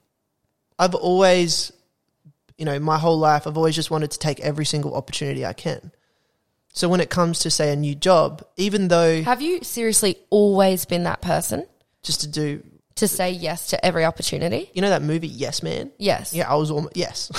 I've 0.79 0.95
always, 0.95 1.73
you 2.59 2.65
know, 2.65 2.79
my 2.79 2.99
whole 2.99 3.19
life, 3.19 3.47
I've 3.47 3.57
always 3.57 3.77
just 3.77 3.91
wanted 3.91 4.11
to 4.13 4.19
take 4.19 4.41
every 4.41 4.65
single 4.65 4.95
opportunity 4.95 5.45
I 5.47 5.53
can. 5.53 5.93
So 6.73 6.89
when 6.91 7.01
it 7.01 7.09
comes 7.09 7.39
to 7.41 7.51
say 7.51 7.73
a 7.73 7.77
new 7.77 7.95
job, 7.95 8.45
even 8.57 8.89
though 8.89 9.23
Have 9.23 9.41
you 9.41 9.63
seriously 9.63 10.19
always 10.29 10.85
been 10.85 11.05
that 11.05 11.23
person 11.23 11.67
just 12.03 12.21
to 12.21 12.27
do, 12.29 12.63
to 12.97 13.07
say 13.09 13.31
yes 13.31 13.69
to 13.69 13.85
every 13.85 14.05
opportunity? 14.05 14.71
you 14.75 14.83
know, 14.83 14.91
that 14.91 15.03
movie 15.03 15.29
Yes 15.29 15.63
Man. 15.63 15.91
Yes. 15.99 16.35
Yeah, 16.35 16.51
I 16.51 16.57
was 16.57 16.71
almost 16.71 16.97
yes, 16.97 17.31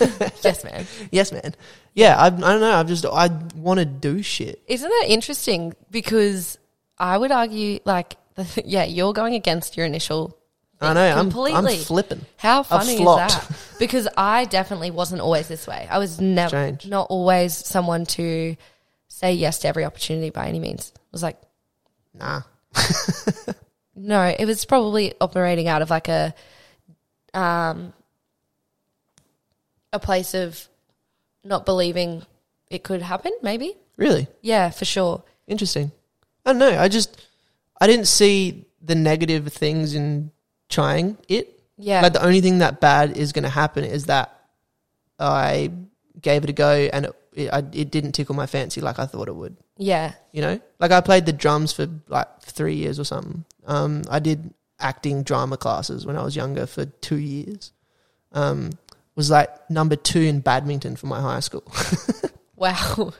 Yes, 0.42 0.64
man. 0.64 0.86
yes, 1.10 1.32
man. 1.32 1.54
Yeah, 1.94 2.16
I, 2.16 2.26
I 2.26 2.30
don't 2.30 2.60
know. 2.60 2.72
I've 2.72 2.88
just 2.88 3.04
I 3.06 3.28
want 3.54 3.78
to 3.78 3.84
do 3.86 4.22
shit. 4.22 4.62
Isn't 4.66 4.88
that 4.88 5.06
interesting? 5.08 5.74
Because 5.90 6.58
I 6.98 7.16
would 7.18 7.30
argue, 7.30 7.78
like, 7.84 8.16
yeah, 8.64 8.84
you're 8.84 9.12
going 9.12 9.34
against 9.34 9.76
your 9.76 9.86
initial. 9.86 10.36
I 10.80 10.94
know. 10.94 11.00
I'm, 11.00 11.18
I'm 11.18 11.30
Completely. 11.30 11.76
flipping. 11.76 12.26
How 12.38 12.64
funny 12.64 12.94
is 12.94 12.98
that? 12.98 13.50
Because 13.78 14.08
I 14.16 14.46
definitely 14.46 14.90
wasn't 14.90 15.20
always 15.20 15.46
this 15.46 15.66
way. 15.66 15.86
I 15.88 15.98
was 15.98 16.20
never 16.20 16.76
not 16.86 17.06
always 17.08 17.54
someone 17.54 18.04
to 18.06 18.56
say 19.06 19.34
yes 19.34 19.58
to 19.60 19.68
every 19.68 19.84
opportunity 19.84 20.30
by 20.30 20.48
any 20.48 20.58
means. 20.58 20.92
I 20.96 21.00
was 21.12 21.22
like, 21.22 21.38
Nah. 22.14 22.42
No, 23.94 24.22
it 24.26 24.44
was 24.46 24.64
probably 24.64 25.14
operating 25.20 25.68
out 25.68 25.82
of 25.82 25.90
like 25.90 26.08
a 26.08 26.34
um 27.34 27.92
a 29.92 29.98
place 29.98 30.34
of 30.34 30.68
not 31.44 31.66
believing 31.66 32.22
it 32.70 32.82
could 32.82 33.02
happen, 33.02 33.32
maybe. 33.42 33.76
Really 33.96 34.26
Yeah, 34.40 34.70
for 34.70 34.84
sure. 34.84 35.22
interesting. 35.46 35.92
I 36.46 36.50
don't 36.52 36.58
know. 36.58 36.78
I 36.78 36.88
just 36.88 37.26
I 37.80 37.86
didn't 37.86 38.06
see 38.06 38.64
the 38.80 38.94
negative 38.94 39.52
things 39.52 39.94
in 39.94 40.30
trying 40.68 41.18
it. 41.28 41.60
Yeah. 41.76 42.00
Like 42.00 42.12
the 42.14 42.24
only 42.24 42.40
thing 42.40 42.58
that 42.58 42.80
bad 42.80 43.16
is 43.16 43.32
going 43.32 43.42
to 43.44 43.48
happen 43.50 43.84
is 43.84 44.06
that 44.06 44.34
I 45.18 45.70
gave 46.20 46.44
it 46.44 46.50
a 46.50 46.52
go 46.52 46.88
and 46.92 47.06
it, 47.06 47.14
it, 47.34 47.50
I, 47.52 47.58
it 47.72 47.90
didn't 47.90 48.12
tickle 48.12 48.34
my 48.34 48.46
fancy 48.46 48.80
like 48.80 48.98
I 48.98 49.06
thought 49.06 49.28
it 49.28 49.34
would. 49.36 49.56
yeah. 49.76 50.14
You 50.32 50.40
know, 50.42 50.60
like 50.80 50.90
I 50.92 51.00
played 51.02 51.26
the 51.26 51.32
drums 51.32 51.72
for 51.72 51.86
like 52.08 52.40
three 52.40 52.74
years 52.76 52.98
or 52.98 53.04
something. 53.04 53.44
Um, 53.66 54.02
I 54.10 54.18
did 54.18 54.52
acting 54.78 55.22
drama 55.22 55.56
classes 55.56 56.04
when 56.04 56.16
I 56.16 56.22
was 56.22 56.34
younger 56.34 56.66
for 56.66 56.84
two 56.86 57.18
years. 57.18 57.72
Um, 58.32 58.70
was 59.14 59.30
like 59.30 59.70
number 59.70 59.94
two 59.96 60.20
in 60.22 60.40
badminton 60.40 60.96
for 60.96 61.06
my 61.06 61.20
high 61.20 61.40
school. 61.40 61.64
Wow. 62.54 63.12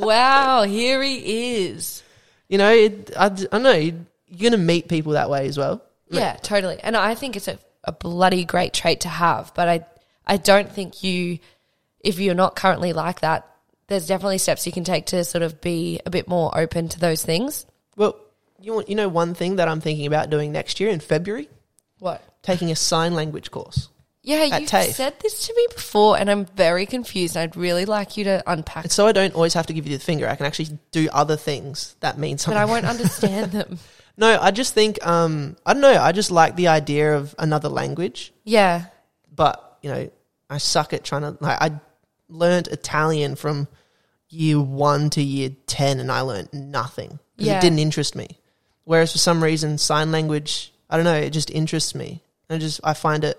wow, 0.00 0.62
here 0.64 1.00
he 1.00 1.66
is. 1.66 2.02
you 2.48 2.58
know, 2.58 2.72
it, 2.72 3.12
I, 3.16 3.30
I 3.52 3.58
know. 3.58 3.74
You're 3.74 4.50
going 4.50 4.50
to 4.52 4.58
meet 4.58 4.88
people 4.88 5.12
that 5.12 5.30
way 5.30 5.46
as 5.46 5.56
well. 5.56 5.84
Yeah, 6.10 6.34
totally. 6.42 6.80
And 6.82 6.96
I 6.96 7.14
think 7.14 7.36
it's 7.36 7.46
a, 7.46 7.60
a 7.84 7.92
bloody 7.92 8.44
great 8.44 8.72
trait 8.72 9.02
to 9.02 9.08
have, 9.08 9.52
but 9.54 9.68
I 9.68 9.86
I 10.26 10.36
don't 10.36 10.68
think 10.68 11.04
you 11.04 11.38
if 12.00 12.18
you're 12.18 12.34
not 12.34 12.56
currently 12.56 12.92
like 12.92 13.20
that, 13.20 13.48
there's 13.86 14.08
definitely 14.08 14.38
steps 14.38 14.66
you 14.66 14.72
can 14.72 14.82
take 14.82 15.06
to 15.06 15.22
sort 15.22 15.42
of 15.42 15.60
be 15.60 16.00
a 16.04 16.10
bit 16.10 16.26
more 16.26 16.56
open 16.58 16.88
to 16.88 16.98
those 16.98 17.24
things. 17.24 17.66
Well, 17.96 18.16
you 18.60 18.72
want, 18.74 18.88
you 18.88 18.94
know, 18.94 19.08
one 19.08 19.34
thing 19.34 19.56
that 19.56 19.68
I'm 19.68 19.80
thinking 19.80 20.06
about 20.06 20.30
doing 20.30 20.52
next 20.52 20.80
year 20.80 20.90
in 20.90 21.00
February, 21.00 21.48
What? 21.98 22.22
taking 22.42 22.70
a 22.70 22.76
sign 22.76 23.14
language 23.14 23.50
course. 23.50 23.88
Yeah, 24.22 24.42
you've 24.44 24.68
TAFE. 24.68 24.92
said 24.92 25.14
this 25.20 25.46
to 25.46 25.54
me 25.54 25.66
before 25.72 26.18
and 26.18 26.28
I'm 26.28 26.46
very 26.46 26.84
confused. 26.84 27.36
I'd 27.36 27.54
really 27.54 27.84
like 27.84 28.16
you 28.16 28.24
to 28.24 28.42
unpack 28.44 28.90
so 28.90 29.06
I 29.06 29.12
don't 29.12 29.34
always 29.36 29.54
have 29.54 29.66
to 29.68 29.72
give 29.72 29.86
you 29.86 29.96
the 29.96 30.02
finger. 30.02 30.28
I 30.28 30.34
can 30.34 30.46
actually 30.46 30.76
do 30.90 31.08
other 31.12 31.36
things 31.36 31.94
that 32.00 32.18
mean 32.18 32.36
but. 32.44 32.56
I 32.56 32.64
won't 32.64 32.86
understand 32.86 33.52
them. 33.52 33.78
no, 34.16 34.36
I 34.40 34.50
just 34.50 34.74
think, 34.74 35.04
um, 35.06 35.56
I 35.64 35.74
don't 35.74 35.82
know. 35.82 35.96
I 36.02 36.10
just 36.10 36.32
like 36.32 36.56
the 36.56 36.68
idea 36.68 37.16
of 37.16 37.36
another 37.38 37.68
language, 37.68 38.32
Yeah. 38.44 38.86
but 39.32 39.78
you 39.82 39.90
know, 39.90 40.10
I 40.50 40.58
suck 40.58 40.92
at 40.92 41.04
trying 41.04 41.22
to. 41.22 41.36
Like, 41.40 41.58
I 41.62 41.70
learned 42.28 42.66
Italian 42.68 43.36
from 43.36 43.68
year 44.28 44.60
one 44.60 45.10
to 45.10 45.22
year 45.22 45.50
ten, 45.68 46.00
and 46.00 46.10
I 46.10 46.22
learned 46.22 46.52
nothing 46.52 47.10
'cause 47.38 47.46
Yeah. 47.46 47.58
it 47.58 47.60
didn't 47.60 47.78
interest 47.78 48.16
me. 48.16 48.40
Whereas 48.86 49.12
for 49.12 49.18
some 49.18 49.42
reason, 49.42 49.76
sign 49.78 50.10
language, 50.12 50.72
I 50.88 50.96
don't 50.96 51.04
know, 51.04 51.12
it 51.14 51.30
just 51.30 51.50
interests 51.50 51.94
me. 51.94 52.22
I 52.48 52.56
just 52.58 52.80
I 52.82 52.94
find 52.94 53.22
it 53.24 53.36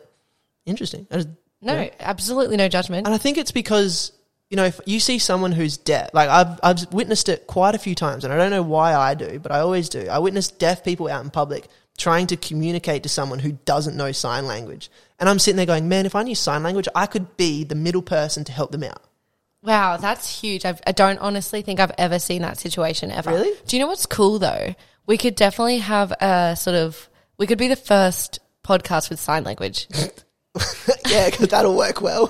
interesting. 0.65 1.07
Just, 1.11 1.29
No, 1.61 1.73
Yeah. 1.81 1.89
absolutely 1.99 2.57
no 2.57 2.67
judgment. 2.67 3.07
And 3.07 3.15
I 3.15 3.17
think 3.17 3.37
it's 3.39 3.51
because 3.51 4.11
you 4.51 4.57
know 4.57 4.65
if 4.65 4.79
you 4.85 4.99
see 4.99 5.17
someone 5.17 5.53
who's 5.53 5.77
deaf, 5.77 6.09
like 6.13 6.29
I've 6.29 6.59
I've 6.61 6.93
witnessed 6.93 7.29
it 7.29 7.47
quite 7.47 7.73
a 7.73 7.79
few 7.79 7.95
times, 7.95 8.23
and 8.25 8.33
I 8.33 8.37
don't 8.37 8.51
know 8.51 8.61
why 8.61 8.93
I 8.93 9.15
do, 9.15 9.39
but 9.39 9.51
I 9.51 9.61
always 9.61 9.89
do. 9.89 10.07
I 10.07 10.19
witness 10.19 10.49
deaf 10.49 10.83
people 10.83 11.07
out 11.07 11.23
in 11.23 11.31
public 11.31 11.67
trying 11.97 12.27
to 12.27 12.37
communicate 12.37 13.01
to 13.03 13.09
someone 13.09 13.39
who 13.39 13.53
doesn't 13.65 13.97
know 13.97 14.11
sign 14.11 14.45
language, 14.45 14.91
and 15.19 15.27
I'm 15.29 15.39
sitting 15.39 15.55
there 15.55 15.65
going, 15.65 15.87
"Man, 15.87 16.05
if 16.05 16.13
I 16.13 16.23
knew 16.23 16.35
sign 16.35 16.61
language, 16.61 16.87
I 16.93 17.05
could 17.07 17.37
be 17.37 17.63
the 17.63 17.75
middle 17.75 18.03
person 18.03 18.43
to 18.43 18.51
help 18.51 18.71
them 18.71 18.83
out." 18.83 19.01
Wow, 19.63 19.97
that's 19.97 20.39
huge. 20.41 20.63
I've, 20.65 20.79
I 20.85 20.91
don't 20.91 21.17
honestly 21.19 21.61
think 21.61 21.79
I've 21.79 21.91
ever 21.97 22.19
seen 22.19 22.41
that 22.43 22.57
situation 22.59 23.11
ever. 23.11 23.31
Really? 23.31 23.53
Do 23.65 23.75
you 23.75 23.81
know 23.81 23.87
what's 23.87 24.05
cool 24.05 24.37
though? 24.37 24.75
We 25.07 25.17
could 25.17 25.35
definitely 25.35 25.79
have 25.79 26.11
a 26.21 26.55
sort 26.55 26.75
of, 26.75 27.09
we 27.37 27.47
could 27.47 27.57
be 27.57 27.67
the 27.69 27.75
first 27.75 28.39
podcast 28.63 29.09
with 29.09 29.19
sign 29.19 29.43
language. 29.45 29.87
yeah, 31.07 31.29
because 31.29 31.47
that'll 31.47 31.75
work 31.77 32.01
well. 32.01 32.29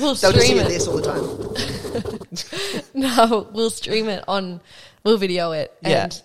We'll 0.00 0.14
They'll 0.14 0.32
just 0.32 0.44
stream 0.46 0.58
hear 0.58 0.66
it. 0.66 0.68
this 0.68 0.86
all 0.88 0.96
the 0.96 1.02
time. 1.02 2.82
No, 2.94 3.48
we'll 3.52 3.70
stream 3.70 4.08
it 4.08 4.24
on, 4.28 4.60
we'll 5.04 5.16
video 5.18 5.52
it 5.52 5.72
and 5.82 6.12
Yeah. 6.12 6.18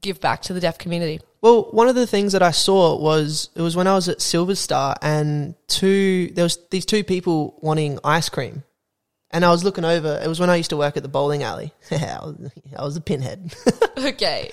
give 0.00 0.20
back 0.20 0.42
to 0.42 0.52
the 0.54 0.60
deaf 0.60 0.78
community. 0.78 1.20
Well, 1.42 1.68
one 1.72 1.88
of 1.88 1.94
the 1.94 2.06
things 2.06 2.32
that 2.32 2.42
I 2.42 2.50
saw 2.52 2.96
was 2.96 3.50
it 3.54 3.60
was 3.62 3.74
when 3.76 3.86
I 3.86 3.94
was 3.94 4.08
at 4.08 4.20
Silver 4.22 4.54
Star, 4.54 4.94
and 5.02 5.54
two 5.66 6.28
there 6.34 6.44
was 6.44 6.58
these 6.70 6.86
two 6.86 7.02
people 7.04 7.58
wanting 7.60 7.98
ice 8.04 8.28
cream, 8.28 8.62
and 9.30 9.44
I 9.44 9.50
was 9.50 9.64
looking 9.64 9.84
over. 9.84 10.20
It 10.22 10.28
was 10.28 10.38
when 10.38 10.50
I 10.50 10.56
used 10.56 10.70
to 10.70 10.76
work 10.76 10.96
at 10.96 11.02
the 11.02 11.08
bowling 11.08 11.42
alley. 11.42 11.72
I 11.90 11.96
was, 12.22 12.50
I 12.78 12.84
was 12.84 12.96
a 12.96 13.00
pinhead. 13.00 13.54
Okay. 13.98 14.50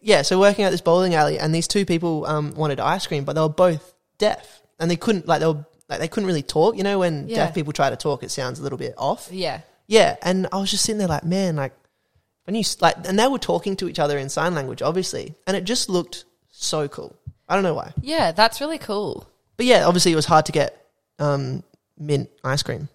Yeah, 0.00 0.22
so 0.22 0.38
working 0.40 0.64
at 0.64 0.70
this 0.70 0.80
bowling 0.80 1.14
alley, 1.14 1.38
and 1.38 1.54
these 1.54 1.68
two 1.68 1.84
people 1.84 2.26
um, 2.26 2.54
wanted 2.54 2.80
ice 2.80 3.06
cream, 3.06 3.24
but 3.24 3.34
they 3.34 3.40
were 3.40 3.48
both 3.48 3.94
deaf, 4.18 4.62
and 4.78 4.90
they 4.90 4.96
couldn't 4.96 5.26
like 5.28 5.40
they 5.40 5.46
were 5.46 5.64
like 5.88 5.98
they 6.00 6.08
couldn't 6.08 6.26
really 6.26 6.42
talk. 6.42 6.76
You 6.76 6.82
know, 6.84 6.98
when 7.00 7.28
Yeah. 7.28 7.36
deaf 7.46 7.54
people 7.54 7.72
try 7.72 7.90
to 7.90 7.96
talk, 7.96 8.22
it 8.22 8.30
sounds 8.30 8.58
a 8.60 8.62
little 8.62 8.78
bit 8.78 8.94
off. 8.96 9.28
Yeah. 9.30 9.60
Yeah, 9.86 10.16
and 10.22 10.46
I 10.52 10.58
was 10.58 10.70
just 10.70 10.84
sitting 10.84 10.98
there 10.98 11.08
like, 11.08 11.24
man, 11.24 11.56
like 11.56 11.72
when 12.44 12.54
you 12.54 12.60
s- 12.60 12.80
like, 12.80 12.96
and 13.08 13.18
they 13.18 13.26
were 13.26 13.38
talking 13.40 13.74
to 13.76 13.88
each 13.88 13.98
other 13.98 14.16
in 14.18 14.28
sign 14.28 14.54
language, 14.54 14.82
obviously, 14.82 15.34
and 15.48 15.56
it 15.56 15.64
just 15.64 15.88
looked 15.88 16.24
so 16.52 16.86
cool. 16.86 17.16
I 17.48 17.54
don't 17.54 17.64
know 17.64 17.74
why, 17.74 17.92
Yeah, 18.00 18.30
that's 18.30 18.60
really 18.60 18.78
cool. 18.78 19.28
but 19.56 19.66
yeah, 19.66 19.84
obviously 19.86 20.12
it 20.12 20.16
was 20.16 20.26
hard 20.26 20.46
to 20.46 20.52
get 20.52 20.86
um, 21.18 21.64
mint 21.98 22.30
ice 22.44 22.62
cream. 22.62 22.88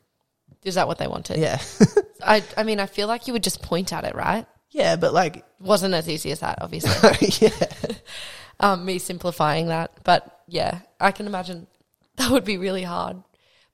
Is 0.63 0.75
that 0.75 0.87
what 0.87 0.97
they 0.97 1.07
wanted? 1.07 1.37
Yeah, 1.37 1.61
I, 2.25 2.41
I 2.55 2.63
mean, 2.63 2.79
I 2.79 2.85
feel 2.85 3.07
like 3.09 3.27
you 3.27 3.33
would 3.33 3.43
just 3.43 3.61
point 3.61 3.91
at 3.91 4.05
it, 4.05 4.15
right? 4.15 4.47
Yeah, 4.75 4.97
but 4.97 5.13
like, 5.13 5.45
Wasn't 5.61 5.93
as 5.93 6.09
easy 6.09 6.31
as 6.31 6.41
that, 6.41 6.61
obviously. 6.61 7.29
yeah, 7.47 7.93
um, 8.59 8.83
me 8.83 8.99
simplifying 8.99 9.67
that. 9.67 10.03
But 10.03 10.41
yeah, 10.47 10.79
I 10.99 11.11
can 11.11 11.27
imagine 11.27 11.67
that 12.17 12.29
would 12.29 12.43
be 12.43 12.57
really 12.57 12.83
hard. 12.83 13.23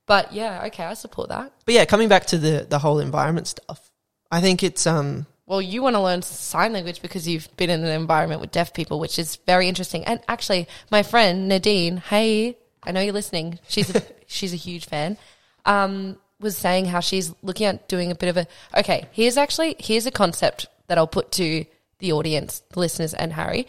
But 0.06 0.32
yeah, 0.32 0.62
okay, 0.66 0.84
I 0.84 0.94
support 0.94 1.28
that. 1.30 1.52
but 1.66 1.74
yeah, 1.74 1.84
coming 1.86 2.08
back 2.08 2.26
to 2.26 2.38
the 2.38 2.66
the 2.68 2.78
whole 2.78 3.00
environment 3.00 3.48
stuff, 3.48 3.90
I 4.30 4.40
think 4.40 4.62
it's 4.62 4.86
um, 4.86 5.26
Well, 5.44 5.60
you 5.60 5.82
want 5.82 5.96
to 5.96 6.00
learn 6.00 6.22
sign 6.22 6.72
language 6.72 7.02
because 7.02 7.26
you've 7.26 7.48
been 7.56 7.70
in 7.70 7.82
an 7.82 8.00
environment 8.00 8.40
with 8.40 8.52
deaf 8.52 8.72
people, 8.72 9.00
which 9.00 9.18
is 9.18 9.36
very 9.44 9.66
interesting. 9.66 10.04
And 10.04 10.20
actually, 10.28 10.68
my 10.88 11.02
friend 11.02 11.48
Nadine, 11.48 11.96
hey, 11.96 12.58
I 12.84 12.92
know 12.92 13.00
you're 13.00 13.12
listening. 13.12 13.58
She's 13.68 13.92
a, 13.92 14.02
she's 14.28 14.52
a 14.52 14.56
huge 14.56 14.86
fan. 14.86 15.18
Um, 15.64 16.18
was 16.38 16.56
saying 16.56 16.86
how 16.86 17.00
she's 17.00 17.32
looking 17.42 17.66
at 17.66 17.88
doing 17.88 18.10
a 18.10 18.14
bit 18.14 18.28
of 18.28 18.36
a 18.36 18.46
okay. 18.76 19.08
Here's 19.12 19.36
actually 19.36 19.74
here's 19.78 20.06
a 20.06 20.10
concept 20.10 20.66
that 20.86 20.98
I'll 20.98 21.06
put 21.06 21.32
to 21.32 21.64
the 21.98 22.12
audience, 22.12 22.62
the 22.70 22.80
listeners, 22.80 23.14
and 23.14 23.32
Harry. 23.32 23.66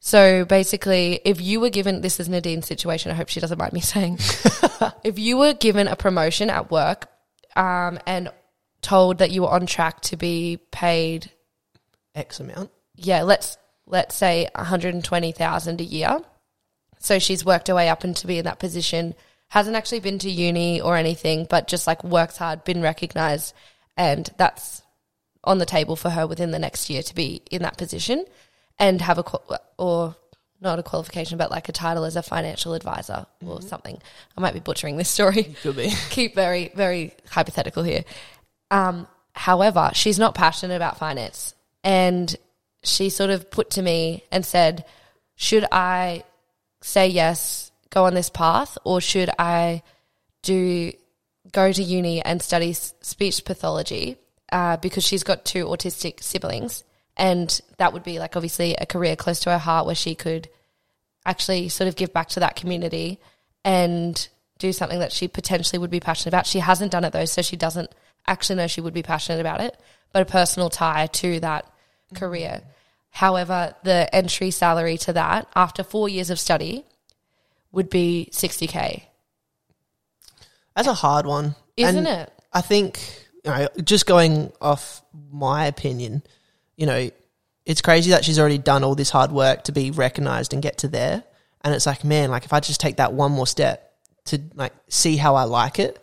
So 0.00 0.44
basically, 0.44 1.20
if 1.24 1.40
you 1.40 1.60
were 1.60 1.70
given 1.70 2.00
this 2.00 2.18
is 2.18 2.28
Nadine's 2.28 2.66
situation, 2.66 3.12
I 3.12 3.14
hope 3.14 3.28
she 3.28 3.38
doesn't 3.40 3.58
mind 3.58 3.72
me 3.72 3.80
saying, 3.94 4.18
if 5.04 5.18
you 5.18 5.36
were 5.36 5.54
given 5.54 5.86
a 5.86 5.96
promotion 5.96 6.50
at 6.50 6.70
work 6.70 7.08
um, 7.54 7.98
and 8.06 8.30
told 8.82 9.18
that 9.18 9.30
you 9.30 9.42
were 9.42 9.50
on 9.50 9.66
track 9.66 10.00
to 10.02 10.16
be 10.16 10.58
paid, 10.72 11.30
X 12.14 12.40
amount. 12.40 12.70
yeah, 12.96 13.22
let's 13.22 13.56
let's 13.86 14.14
say 14.14 14.48
one 14.54 14.66
hundred 14.66 14.94
and 14.94 15.04
twenty 15.04 15.32
thousand 15.32 15.80
a 15.80 15.84
year. 15.84 16.18
So 16.98 17.18
she's 17.18 17.44
worked 17.44 17.68
her 17.68 17.74
way 17.74 17.88
up 17.88 18.04
and 18.04 18.14
to 18.16 18.26
be 18.26 18.38
in 18.38 18.44
that 18.44 18.58
position. 18.58 19.14
Hasn't 19.48 19.76
actually 19.76 20.00
been 20.00 20.18
to 20.20 20.30
uni 20.30 20.80
or 20.80 20.96
anything, 20.96 21.46
but 21.48 21.68
just 21.68 21.86
like 21.86 22.02
works 22.04 22.36
hard, 22.36 22.64
been 22.64 22.82
recognized, 22.82 23.54
and 23.96 24.28
that's 24.36 24.82
on 25.44 25.58
the 25.58 25.66
table 25.66 25.96
for 25.96 26.10
her 26.10 26.26
within 26.26 26.50
the 26.50 26.58
next 26.58 26.88
year 26.88 27.02
to 27.02 27.14
be 27.14 27.42
in 27.50 27.62
that 27.62 27.76
position 27.76 28.24
and 28.78 29.00
have 29.00 29.18
a 29.18 29.24
or 29.78 30.16
not 30.60 30.78
a 30.78 30.82
qualification, 30.82 31.38
but 31.38 31.50
like 31.50 31.68
a 31.68 31.72
title 31.72 32.04
as 32.04 32.14
a 32.14 32.22
financial 32.22 32.74
advisor 32.74 33.26
or 33.44 33.60
something. 33.60 34.00
I 34.36 34.40
might 34.40 34.54
be 34.54 34.60
butchering 34.60 34.96
this 34.96 35.08
story. 35.08 35.54
Could 35.62 35.76
be. 35.76 35.90
Keep 36.10 36.34
very 36.34 36.70
very 36.74 37.14
hypothetical 37.28 37.82
here. 37.82 38.04
Um, 38.70 39.08
however, 39.32 39.90
she's 39.94 40.18
not 40.18 40.34
passionate 40.34 40.76
about 40.76 40.98
finance, 40.98 41.54
and 41.82 42.34
she 42.84 43.10
sort 43.10 43.30
of 43.30 43.50
put 43.50 43.70
to 43.70 43.82
me 43.82 44.24
and 44.30 44.46
said, 44.46 44.84
"Should 45.36 45.66
I 45.72 46.24
say 46.80 47.08
yes, 47.08 47.70
go 47.90 48.04
on 48.04 48.14
this 48.14 48.30
path, 48.30 48.78
or 48.84 49.00
should 49.00 49.30
I 49.38 49.82
do 50.42 50.92
go 51.52 51.72
to 51.72 51.82
uni 51.82 52.22
and 52.22 52.40
study 52.40 52.72
speech 52.72 53.44
pathology 53.44 54.16
uh, 54.52 54.76
because 54.76 55.02
she's 55.02 55.24
got 55.24 55.44
two 55.44 55.64
autistic 55.64 56.22
siblings, 56.22 56.84
and 57.16 57.60
that 57.78 57.92
would 57.92 58.04
be 58.04 58.18
like 58.18 58.36
obviously 58.36 58.74
a 58.74 58.86
career 58.86 59.16
close 59.16 59.40
to 59.40 59.50
her 59.50 59.58
heart 59.58 59.86
where 59.86 59.94
she 59.94 60.14
could 60.14 60.48
actually 61.26 61.68
sort 61.68 61.88
of 61.88 61.96
give 61.96 62.12
back 62.12 62.28
to 62.28 62.40
that 62.40 62.54
community 62.54 63.18
and 63.64 64.28
do 64.58 64.72
something 64.72 64.98
that 64.98 65.12
she 65.12 65.26
potentially 65.26 65.78
would 65.78 65.90
be 65.90 66.00
passionate 66.00 66.30
about. 66.30 66.46
She 66.46 66.60
hasn't 66.60 66.92
done 66.92 67.04
it 67.04 67.12
though, 67.12 67.24
so 67.24 67.42
she 67.42 67.56
doesn't 67.56 67.90
actually 68.26 68.56
know 68.56 68.66
she 68.66 68.80
would 68.80 68.94
be 68.94 69.02
passionate 69.02 69.40
about 69.40 69.60
it, 69.60 69.76
but 70.12 70.22
a 70.22 70.24
personal 70.26 70.70
tie 70.70 71.06
to 71.08 71.40
that 71.40 71.66
career. 72.14 72.62
However, 73.10 73.74
the 73.82 74.08
entry 74.14 74.50
salary 74.50 74.96
to 74.98 75.12
that 75.14 75.48
after 75.54 75.82
four 75.82 76.08
years 76.08 76.30
of 76.30 76.38
study 76.38 76.84
would 77.72 77.90
be 77.90 78.28
60k, 78.32 79.02
That's 80.76 80.88
a 80.88 80.94
hard 80.94 81.26
one, 81.26 81.54
isn't 81.76 82.06
And 82.06 82.06
it? 82.06 82.32
I 82.52 82.60
think 82.60 83.28
you 83.44 83.50
know, 83.50 83.68
just 83.82 84.06
going 84.06 84.52
off 84.60 85.02
my 85.30 85.66
opinion, 85.66 86.22
you 86.76 86.86
know, 86.86 87.10
it's 87.64 87.80
crazy 87.80 88.10
that 88.10 88.24
she's 88.24 88.38
already 88.38 88.58
done 88.58 88.84
all 88.84 88.94
this 88.94 89.10
hard 89.10 89.30
work 89.30 89.64
to 89.64 89.72
be 89.72 89.90
recognized 89.90 90.52
and 90.52 90.62
get 90.62 90.78
to 90.78 90.88
there. 90.88 91.22
And 91.62 91.74
it's 91.74 91.86
like, 91.86 92.04
man, 92.04 92.30
like 92.30 92.44
if 92.44 92.52
I 92.52 92.60
just 92.60 92.80
take 92.80 92.96
that 92.96 93.12
one 93.12 93.32
more 93.32 93.46
step 93.46 93.94
to 94.26 94.40
like 94.54 94.72
see 94.88 95.16
how 95.16 95.36
I 95.36 95.44
like 95.44 95.78
it, 95.78 95.98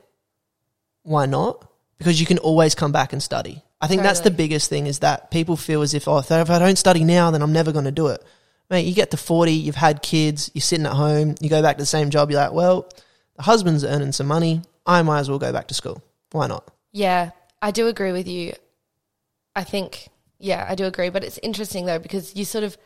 why 1.04 1.25
not? 1.25 1.69
Because 1.97 2.19
you 2.19 2.25
can 2.25 2.38
always 2.38 2.75
come 2.75 2.91
back 2.91 3.13
and 3.13 3.21
study. 3.21 3.63
I 3.82 3.88
think 3.88 4.02
that's 4.02 4.21
the 4.21 4.32
biggest 4.32 4.69
thing 4.69 4.88
is 4.88 4.99
that 4.99 5.32
people 5.32 5.56
feel 5.56 5.82
as 5.82 5.93
if, 5.93 6.08
oh, 6.08 6.17
if 6.17 6.32
I 6.32 6.60
don't 6.60 6.78
study 6.78 7.04
now, 7.04 7.32
then 7.32 7.41
I'm 7.41 7.54
never 7.54 7.71
going 7.71 7.86
to 7.86 7.91
do 7.91 8.08
it. 8.08 8.21
Mate, 8.69 8.86
you 8.86 8.93
get 8.93 9.12
to 9.12 9.17
40, 9.17 9.52
you've 9.52 9.75
had 9.75 10.02
kids, 10.02 10.52
you're 10.54 10.62
sitting 10.62 10.86
at 10.86 10.93
home, 10.93 11.36
you 11.41 11.49
go 11.49 11.62
back 11.62 11.78
to 11.78 11.82
the 11.82 11.86
same 11.88 12.10
job, 12.10 12.30
you're 12.30 12.39
like, 12.39 12.52
well, 12.52 12.89
the 13.36 13.43
husband's 13.43 13.84
earning 13.84 14.12
some 14.12 14.28
money. 14.28 14.62
I 14.86 15.02
might 15.02 15.19
as 15.19 15.30
well 15.30 15.39
go 15.39 15.52
back 15.52 15.69
to 15.69 15.73
school. 15.73 16.04
Why 16.32 16.47
not? 16.47 16.69
Yeah, 16.91 17.32
I 17.62 17.71
do 17.71 17.88
agree 17.88 18.12
with 18.12 18.28
you. 18.28 18.54
I 19.56 19.63
think, 19.63 20.10
yeah, 20.38 20.65
I 20.67 20.75
do 20.75 20.86
agree. 20.86 21.10
But 21.10 21.23
it's 21.23 21.39
interesting 21.39 21.86
though, 21.86 21.99
because 21.99 22.36
you 22.36 22.45
sort 22.45 22.63
of, 22.63 22.78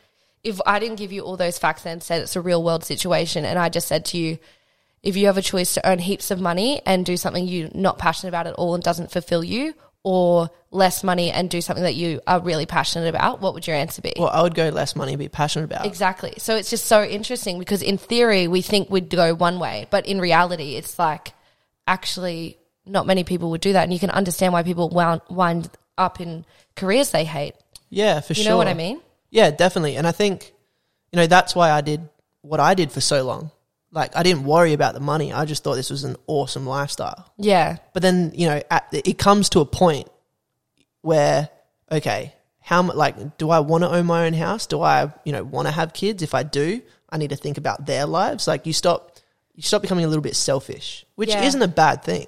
if 0.43 0.59
I 0.65 0.79
didn't 0.79 0.97
give 0.97 1.11
you 1.11 1.21
all 1.21 1.37
those 1.37 1.57
facts 1.57 1.85
and 1.85 2.03
said 2.03 2.21
it's 2.21 2.35
a 2.35 2.41
real 2.41 2.63
world 2.63 2.83
situation, 2.83 3.45
and 3.45 3.57
I 3.57 3.69
just 3.69 3.87
said 3.87 4.05
to 4.05 4.17
you, 4.17 4.39
if 5.01 5.17
you 5.17 5.27
have 5.27 5.37
a 5.37 5.41
choice 5.41 5.73
to 5.73 5.89
earn 5.89 5.99
heaps 5.99 6.31
of 6.31 6.39
money 6.39 6.81
and 6.85 7.05
do 7.05 7.17
something 7.17 7.47
you're 7.47 7.69
not 7.73 7.97
passionate 7.97 8.29
about 8.29 8.47
at 8.47 8.53
all 8.53 8.73
and 8.73 8.83
doesn't 8.83 9.11
fulfill 9.11 9.43
you, 9.43 9.73
or 10.03 10.49
less 10.69 11.03
money 11.03 11.31
and 11.31 11.49
do 11.49 11.61
something 11.61 11.83
that 11.83 11.95
you 11.95 12.19
are 12.27 12.41
really 12.41 12.65
passionate 12.65 13.07
about, 13.07 13.39
what 13.39 13.53
would 13.53 13.65
your 13.65 13.75
answer 13.75 14.01
be? 14.01 14.13
Well, 14.17 14.29
I 14.29 14.41
would 14.41 14.53
go 14.53 14.67
less 14.69 14.95
money 14.97 15.13
and 15.13 15.19
be 15.19 15.29
passionate 15.29 15.65
about. 15.65 15.85
Exactly. 15.85 16.33
So 16.39 16.57
it's 16.57 16.69
just 16.69 16.85
so 16.85 17.03
interesting 17.03 17.57
because 17.57 17.81
in 17.81 17.97
theory 17.97 18.49
we 18.49 18.61
think 18.61 18.89
we'd 18.89 19.09
go 19.09 19.33
one 19.33 19.59
way, 19.59 19.87
but 19.91 20.05
in 20.05 20.19
reality 20.19 20.75
it's 20.75 20.99
like 20.99 21.33
actually 21.87 22.57
not 22.85 23.07
many 23.07 23.23
people 23.23 23.49
would 23.51 23.61
do 23.61 23.73
that, 23.73 23.83
and 23.83 23.93
you 23.93 23.99
can 23.99 24.09
understand 24.09 24.53
why 24.53 24.63
people 24.63 24.89
wound, 24.89 25.21
wind 25.29 25.69
up 25.97 26.19
in 26.19 26.45
careers 26.75 27.11
they 27.11 27.25
hate. 27.25 27.55
Yeah, 27.89 28.19
for 28.21 28.33
You 28.33 28.35
sure. 28.35 28.43
You 28.43 28.49
know 28.49 28.57
what 28.57 28.67
I 28.67 28.73
mean? 28.73 29.01
Yeah, 29.29 29.51
definitely. 29.51 29.95
And 29.95 30.05
I 30.07 30.11
think, 30.11 30.53
you 31.11 31.17
know, 31.17 31.27
that's 31.27 31.55
why 31.55 31.71
I 31.71 31.81
did 31.81 32.07
what 32.41 32.59
I 32.59 32.73
did 32.73 32.91
for 32.91 33.01
so 33.01 33.23
long. 33.23 33.51
Like, 33.91 34.15
I 34.15 34.23
didn't 34.23 34.43
worry 34.45 34.73
about 34.73 34.95
the 34.95 34.99
money. 34.99 35.31
I 35.31 35.45
just 35.45 35.63
thought 35.63 35.75
this 35.75 35.91
was 35.91 36.03
an 36.03 36.15
awesome 36.25 36.65
lifestyle. 36.65 37.31
Yeah. 37.37 37.77
But 37.93 38.01
then, 38.01 38.31
you 38.35 38.47
know, 38.47 38.61
at, 38.71 38.87
it 38.91 39.19
comes 39.19 39.49
to 39.49 39.59
a 39.59 39.65
point 39.65 40.09
where, 41.01 41.49
okay, 41.91 42.33
how 42.59 42.81
much, 42.81 42.95
like, 42.95 43.37
do 43.37 43.49
I 43.49 43.59
want 43.59 43.83
to 43.83 43.89
own 43.91 44.05
my 44.07 44.25
own 44.25 44.33
house? 44.33 44.65
Do 44.65 44.81
I, 44.81 45.11
you 45.25 45.31
know, 45.31 45.43
want 45.43 45.67
to 45.67 45.71
have 45.71 45.93
kids? 45.93 46.23
If 46.23 46.33
I 46.33 46.43
do, 46.43 46.81
I 47.09 47.17
need 47.17 47.29
to 47.29 47.35
think 47.35 47.57
about 47.57 47.85
their 47.85 48.05
lives. 48.07 48.47
Like, 48.47 48.65
you 48.65 48.73
stop, 48.73 49.17
you 49.53 49.61
stop 49.61 49.81
becoming 49.83 50.05
a 50.05 50.07
little 50.07 50.23
bit 50.23 50.35
selfish, 50.35 51.05
which 51.15 51.29
Yeah. 51.29 51.43
isn't 51.43 51.61
a 51.61 51.67
bad 51.67 52.03
thing. 52.03 52.27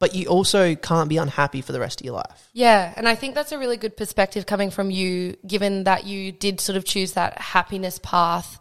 But 0.00 0.14
you 0.14 0.26
also 0.26 0.76
can't 0.76 1.08
be 1.08 1.16
unhappy 1.16 1.60
for 1.60 1.72
the 1.72 1.80
rest 1.80 2.00
of 2.00 2.04
your 2.04 2.14
life. 2.14 2.48
Yeah, 2.52 2.92
and 2.96 3.08
I 3.08 3.16
think 3.16 3.34
that's 3.34 3.50
a 3.50 3.58
really 3.58 3.76
good 3.76 3.96
perspective 3.96 4.46
coming 4.46 4.70
from 4.70 4.90
you, 4.92 5.36
given 5.46 5.84
that 5.84 6.06
you 6.06 6.30
did 6.30 6.60
sort 6.60 6.76
of 6.76 6.84
choose 6.84 7.12
that 7.14 7.38
happiness 7.38 7.98
path 8.00 8.60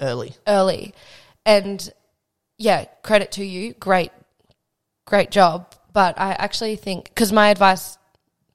Early. 0.00 0.34
early. 0.46 0.94
And 1.46 1.90
yeah, 2.58 2.84
credit 3.02 3.32
to 3.32 3.44
you. 3.44 3.72
Great, 3.74 4.12
great 5.06 5.30
job. 5.30 5.74
But 5.92 6.18
I 6.20 6.32
actually 6.32 6.76
think, 6.76 7.04
because 7.04 7.32
my 7.32 7.48
advice 7.48 7.96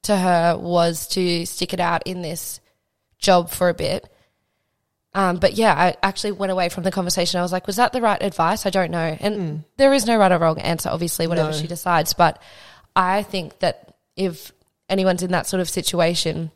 to 0.02 0.16
her 0.16 0.56
was 0.56 1.08
to 1.08 1.46
stick 1.46 1.72
it 1.72 1.80
out 1.80 2.06
in 2.06 2.22
this 2.22 2.60
job 3.18 3.50
for 3.50 3.68
a 3.68 3.74
bit. 3.74 4.08
Um, 5.14 5.36
but 5.38 5.54
yeah, 5.54 5.72
I 5.74 5.96
actually 6.02 6.32
went 6.32 6.52
away 6.52 6.68
from 6.68 6.84
the 6.84 6.90
conversation. 6.90 7.38
I 7.40 7.42
was 7.42 7.52
like, 7.52 7.66
was 7.66 7.76
that 7.76 7.92
the 7.92 8.00
right 8.00 8.22
advice? 8.22 8.66
I 8.66 8.70
don't 8.70 8.90
know. 8.90 9.16
And 9.20 9.64
there 9.76 9.92
is 9.94 10.06
no 10.06 10.16
right 10.18 10.30
or 10.30 10.38
wrong 10.38 10.60
answer, 10.60 10.90
obviously, 10.90 11.26
whatever 11.26 11.50
No. 11.50 11.56
she 11.56 11.66
decides. 11.66 12.12
But 12.12 12.40
I 12.94 13.22
think 13.22 13.58
that 13.60 13.94
if 14.16 14.52
anyone's 14.88 15.22
in 15.22 15.32
that 15.32 15.46
sort 15.46 15.60
of 15.60 15.68
situation, 15.68 16.50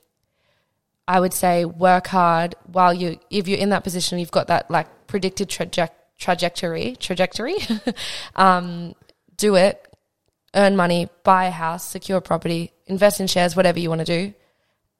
I 1.08 1.18
would 1.18 1.32
say 1.32 1.64
work 1.64 2.06
hard 2.06 2.54
while 2.66 2.92
you, 2.94 3.18
if 3.30 3.48
you're 3.48 3.58
in 3.58 3.70
that 3.70 3.84
position, 3.84 4.18
you've 4.18 4.30
got 4.30 4.48
that 4.48 4.70
like 4.70 5.06
predicted 5.06 5.48
traje- 5.48 5.90
trajectory, 6.18 6.94
trajectory, 6.96 7.56
um, 8.36 8.94
do 9.36 9.56
it, 9.56 9.84
earn 10.54 10.76
money, 10.76 11.08
buy 11.24 11.46
a 11.46 11.50
house, 11.50 11.88
secure 11.88 12.20
property, 12.20 12.70
invest 12.86 13.18
in 13.18 13.26
shares, 13.26 13.56
whatever 13.56 13.78
you 13.80 13.88
want 13.88 14.00
to 14.00 14.04
do, 14.04 14.34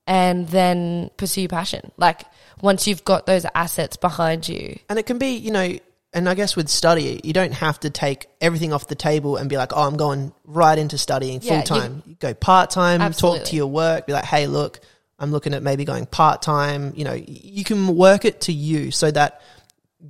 and 0.06 0.48
then 0.48 1.10
pursue 1.16 1.42
your 1.42 1.48
passion. 1.48 1.92
Like 1.96 2.24
once 2.60 2.86
you've 2.86 3.04
got 3.04 3.26
those 3.26 3.46
assets 3.54 3.96
behind 3.96 4.48
you. 4.48 4.78
And 4.88 4.98
it 4.98 5.06
can 5.06 5.18
be, 5.18 5.36
you 5.36 5.50
know, 5.50 5.76
and 6.14 6.28
I 6.28 6.34
guess 6.34 6.56
with 6.56 6.68
study, 6.68 7.20
you 7.24 7.32
don't 7.32 7.54
have 7.54 7.80
to 7.80 7.90
take 7.90 8.26
everything 8.40 8.72
off 8.72 8.86
the 8.86 8.94
table 8.94 9.36
and 9.36 9.48
be 9.48 9.56
like, 9.56 9.72
oh, 9.74 9.82
I'm 9.82 9.96
going 9.96 10.32
right 10.44 10.76
into 10.76 10.98
studying 10.98 11.40
full 11.40 11.58
you- 11.58 11.62
time. 11.62 12.02
You 12.06 12.16
go 12.16 12.34
part 12.34 12.70
time, 12.70 13.12
talk 13.12 13.44
to 13.44 13.56
your 13.56 13.68
work, 13.68 14.06
be 14.06 14.12
like, 14.12 14.24
hey, 14.24 14.46
look, 14.46 14.80
I'm 15.18 15.30
looking 15.30 15.54
at 15.54 15.62
maybe 15.62 15.84
going 15.84 16.06
part 16.06 16.42
time. 16.42 16.92
You 16.96 17.04
know, 17.04 17.14
you 17.14 17.64
can 17.64 17.96
work 17.96 18.24
it 18.24 18.42
to 18.42 18.52
you 18.52 18.90
so 18.90 19.10
that 19.10 19.40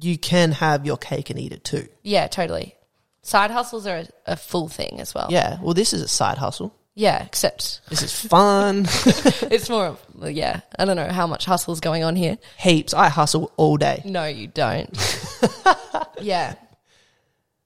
you 0.00 0.16
can 0.18 0.52
have 0.52 0.86
your 0.86 0.96
cake 0.96 1.30
and 1.30 1.38
eat 1.38 1.52
it 1.52 1.64
too. 1.64 1.86
Yeah, 2.02 2.26
totally. 2.26 2.74
Side 3.22 3.50
hustles 3.50 3.86
are 3.86 3.98
a, 3.98 4.08
a 4.32 4.36
full 4.36 4.68
thing 4.68 5.00
as 5.00 5.14
well. 5.14 5.28
Yeah. 5.30 5.58
Well, 5.62 5.74
this 5.74 5.92
is 5.92 6.02
a 6.02 6.08
side 6.08 6.38
hustle. 6.38 6.74
Yeah, 6.94 7.24
except 7.24 7.80
This 7.88 8.02
is 8.02 8.12
fun. 8.20 8.80
it's 9.50 9.70
more 9.70 9.86
of, 9.86 10.06
well, 10.14 10.28
yeah, 10.30 10.60
I 10.78 10.84
don't 10.84 10.96
know 10.96 11.08
how 11.08 11.26
much 11.26 11.46
hustle's 11.46 11.80
going 11.80 12.04
on 12.04 12.16
here. 12.16 12.36
Heaps. 12.58 12.92
I 12.92 13.08
hustle 13.08 13.50
all 13.56 13.78
day. 13.78 14.02
No, 14.04 14.26
you 14.26 14.46
don't. 14.48 14.90
yeah. 16.20 16.54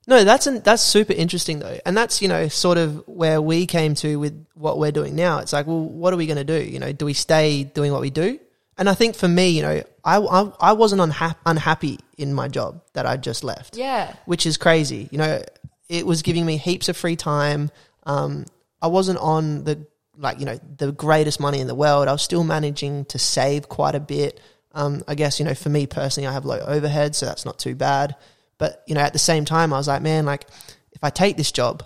No, 0.07 0.23
that's 0.23 0.47
an, 0.47 0.61
that's 0.61 0.83
super 0.83 1.13
interesting 1.13 1.59
though, 1.59 1.81
and 1.85 1.97
that's 1.97 2.23
you 2.23 2.29
know 2.29 2.47
sort 2.47 2.79
of 2.79 3.03
where 3.09 3.43
we 3.43 3.67
came 3.67 3.95
to 3.97 4.21
with 4.21 4.47
what 4.55 4.79
we're 4.79 4.93
doing 4.93 5.17
now. 5.17 5.39
It's 5.39 5.53
like, 5.53 5.67
well, 5.67 5.81
what 5.81 6.15
are 6.15 6.17
we 6.17 6.27
going 6.27 6.37
to 6.37 6.45
do? 6.45 6.63
You 6.63 6.79
know, 6.79 6.93
do 6.93 7.05
we 7.05 7.13
stay 7.13 7.65
doing 7.65 7.91
what 7.91 8.01
we 8.01 8.11
do? 8.11 8.39
And 8.79 8.89
I 8.89 8.95
think 8.95 9.17
for 9.17 9.27
me, 9.27 9.49
you 9.49 9.63
know, 9.63 9.83
I 10.05 10.19
I, 10.19 10.53
I 10.61 10.73
wasn't 10.75 11.03
unha- 11.03 11.35
unhappy 11.45 11.99
in 12.17 12.33
my 12.33 12.47
job 12.47 12.83
that 12.93 13.05
I 13.05 13.17
just 13.17 13.43
left, 13.43 13.77
Yeah. 13.77 14.15
which 14.27 14.47
is 14.47 14.57
crazy. 14.57 15.09
You 15.11 15.19
know, 15.19 15.43
it 15.89 16.07
was 16.07 16.23
giving 16.23 16.47
me 16.47 16.57
heaps 16.57 16.89
of 16.89 16.97
free 16.97 17.17
time. 17.17 17.73
Um, 18.05 18.47
I 18.81 18.89
wasn't 18.89 19.19
on 19.19 19.65
the 19.65 19.87
like 20.19 20.39
you 20.39 20.47
know 20.47 20.59
the 20.77 20.93
greatest 20.93 21.41
money 21.41 21.61
in 21.61 21.67
the 21.67 21.75
world. 21.75 22.09
I 22.09 22.13
was 22.13 22.23
still 22.23 22.45
managing 22.45 23.05
to 23.07 23.19
save 23.19 23.69
quite 23.69 23.95
a 23.95 24.01
bit. 24.01 24.41
Um, 24.73 25.03
I 25.09 25.15
guess 25.15 25.39
you 25.39 25.45
know 25.45 25.55
for 25.55 25.69
me 25.69 25.87
personally, 25.87 26.27
I 26.27 26.33
have 26.33 26.45
low 26.45 26.59
overhead, 26.59 27.15
so 27.15 27.27
that's 27.27 27.45
not 27.45 27.59
too 27.59 27.75
bad. 27.75 28.17
But 28.59 28.83
you 28.87 28.95
know, 28.95 29.01
at 29.01 29.13
the 29.13 29.19
same 29.19 29.45
time, 29.45 29.73
I 29.73 29.79
was 29.79 29.89
like, 29.89 30.03
man, 30.03 30.25
like 30.25 30.47
if 30.93 31.03
I 31.03 31.11
take 31.11 31.37
this 31.37 31.53
job, 31.53 31.85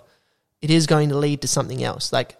it 0.61 0.69
is 0.69 0.87
going 0.87 1.09
to 1.09 1.17
lead 1.17 1.41
to 1.41 1.47
something 1.47 1.83
else. 1.83 2.13
Like 2.13 2.37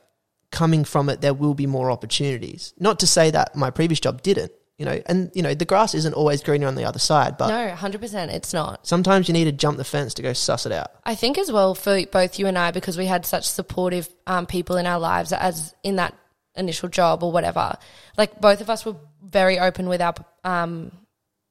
coming 0.52 0.84
from 0.84 1.10
it, 1.10 1.22
there 1.22 1.34
will 1.34 1.54
be 1.54 1.68
more 1.68 1.92
opportunities. 1.92 2.74
Not 2.80 3.00
to 3.00 3.08
say 3.08 3.32
that 3.32 3.56
my 3.56 3.72
previous 3.72 4.00
job 4.00 4.22
didn't, 4.22 4.52
you 4.82 4.86
know, 4.86 5.00
and 5.06 5.30
you 5.36 5.44
know, 5.44 5.54
the 5.54 5.64
grass 5.64 5.94
isn't 5.94 6.16
always 6.16 6.42
greener 6.42 6.66
on 6.66 6.74
the 6.74 6.86
other 6.86 6.98
side, 6.98 7.38
but 7.38 7.50
No, 7.50 7.72
100% 7.76 8.34
it's 8.34 8.52
not. 8.52 8.88
sometimes 8.88 9.28
you 9.28 9.34
need 9.34 9.44
to 9.46 9.52
jump 9.52 9.78
the 9.78 9.84
fence 9.84 10.16
to 10.16 10.24
go 10.24 10.34
suss 10.34 10.66
it 10.66 10.72
out. 10.72 10.90
I 11.04 11.14
think 11.14 11.38
as 11.38 11.52
well 11.52 11.76
for 11.76 12.04
both 12.08 12.40
you 12.40 12.48
and 12.48 12.58
I, 12.58 12.72
because 12.72 12.98
we 12.98 13.06
had 13.06 13.24
such 13.28 13.48
supportive 13.48 14.10
um, 14.26 14.48
people 14.48 14.78
in 14.78 14.88
our 14.88 14.98
lives 15.00 15.34
as 15.34 15.76
in 15.84 15.98
that 15.98 16.16
initial 16.56 16.90
job 16.90 17.22
or 17.22 17.32
whatever. 17.32 17.78
Like 18.18 18.42
both 18.42 18.60
of 18.60 18.72
us 18.72 18.84
were 18.84 18.96
very 19.24 19.60
open 19.60 19.88
with 19.88 20.02
our 20.02 20.16
um, 20.44 20.92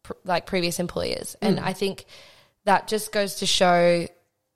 pr- 0.02 0.14
like 0.24 0.44
previous 0.46 0.80
employers, 0.80 1.36
and 1.40 1.60
I 1.60 1.72
think 1.72 2.06
that 2.64 2.88
just 2.88 3.12
goes 3.12 3.36
to 3.36 3.46
show, 3.46 4.08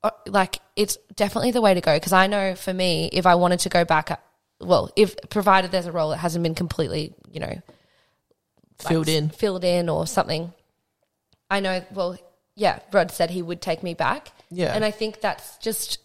uh, 0.03 0.11
like 0.27 0.59
it's 0.75 0.99
definitely 1.15 1.53
the 1.53 1.61
way 1.63 1.75
to 1.75 1.81
go. 1.81 1.95
Because 1.95 2.13
I 2.13 2.27
know 2.27 2.57
for 2.57 2.75
me, 2.75 3.09
if 3.13 3.25
I 3.25 3.37
wanted 3.37 3.61
to 3.61 3.69
go 3.69 3.85
back, 3.85 4.11
uh, 4.11 4.17
well, 4.59 4.91
if 4.97 5.15
provided 5.31 5.71
there's 5.71 5.87
a 5.87 5.93
role 5.93 6.11
that 6.11 6.17
hasn't 6.19 6.43
been 6.43 6.57
completely, 6.57 7.15
you 7.31 7.39
know, 7.39 7.55
like, 8.83 8.93
Filled 8.93 9.09
in. 9.09 9.29
filled 9.29 9.65
in 9.65 9.89
or 9.89 10.07
something. 10.07 10.53
I 11.51 11.61
know. 11.61 11.85
Well, 11.93 12.19
yeah, 12.57 12.81
Rod 12.93 13.11
said 13.11 13.31
he 13.31 13.43
would 13.43 13.61
take 13.61 13.83
me 13.83 13.95
back. 13.95 14.31
Yeah. 14.51 14.75
and 14.75 14.85
I 14.85 14.91
think 14.91 15.21
that's 15.21 15.57
just 15.59 15.99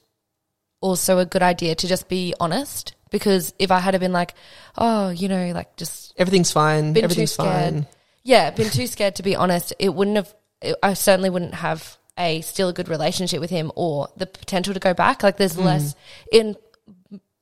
also 0.82 1.19
a 1.19 1.25
good 1.25 1.43
idea 1.43 1.75
to 1.75 1.88
just 1.88 2.08
be 2.10 2.34
honest. 2.39 2.95
Because 3.12 3.53
if 3.58 3.71
I 3.71 3.79
had 3.79 3.99
been 3.99 4.13
like, 4.13 4.36
oh, 4.77 5.10
you 5.10 5.27
know, 5.29 5.51
like 5.51 5.75
just 5.77 6.13
Everything's 6.17 6.51
fine. 6.51 6.95
Everything's 6.97 7.36
fine. 7.36 7.88
yeah, 8.23 8.51
been 8.51 8.69
too 8.69 8.86
scared 8.88 9.15
to 9.15 9.23
be 9.23 9.36
honest, 9.36 9.73
it 9.79 9.93
wouldn't 9.93 10.17
have. 10.17 10.36
It, 10.62 10.75
I 10.84 10.93
certainly 10.93 11.29
wouldn't 11.29 11.55
have 11.55 11.97
a 12.17 12.41
still 12.41 12.69
a 12.69 12.73
good 12.73 12.89
relationship 12.89 13.39
with 13.39 13.49
him 13.49 13.71
or 13.75 14.10
the 14.17 14.27
potential 14.27 14.73
to 14.73 14.79
go 14.79 14.93
back. 14.93 15.23
Like 15.23 15.38
there's 15.38 15.55
hmm. 15.55 15.63
less 15.63 15.95
in. 16.32 16.55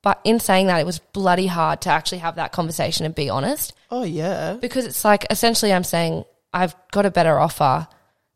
But 0.08 0.20
in 0.24 0.40
saying 0.40 0.68
that, 0.68 0.78
it 0.80 0.86
was 0.86 1.00
bloody 1.00 1.46
hard 1.48 1.82
to 1.82 1.90
actually 1.90 2.18
have 2.18 2.36
that 2.36 2.50
conversation 2.50 3.04
and 3.04 3.14
be 3.14 3.28
honest 3.28 3.74
Oh 3.90 4.04
yeah. 4.04 4.54
because 4.58 4.86
it's 4.86 5.04
like 5.04 5.26
essentially 5.28 5.70
I'm 5.70 5.84
saying 5.84 6.24
I've 6.50 6.74
got 6.92 7.04
a 7.04 7.10
better 7.10 7.38
offer. 7.38 7.86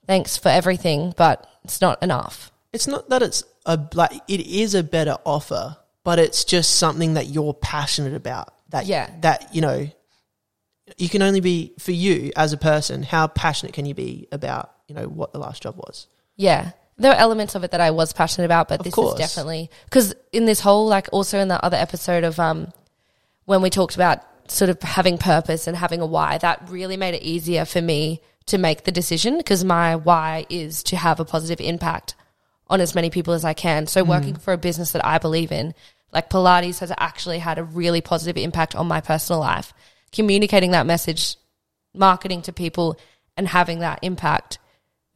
Thanks 0.06 0.37
for 0.37 0.50
everything, 0.50 1.14
but 1.16 1.46
it's 1.64 1.80
not 1.80 2.02
enough. 2.02 2.52
It's 2.74 2.87
not 2.87 3.08
that 3.08 3.22
it's 3.22 3.42
a 3.64 3.80
like 3.94 4.12
it 4.28 4.40
is 4.46 4.74
a 4.74 4.82
better 4.82 5.16
offer, 5.24 5.78
but 6.04 6.18
it's 6.18 6.44
just 6.44 6.76
something 6.76 7.14
that 7.14 7.28
you're 7.28 7.54
passionate 7.54 8.12
about. 8.12 8.52
That 8.68 8.85
Yeah. 8.85 9.08
that 9.22 9.54
you 9.54 9.62
know, 9.62 9.88
you 10.98 11.08
can 11.08 11.22
only 11.22 11.40
be 11.40 11.72
for 11.78 11.92
you 11.92 12.32
as 12.37 12.52
a 12.52 12.58
person. 12.58 13.02
How 13.02 13.28
passionate 13.28 13.72
can 13.72 13.87
you 13.87 13.94
be 13.94 14.28
about 14.30 14.72
you 14.88 14.94
know 14.94 15.04
what 15.04 15.32
the 15.32 15.38
last 15.38 15.62
job 15.62 15.76
was? 15.78 16.06
Yeah. 16.37 16.72
There 16.98 17.12
are 17.12 17.18
elements 17.18 17.55
of 17.55 17.64
it 17.64 17.70
that 17.70 17.81
I 17.81 17.90
was 17.90 18.12
passionate 18.12 18.44
about, 18.44 18.68
but 18.68 18.81
Of 18.81 18.85
this 18.85 18.94
course. 18.94 19.14
is 19.14 19.18
definitely 19.18 19.70
because 19.85 20.14
in 20.33 20.44
this 20.44 20.61
whole 20.61 20.87
like 20.87 21.09
also 21.12 21.38
in 21.38 21.48
the 21.48 21.62
other 21.64 21.76
episode 21.76 22.24
of 22.24 22.38
um 22.38 22.72
when 23.44 23.62
we 23.62 23.70
talked 23.70 23.94
about 23.94 24.20
sort 24.48 24.68
of 24.70 24.81
having 24.83 25.18
purpose 25.18 25.66
and 25.66 25.76
having 25.76 26.00
a 26.00 26.07
why, 26.07 26.38
that 26.38 26.68
really 26.68 26.96
made 26.96 27.14
it 27.14 27.22
easier 27.22 27.64
for 27.64 27.81
me 27.81 28.20
to 28.46 28.59
make 28.59 28.85
the 28.85 28.92
decision 28.92 29.38
because 29.38 29.64
my 29.64 29.96
why 29.96 30.46
is 30.50 30.83
to 30.85 30.96
have 30.96 31.20
a 31.20 31.24
positive 31.24 31.61
impact 31.64 32.14
on 32.68 32.81
as 32.81 32.94
many 32.94 33.11
people 33.11 33.35
as 33.35 33.44
I 33.44 33.55
can. 33.55 33.87
So 33.87 34.02
working 34.05 34.35
for 34.35 34.52
a 34.52 34.59
business 34.59 34.92
that 34.92 35.05
I 35.05 35.18
believe 35.18 35.52
in, 35.52 35.74
like 36.12 36.31
Pilates 36.31 36.81
has 36.81 36.92
actually 36.98 37.38
had 37.38 37.59
a 37.59 37.64
really 37.64 38.00
positive 38.00 38.37
impact 38.37 38.74
on 38.74 38.87
my 38.87 39.00
personal 39.00 39.40
life. 39.40 39.72
Communicating 40.11 40.72
that 40.72 40.87
message, 40.87 41.37
marketing 41.94 42.42
to 42.42 42.52
people 42.52 42.98
and 43.37 43.48
having 43.48 43.81
that 43.81 43.98
impact 44.02 44.59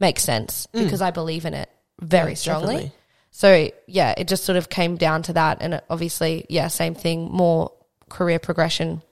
makes 0.01 0.23
sense 0.23 0.67
mm. 0.73 0.85
because 0.85 1.01
I 1.01 1.11
believe 1.11 1.45
in 1.45 1.55
it 1.55 1.69
very 2.01 2.33
Yeah, 2.33 2.37
strongly. 2.37 2.75
definitely. 2.75 2.93
So 3.31 3.71
yeah, 3.87 4.15
it 4.17 4.29
just 4.29 4.45
sort 4.45 4.57
of 4.57 4.71
came 4.71 4.97
down 4.97 5.23
to 5.25 5.35
that, 5.35 5.59
and 5.61 5.83
obviously, 5.91 6.47
yeah, 6.49 6.69
same 6.69 6.95
thing, 6.95 7.31
more 7.31 7.73
career 8.09 8.39
progression. 8.39 9.03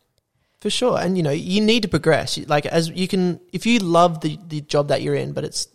For 0.61 0.71
sure. 0.71 0.99
And 0.99 1.17
you 1.19 1.23
know, 1.23 1.31
you 1.31 1.61
need 1.61 1.83
to 1.83 1.89
progress. 1.89 2.39
Like 2.47 2.65
as 2.65 2.89
you 2.89 3.07
can 3.07 3.39
if 3.53 3.67
you 3.67 3.81
love 3.81 4.23
the 4.23 4.39
the 4.49 4.63
job 4.63 4.89
that 4.89 5.03
you're 5.03 5.15
in, 5.15 5.33
but 5.33 5.45
it's 5.45 5.69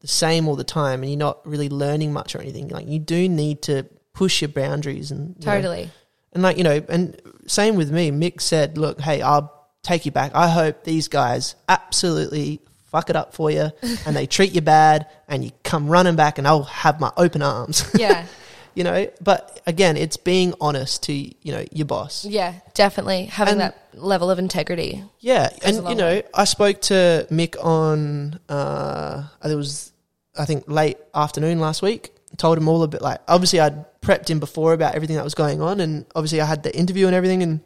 the 0.00 0.08
same 0.08 0.48
all 0.48 0.56
the 0.56 0.64
time 0.64 1.02
and 1.02 1.12
you're 1.12 1.18
not 1.18 1.46
really 1.46 1.68
learning 1.68 2.12
much 2.12 2.34
or 2.34 2.40
anything, 2.40 2.68
like 2.68 2.88
you 2.88 2.98
do 2.98 3.28
need 3.28 3.62
to 3.62 3.86
push 4.14 4.42
your 4.42 4.48
boundaries 4.48 5.12
and 5.12 5.36
you 5.38 5.46
know, 5.46 5.52
Totally, 5.52 5.90
and 6.32 6.42
like, 6.42 6.56
you 6.58 6.64
know, 6.64 6.82
and 6.88 7.20
same 7.46 7.76
with 7.76 7.92
me. 7.92 8.10
Mick 8.10 8.40
said, 8.40 8.78
"Look, 8.78 9.00
hey, 9.00 9.22
I'll 9.22 9.68
take 9.84 10.04
you 10.06 10.10
back. 10.10 10.32
I 10.34 10.48
hope 10.48 10.82
these 10.82 11.06
guys 11.06 11.54
absolutely 11.68 12.60
fuck 12.92 13.10
it 13.10 13.16
up 13.16 13.34
for 13.34 13.50
you 13.50 13.72
and 14.06 14.14
they 14.14 14.26
treat 14.26 14.54
you 14.54 14.60
bad 14.60 15.08
and 15.26 15.44
you 15.44 15.50
come 15.64 15.88
running 15.88 16.14
back 16.14 16.38
and 16.38 16.46
I'll 16.46 16.62
have 16.64 17.00
my 17.00 17.10
open 17.16 17.42
arms." 17.42 17.84
yeah, 17.98 18.26
you 18.74 18.84
know, 18.84 19.08
but 19.20 19.60
again, 19.66 19.96
it's 19.96 20.16
being 20.16 20.54
honest 20.60 21.02
to, 21.04 21.12
you 21.12 21.52
know, 21.52 21.64
your 21.72 21.86
boss. 21.86 22.24
yeah, 22.24 22.54
definitely 22.74 23.24
having 23.24 23.52
And- 23.52 23.60
that 23.62 23.76
level 23.94 24.30
of 24.30 24.38
integrity. 24.38 25.04
Yeah, 25.20 25.48
and 25.64 25.76
you 25.88 25.94
know, 25.94 26.06
way. 26.06 26.22
I 26.34 26.44
spoke 26.44 26.80
to 26.82 27.26
Mick 27.30 27.56
on 27.62 28.38
uh 28.48 29.24
it 29.44 29.54
was 29.54 29.92
I 30.38 30.44
think 30.46 30.64
late 30.68 30.96
afternoon 31.14 31.58
last 31.60 31.82
week. 31.82 32.10
Told 32.38 32.56
him 32.56 32.66
all 32.68 32.82
a 32.82 32.88
bit 32.88 33.02
like 33.02 33.20
obviously 33.28 33.60
I'd 33.60 33.84
prepped 34.00 34.28
him 34.30 34.40
before 34.40 34.72
about 34.72 34.94
everything 34.94 35.16
that 35.16 35.24
was 35.24 35.34
going 35.34 35.60
on 35.60 35.78
and 35.80 36.06
obviously 36.14 36.40
I 36.40 36.46
had 36.46 36.62
the 36.62 36.74
interview 36.74 37.06
and 37.06 37.14
everything 37.14 37.42
and 37.42 37.60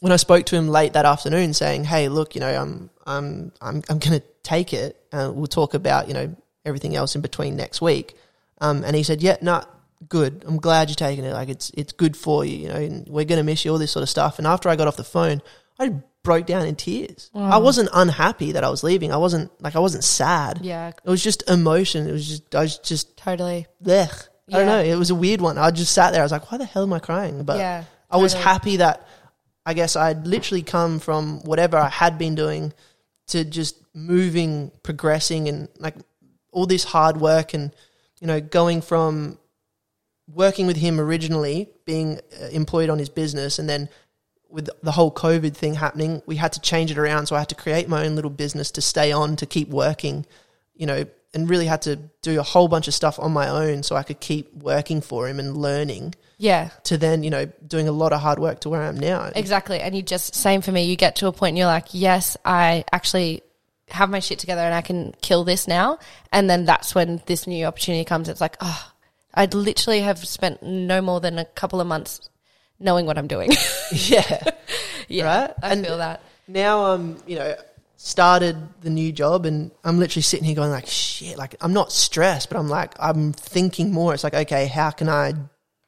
when 0.00 0.12
I 0.12 0.16
spoke 0.16 0.44
to 0.46 0.56
him 0.56 0.68
late 0.68 0.92
that 0.92 1.06
afternoon 1.06 1.54
saying, 1.54 1.84
"Hey, 1.84 2.08
look, 2.10 2.34
you 2.34 2.40
know, 2.42 2.54
I'm 2.62 2.90
I'm 3.06 3.52
I'm 3.62 3.82
I'm 3.88 3.98
going 3.98 4.20
to 4.20 4.22
take 4.44 4.72
it 4.72 4.96
and 5.10 5.34
we'll 5.34 5.46
talk 5.48 5.74
about, 5.74 6.06
you 6.08 6.14
know, 6.14 6.34
everything 6.64 6.94
else 6.94 7.14
in 7.16 7.20
between 7.22 7.56
next 7.56 7.80
week." 7.82 8.14
Um 8.60 8.84
and 8.84 8.94
he 8.94 9.02
said, 9.02 9.20
"Yeah, 9.22 9.36
no, 9.42 9.62
good. 10.08 10.44
I'm 10.46 10.58
glad 10.58 10.88
you're 10.88 10.94
taking 11.08 11.24
it. 11.24 11.32
Like 11.32 11.48
it's 11.48 11.70
it's 11.74 11.92
good 11.92 12.16
for 12.16 12.44
you, 12.44 12.56
you 12.56 12.68
know, 12.68 12.76
and 12.76 13.08
we're 13.08 13.24
going 13.24 13.38
to 13.38 13.42
miss 13.44 13.64
you 13.64 13.72
all 13.72 13.78
this 13.78 13.90
sort 13.90 14.02
of 14.04 14.08
stuff." 14.08 14.38
And 14.38 14.46
after 14.46 14.68
I 14.68 14.76
got 14.76 14.86
off 14.86 14.96
the 14.96 15.04
phone, 15.04 15.42
I 15.78 15.92
broke 16.22 16.46
down 16.46 16.64
in 16.66 16.74
tears. 16.74 17.30
I 17.34 17.58
wasn't 17.58 17.90
unhappy 17.92 18.52
that 18.52 18.64
I 18.64 18.70
was 18.70 18.82
leaving. 18.82 19.12
I 19.12 19.18
wasn't 19.18 19.50
like 19.62 19.76
I 19.76 19.80
wasn't 19.80 20.04
sad. 20.04 20.60
Yeah, 20.62 20.88
It 20.88 21.10
was 21.10 21.22
just 21.22 21.48
emotion. 21.50 22.08
It 22.08 22.12
was 22.12 22.26
just 22.26 22.54
I 22.54 22.60
was 22.60 22.78
just 22.78 23.16
totally. 23.16 23.66
blech. 23.82 24.28
I 24.52 24.58
don't 24.58 24.66
know. 24.66 24.80
It 24.82 24.96
was 24.96 25.10
a 25.10 25.14
weird 25.14 25.40
one. 25.40 25.56
I 25.58 25.70
just 25.70 25.92
sat 25.92 26.12
there. 26.12 26.20
I 26.20 26.24
was 26.24 26.32
like, 26.32 26.50
why 26.52 26.58
the 26.58 26.66
hell 26.66 26.82
am 26.82 26.92
I 26.92 26.98
crying? 26.98 27.44
But 27.44 27.58
Yeah, 27.58 27.84
I 28.10 28.18
was 28.18 28.32
happy 28.34 28.76
that 28.76 29.06
I 29.66 29.72
guess 29.72 29.96
I'd 29.96 30.26
literally 30.26 30.62
come 30.62 30.98
from 30.98 31.40
whatever 31.44 31.78
I 31.78 31.88
had 31.88 32.18
been 32.18 32.34
doing 32.34 32.72
to 33.28 33.44
just 33.44 33.76
moving, 33.94 34.70
progressing, 34.82 35.48
and 35.48 35.68
like 35.78 35.96
all 36.52 36.66
this 36.66 36.84
hard 36.84 37.16
work 37.16 37.54
and 37.54 37.74
you 38.20 38.26
know 38.26 38.40
going 38.40 38.80
from 38.80 39.38
working 40.32 40.66
with 40.66 40.76
him 40.76 41.00
originally, 41.00 41.70
being 41.84 42.20
uh, 42.40 42.46
employed 42.46 42.90
on 42.90 42.98
his 42.98 43.08
business, 43.08 43.58
and 43.58 43.68
then 43.68 43.88
with 44.48 44.68
the 44.82 44.92
whole 44.92 45.10
COVID 45.10 45.54
thing 45.54 45.74
happening, 45.74 46.22
we 46.26 46.36
had 46.36 46.52
to 46.52 46.60
change 46.60 46.90
it 46.90 46.98
around. 46.98 47.26
So 47.26 47.34
I 47.34 47.40
had 47.40 47.48
to 47.48 47.56
create 47.56 47.88
my 47.88 48.06
own 48.06 48.14
little 48.14 48.30
business 48.30 48.70
to 48.72 48.80
stay 48.80 49.10
on, 49.10 49.34
to 49.36 49.46
keep 49.46 49.68
working, 49.68 50.24
you 50.74 50.86
know, 50.86 51.04
and 51.34 51.48
really 51.50 51.66
had 51.66 51.82
to 51.82 51.96
do 52.22 52.38
a 52.38 52.42
whole 52.42 52.68
bunch 52.68 52.88
of 52.88 52.94
stuff 52.94 53.18
on 53.18 53.32
my 53.32 53.48
own 53.48 53.82
so 53.82 53.96
I 53.96 54.02
could 54.02 54.20
keep 54.20 54.52
working 54.54 55.00
for 55.00 55.28
him 55.28 55.38
and 55.40 55.56
learning 55.56 56.14
Yeah, 56.38 56.70
to 56.84 56.96
then, 56.96 57.22
you 57.22 57.30
know, 57.30 57.46
doing 57.66 57.88
a 57.88 57.92
lot 57.92 58.12
of 58.12 58.20
hard 58.20 58.38
work 58.38 58.60
to 58.60 58.68
where 58.68 58.82
I 58.82 58.86
am 58.88 58.98
now. 58.98 59.30
exactly. 59.34 59.80
And 59.80 59.94
you 59.94 60.02
just 60.02 60.34
same 60.34 60.60
for 60.60 60.72
me. 60.72 60.84
You 60.84 60.96
get 60.96 61.16
to 61.16 61.26
a 61.26 61.32
point 61.32 61.50
and 61.50 61.58
you're 61.58 61.66
like, 61.66 61.88
yes, 61.92 62.36
I 62.44 62.84
actually 62.92 63.42
have 63.88 64.08
my 64.10 64.20
shit 64.20 64.38
together 64.38 64.62
and 64.62 64.74
I 64.74 64.80
can 64.80 65.14
kill 65.20 65.44
this 65.44 65.68
now. 65.68 65.98
And 66.32 66.48
then 66.48 66.64
that's 66.64 66.94
when 66.94 67.20
this 67.26 67.46
new 67.46 67.64
opportunity 67.66 68.04
comes. 68.04 68.28
It's 68.28 68.40
like, 68.40 68.56
oh, 68.60 68.90
I'd 69.34 69.52
literally 69.54 70.00
have 70.00 70.18
spent 70.26 70.62
no 70.62 71.00
more 71.02 71.20
than 71.20 71.38
a 71.38 71.44
couple 71.44 71.80
of 71.80 71.86
months 71.86 72.28
knowing 72.80 73.04
what 73.06 73.18
I'm 73.18 73.26
doing. 73.26 73.50
yeah. 73.92 74.42
yeah, 75.08 75.24
Right? 75.42 75.54
I 75.62 75.72
And- 75.72 75.84
feel 75.86 75.98
that. 75.98 76.20
Now 76.46 76.92
I'm, 76.92 77.16
you 77.26 77.36
know, 77.38 77.54
started 77.96 78.56
the 78.82 78.90
new 78.90 79.12
job 79.12 79.46
and 79.46 79.70
I'm 79.84 79.98
literally 79.98 80.22
sitting 80.22 80.44
here 80.44 80.54
going 80.54 80.70
like, 80.70 80.86
shit, 80.86 81.38
like 81.38 81.54
I'm 81.60 81.72
not 81.72 81.92
stressed, 81.92 82.48
but 82.50 82.58
I'm 82.58 82.68
like, 82.68 82.94
I'm 82.98 83.32
thinking 83.32 83.92
more. 83.92 84.14
It's 84.14 84.24
like, 84.24 84.34
okay, 84.34 84.66
how 84.66 84.90
can 84.90 85.08
I 85.08 85.34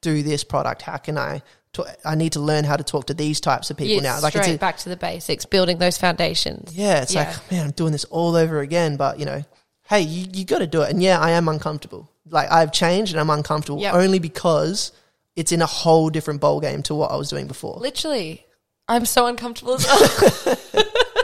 do 0.02 0.22
this 0.22 0.44
product? 0.44 0.82
How 0.82 0.96
can 0.98 1.18
I, 1.18 1.42
talk, 1.72 1.88
I 2.04 2.14
need 2.14 2.32
to 2.32 2.40
learn 2.40 2.64
how 2.64 2.76
to 2.76 2.84
talk 2.84 3.06
to 3.06 3.14
these 3.14 3.40
types 3.40 3.70
of 3.70 3.76
people 3.76 3.96
Yeah, 3.96 4.00
now. 4.02 4.20
Like 4.20 4.32
straight 4.32 4.46
it's 4.48 4.56
a, 4.56 4.58
back 4.58 4.76
to 4.78 4.88
the 4.88 4.96
basics, 4.96 5.44
building 5.44 5.78
those 5.78 5.98
foundations. 5.98 6.74
yeah, 6.74 7.02
it's 7.02 7.12
Yeah. 7.14 7.28
like, 7.28 7.50
man, 7.50 7.64
I'm 7.66 7.70
doing 7.72 7.92
this 7.92 8.04
all 8.04 8.36
over 8.36 8.60
again, 8.60 8.96
but 8.96 9.18
you 9.18 9.24
know, 9.26 9.44
hey, 9.88 10.00
you, 10.00 10.26
you 10.32 10.44
got 10.44 10.58
to 10.60 10.66
do 10.66 10.82
it. 10.82 10.90
And 10.90 11.02
yeah, 11.02 11.18
I 11.20 11.32
am 11.32 11.48
uncomfortable. 11.48 12.10
Like 12.28 12.50
I've 12.50 12.72
changed 12.72 13.12
and 13.12 13.20
I'm 13.20 13.30
uncomfortable 13.30 13.80
Yep. 13.80 13.94
only 13.94 14.18
because 14.20 14.92
it's 15.34 15.52
in 15.52 15.60
a 15.60 15.66
whole 15.66 16.08
different 16.08 16.40
bowl 16.40 16.60
game 16.60 16.82
to 16.84 16.94
what 16.94 17.10
I 17.10 17.16
was 17.16 17.28
doing 17.28 17.46
before. 17.46 17.76
Literally, 17.78 18.46
I'm 18.88 19.04
so 19.04 19.26
uncomfortable 19.26 19.74
as 19.74 19.84
well. 19.84 20.56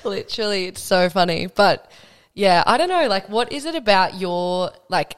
Literally, 0.04 0.66
it's 0.66 0.80
so 0.80 1.08
funny. 1.08 1.46
But 1.46 1.90
yeah, 2.34 2.62
I 2.66 2.78
don't 2.78 2.88
know. 2.88 3.08
Like, 3.08 3.28
what 3.28 3.52
is 3.52 3.64
it 3.64 3.74
about 3.74 4.18
your 4.18 4.70
like 4.88 5.16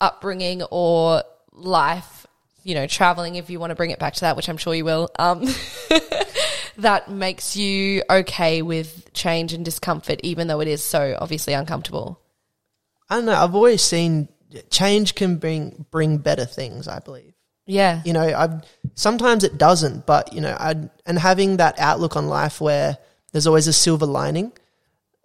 upbringing 0.00 0.62
or 0.64 1.22
life? 1.52 2.26
You 2.62 2.74
know, 2.74 2.86
traveling. 2.86 3.36
If 3.36 3.50
you 3.50 3.60
want 3.60 3.70
to 3.70 3.76
bring 3.76 3.90
it 3.90 3.98
back 3.98 4.14
to 4.14 4.20
that, 4.22 4.36
which 4.36 4.48
I'm 4.48 4.56
sure 4.56 4.74
you 4.74 4.84
will. 4.84 5.10
Um, 5.18 5.44
that 6.78 7.10
makes 7.10 7.56
you 7.56 8.02
okay 8.10 8.62
with 8.62 9.12
change 9.12 9.52
and 9.52 9.64
discomfort, 9.64 10.20
even 10.22 10.48
though 10.48 10.60
it 10.60 10.68
is 10.68 10.82
so 10.82 11.16
obviously 11.20 11.52
uncomfortable. 11.52 12.20
I 13.08 13.16
don't 13.16 13.26
know. 13.26 13.34
I've 13.34 13.54
always 13.54 13.82
seen 13.82 14.28
change 14.70 15.14
can 15.14 15.36
bring 15.36 15.86
bring 15.90 16.18
better 16.18 16.44
things. 16.44 16.88
I 16.88 16.98
believe. 16.98 17.34
Yeah. 17.66 18.02
You 18.04 18.12
know, 18.12 18.22
I 18.22 18.60
sometimes 18.94 19.44
it 19.44 19.58
doesn't, 19.58 20.06
but 20.06 20.32
you 20.32 20.40
know, 20.40 20.56
I 20.58 20.88
and 21.04 21.18
having 21.18 21.58
that 21.58 21.78
outlook 21.78 22.16
on 22.16 22.28
life 22.28 22.60
where 22.60 22.98
there's 23.36 23.46
always 23.46 23.68
a 23.68 23.72
silver 23.72 24.06
lining. 24.06 24.50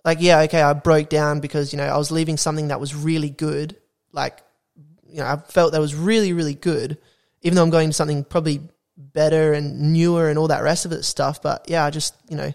Like, 0.04 0.18
yeah, 0.20 0.42
okay, 0.42 0.62
I 0.62 0.74
broke 0.74 1.08
down 1.08 1.40
because 1.40 1.72
you 1.72 1.78
know 1.78 1.86
I 1.86 1.98
was 1.98 2.12
leaving 2.12 2.36
something 2.36 2.68
that 2.68 2.80
was 2.80 2.94
really 2.94 3.30
good. 3.30 3.78
Like, 4.12 4.42
you 5.08 5.20
know, 5.20 5.26
I 5.26 5.38
felt 5.38 5.72
that 5.72 5.80
was 5.80 5.96
really, 5.96 6.34
really 6.34 6.56
good, 6.56 6.98
even 7.42 7.56
though 7.56 7.64
I'm 7.64 7.70
going 7.70 7.90
to 7.90 7.94
something 7.94 8.26
probably 8.26 8.62
better 8.98 9.54
and 9.54 9.94
newer 9.94 10.30
and 10.30 10.38
all 10.38 10.50
that 10.50 10.62
rest 10.62 10.86
of 10.86 10.92
it 10.92 11.04
stuff. 11.04 11.42
But 11.42 11.70
yeah, 11.70 11.86
I 11.86 11.90
just 11.90 12.14
you 12.28 12.36
know, 12.36 12.52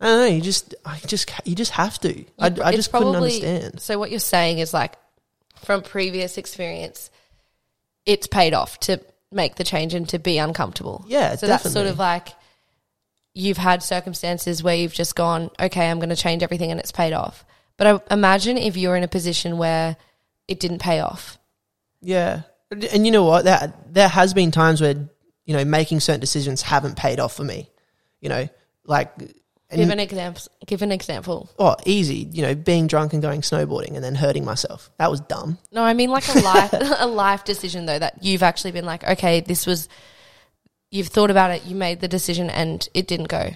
I 0.00 0.06
don't 0.06 0.20
know. 0.20 0.34
You 0.34 0.40
just, 0.40 0.74
I 0.86 0.98
just, 1.00 1.30
you 1.44 1.54
just 1.54 1.72
have 1.72 1.98
to. 2.00 2.24
I, 2.38 2.46
I 2.46 2.46
It's 2.46 2.76
just 2.76 2.92
couldn't 2.92 3.14
understand. 3.14 3.80
So 3.80 3.98
what 3.98 4.10
you're 4.10 4.20
saying 4.20 4.58
is 4.58 4.72
like 4.72 4.94
from 5.64 5.82
previous 5.82 6.38
experience, 6.38 7.10
it's 8.06 8.26
paid 8.26 8.54
off 8.54 8.80
to 8.80 9.00
make 9.30 9.56
the 9.56 9.64
change 9.64 9.92
and 9.92 10.08
to 10.08 10.18
be 10.18 10.38
uncomfortable. 10.38 11.04
Yeah, 11.08 11.36
So 11.36 11.46
that's 11.46 11.70
sort 11.70 11.88
of 11.88 11.98
like 11.98 12.28
you've 13.34 13.56
had 13.56 13.82
circumstances 13.82 14.62
where 14.62 14.74
you've 14.74 14.92
just 14.92 15.14
gone, 15.14 15.50
okay, 15.60 15.90
I'm 15.90 15.98
going 15.98 16.08
to 16.08 16.16
change 16.16 16.42
everything 16.42 16.70
and 16.70 16.80
it's 16.80 16.92
paid 16.92 17.12
off. 17.12 17.44
But 17.76 17.86
I 17.86 18.14
imagine 18.14 18.58
if 18.58 18.76
you're 18.76 18.96
in 18.96 19.04
a 19.04 19.08
position 19.08 19.58
where 19.58 19.96
it 20.48 20.60
didn't 20.60 20.80
pay 20.80 21.00
off. 21.00 21.38
Yeah, 22.00 22.42
and 22.70 23.06
you 23.06 23.12
know 23.12 23.24
what? 23.24 23.44
That 23.44 23.94
there 23.94 24.08
has 24.08 24.34
been 24.34 24.50
times 24.50 24.80
where 24.80 24.94
you 25.44 25.56
know 25.56 25.64
making 25.64 26.00
certain 26.00 26.20
decisions 26.20 26.62
haven't 26.62 26.96
paid 26.96 27.20
off 27.20 27.34
for 27.34 27.44
me. 27.44 27.70
You 28.20 28.28
know, 28.28 28.48
like 28.84 29.12
Give 29.70 29.90
an 29.90 30.00
example. 30.00 30.42
Give 30.66 30.80
an 30.80 30.92
example. 30.92 31.50
oh, 31.58 31.76
easy. 31.84 32.28
You 32.32 32.42
know, 32.42 32.54
being 32.54 32.86
drunk 32.86 33.12
and 33.12 33.20
going 33.20 33.42
snowboarding 33.42 33.94
and 33.94 34.02
then 34.02 34.14
hurting 34.14 34.44
myself. 34.44 34.90
That 34.98 35.10
was 35.10 35.20
dumb. 35.20 35.58
No, 35.70 35.82
I 35.82 35.92
mean 35.92 36.10
like 36.10 36.26
a 36.28 36.40
life 36.40 36.70
a 36.98 37.06
life 37.06 37.44
decision 37.44 37.84
though 37.84 37.98
that 37.98 38.24
you've 38.24 38.42
actually 38.42 38.72
been 38.72 38.86
like, 38.86 39.04
okay, 39.04 39.40
this 39.40 39.66
was 39.66 39.88
you've 40.90 41.08
thought 41.08 41.30
about 41.30 41.50
it, 41.50 41.64
you 41.64 41.74
made 41.74 42.00
the 42.00 42.08
decision 42.08 42.50
and 42.50 42.88
it 42.94 43.06
didn't 43.06 43.28
go. 43.28 43.50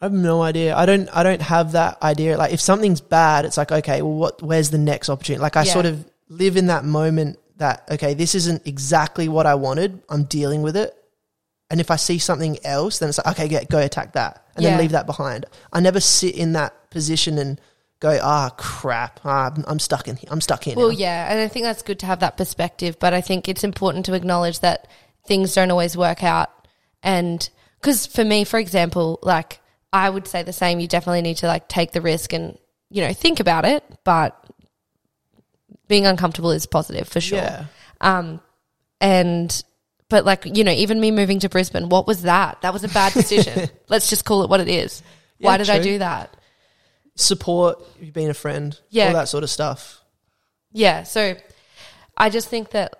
I 0.00 0.04
have 0.04 0.12
no 0.12 0.42
idea. 0.42 0.76
I 0.76 0.86
don't. 0.86 1.08
I 1.12 1.22
don't 1.24 1.42
have 1.42 1.72
that 1.72 2.00
idea. 2.02 2.36
Like, 2.38 2.52
if 2.52 2.60
something's 2.60 3.00
bad, 3.00 3.44
it's 3.44 3.56
like, 3.56 3.72
okay, 3.72 4.00
well, 4.00 4.12
what? 4.14 4.40
Where's 4.42 4.70
the 4.70 4.78
next 4.78 5.08
opportunity? 5.08 5.40
Like, 5.42 5.56
I 5.56 5.64
Yeah. 5.64 5.72
sort 5.72 5.86
of 5.86 6.08
live 6.28 6.56
in 6.56 6.66
that 6.66 6.84
moment 6.84 7.38
that, 7.56 7.82
okay, 7.90 8.14
this 8.14 8.36
isn't 8.36 8.64
exactly 8.66 9.28
what 9.28 9.44
I 9.46 9.56
wanted. 9.56 10.00
I'm 10.08 10.22
dealing 10.24 10.62
with 10.62 10.76
it. 10.76 10.94
And 11.70 11.80
if 11.80 11.90
I 11.90 11.96
see 11.96 12.18
something 12.18 12.58
else, 12.64 12.98
then 13.00 13.08
it's 13.08 13.18
like, 13.18 13.26
okay, 13.38 13.48
get, 13.48 13.68
go 13.68 13.78
attack 13.78 14.12
that, 14.12 14.44
and 14.54 14.62
Yeah. 14.62 14.70
then 14.70 14.78
leave 14.78 14.92
that 14.92 15.06
behind. 15.06 15.46
I 15.72 15.80
never 15.80 15.98
sit 16.00 16.36
in 16.36 16.52
that 16.52 16.90
position 16.90 17.36
and 17.36 17.60
go, 18.00 18.18
ah, 18.22 18.50
crap, 18.56 19.18
ah, 19.24 19.50
I'm, 19.54 19.64
I'm 19.66 19.78
stuck 19.80 20.06
in 20.06 20.14
here. 20.16 20.28
I'm 20.30 20.40
stuck 20.40 20.62
here. 20.62 20.76
Well, 20.76 20.90
now. 20.92 20.96
yeah, 20.96 21.30
and 21.32 21.40
I 21.40 21.48
think 21.48 21.64
that's 21.64 21.82
good 21.82 21.98
to 21.98 22.06
have 22.06 22.20
that 22.20 22.36
perspective, 22.36 22.98
but 23.00 23.12
I 23.12 23.20
think 23.20 23.48
it's 23.48 23.64
important 23.64 24.06
to 24.06 24.14
acknowledge 24.14 24.60
that 24.60 24.86
things 25.28 25.54
don't 25.54 25.70
always 25.70 25.96
work 25.96 26.24
out. 26.24 26.50
And 27.02 27.48
because 27.80 28.06
for 28.06 28.24
me, 28.24 28.42
for 28.44 28.58
example, 28.58 29.20
like 29.22 29.60
I 29.92 30.10
would 30.10 30.26
say 30.26 30.42
the 30.42 30.52
same, 30.52 30.80
you 30.80 30.88
definitely 30.88 31.22
need 31.22 31.36
to 31.38 31.46
like 31.46 31.68
take 31.68 31.92
the 31.92 32.00
risk 32.00 32.32
and, 32.32 32.58
you 32.90 33.02
know, 33.02 33.12
think 33.12 33.38
about 33.38 33.64
it, 33.64 33.84
but 34.02 34.34
being 35.86 36.06
uncomfortable 36.06 36.50
is 36.50 36.66
positive 36.66 37.08
for 37.08 37.20
sure. 37.20 37.38
yeah, 37.38 37.64
Um, 38.00 38.40
and, 39.00 39.62
but 40.08 40.24
like, 40.24 40.44
you 40.44 40.64
know, 40.64 40.72
even 40.72 41.00
me 41.00 41.10
moving 41.10 41.38
to 41.40 41.48
Brisbane, 41.48 41.88
what 41.88 42.06
was 42.06 42.22
that? 42.22 42.60
That 42.62 42.72
was 42.72 42.82
a 42.84 42.88
bad 42.88 43.12
decision. 43.12 43.68
Let's 43.88 44.10
just 44.10 44.24
call 44.24 44.42
it 44.42 44.50
what 44.50 44.60
it 44.60 44.68
is. 44.68 45.02
Why 45.38 45.52
Yeah, 45.52 45.56
did 45.58 45.70
I 45.70 45.78
do 45.80 45.98
that? 45.98 46.34
support, 47.14 47.82
you 48.00 48.12
being 48.12 48.28
a 48.28 48.34
friend, 48.34 48.78
Yeah. 48.90 49.08
all 49.08 49.14
that 49.14 49.28
sort 49.28 49.42
of 49.44 49.50
stuff. 49.50 50.00
Yeah. 50.72 51.02
So 51.02 51.34
I 52.16 52.30
just 52.30 52.48
think 52.48 52.70
that, 52.70 52.94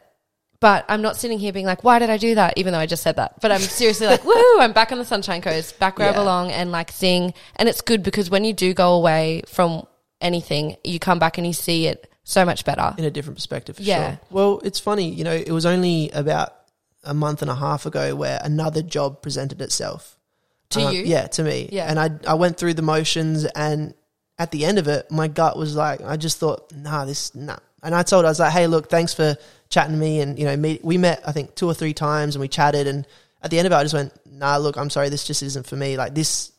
but 0.60 0.84
I'm 0.88 1.02
not 1.02 1.16
sitting 1.16 1.38
here 1.38 1.52
being 1.52 1.66
like, 1.66 1.84
why 1.84 1.98
did 1.98 2.10
I 2.10 2.16
do 2.16 2.34
that? 2.34 2.54
Even 2.56 2.72
though 2.72 2.78
I 2.80 2.86
just 2.86 3.02
said 3.02 3.16
that. 3.16 3.40
But 3.40 3.52
I'm 3.52 3.60
seriously 3.60 4.06
like, 4.06 4.22
woohoo, 4.22 4.60
I'm 4.60 4.72
back 4.72 4.90
on 4.92 4.98
the 4.98 5.04
Sunshine 5.04 5.40
Coast, 5.42 5.78
back 5.78 5.98
where 5.98 6.08
I 6.10 6.12
belong 6.12 6.50
and 6.50 6.72
like 6.72 6.90
seeing. 6.90 7.32
And 7.56 7.68
it's 7.68 7.80
good 7.80 8.02
because 8.02 8.28
when 8.30 8.44
you 8.44 8.52
do 8.52 8.74
go 8.74 8.94
away 8.94 9.42
from 9.46 9.86
anything, 10.20 10.76
you 10.84 10.98
come 10.98 11.18
back 11.18 11.38
and 11.38 11.46
you 11.46 11.52
see 11.52 11.86
it 11.86 12.10
so 12.24 12.44
much 12.44 12.64
better. 12.64 12.94
in 12.98 13.04
a 13.04 13.10
different 13.10 13.36
perspective 13.36 13.76
for 13.76 13.82
Yeah. 13.82 14.10
sure. 14.10 14.20
Well, 14.30 14.60
it's 14.64 14.78
funny, 14.78 15.08
you 15.08 15.24
know, 15.24 15.32
it 15.32 15.50
was 15.50 15.64
only 15.64 16.10
about 16.10 16.52
a 17.04 17.14
month 17.14 17.40
and 17.40 17.50
a 17.50 17.54
half 17.54 17.86
ago 17.86 18.14
where 18.14 18.38
another 18.42 18.82
job 18.82 19.22
presented 19.22 19.62
itself. 19.62 20.16
To 20.70 20.82
Um, 20.82 20.92
you? 20.94 21.02
Yeah, 21.04 21.26
to 21.28 21.42
me. 21.42 21.70
Yeah. 21.72 21.86
And 21.88 21.98
I 21.98 22.10
I 22.26 22.34
went 22.34 22.58
through 22.58 22.74
the 22.74 22.82
motions 22.82 23.44
and 23.46 23.94
at 24.38 24.50
the 24.50 24.66
end 24.66 24.78
of 24.78 24.86
it, 24.88 25.10
my 25.10 25.26
gut 25.28 25.56
was 25.56 25.74
like 25.74 26.02
I 26.02 26.16
just 26.18 26.36
thought, 26.38 26.70
nah, 26.74 27.06
this 27.06 27.34
nah. 27.34 27.56
And 27.82 27.94
I 27.94 28.02
told 28.02 28.24
her, 28.24 28.26
I 28.26 28.30
was 28.30 28.40
like, 28.40 28.52
hey, 28.52 28.66
look, 28.66 28.90
thanks 28.90 29.14
for 29.14 29.36
chatting 29.70 29.92
to 29.92 29.98
me 29.98 30.20
and 30.20 30.38
you 30.38 30.44
know, 30.44 30.56
meet, 30.56 30.84
we 30.84 30.98
met 30.98 31.22
I 31.26 31.32
think 31.32 31.54
two 31.54 31.66
or 31.66 31.74
three 31.74 31.94
times 31.94 32.34
and 32.34 32.40
we 32.40 32.48
chatted 32.48 32.86
and 32.86 33.06
at 33.42 33.50
the 33.50 33.58
end 33.58 33.66
of 33.66 33.72
it 33.72 33.76
I 33.76 33.82
just 33.82 33.94
went, 33.94 34.12
nah, 34.26 34.56
look, 34.56 34.76
I'm 34.76 34.90
sorry, 34.90 35.08
this 35.08 35.26
just 35.26 35.42
isn't 35.42 35.66
for 35.66 35.76
me. 35.76 35.96
Like 35.96 36.14
this 36.14 36.52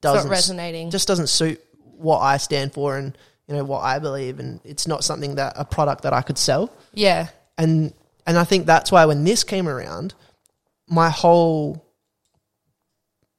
doesn't 0.00 0.30
resonating. 0.30 0.90
just 0.90 1.08
doesn't 1.08 1.28
suit 1.28 1.62
what 1.96 2.18
I 2.18 2.36
stand 2.36 2.72
for 2.72 2.96
and 2.96 3.16
you 3.48 3.54
know 3.54 3.64
what 3.64 3.80
I 3.80 3.98
believe 3.98 4.38
and 4.40 4.60
it's 4.64 4.86
not 4.86 5.04
something 5.04 5.36
that 5.36 5.54
a 5.56 5.64
product 5.64 6.02
that 6.02 6.12
I 6.12 6.22
could 6.22 6.36
sell 6.36 6.70
yeah. 6.92 7.28
and 7.56 7.92
and 8.26 8.36
I 8.36 8.44
think 8.44 8.66
that's 8.66 8.90
why 8.90 9.04
when 9.06 9.24
this 9.24 9.44
came 9.44 9.68
around, 9.68 10.14
my 10.88 11.10
whole 11.10 11.84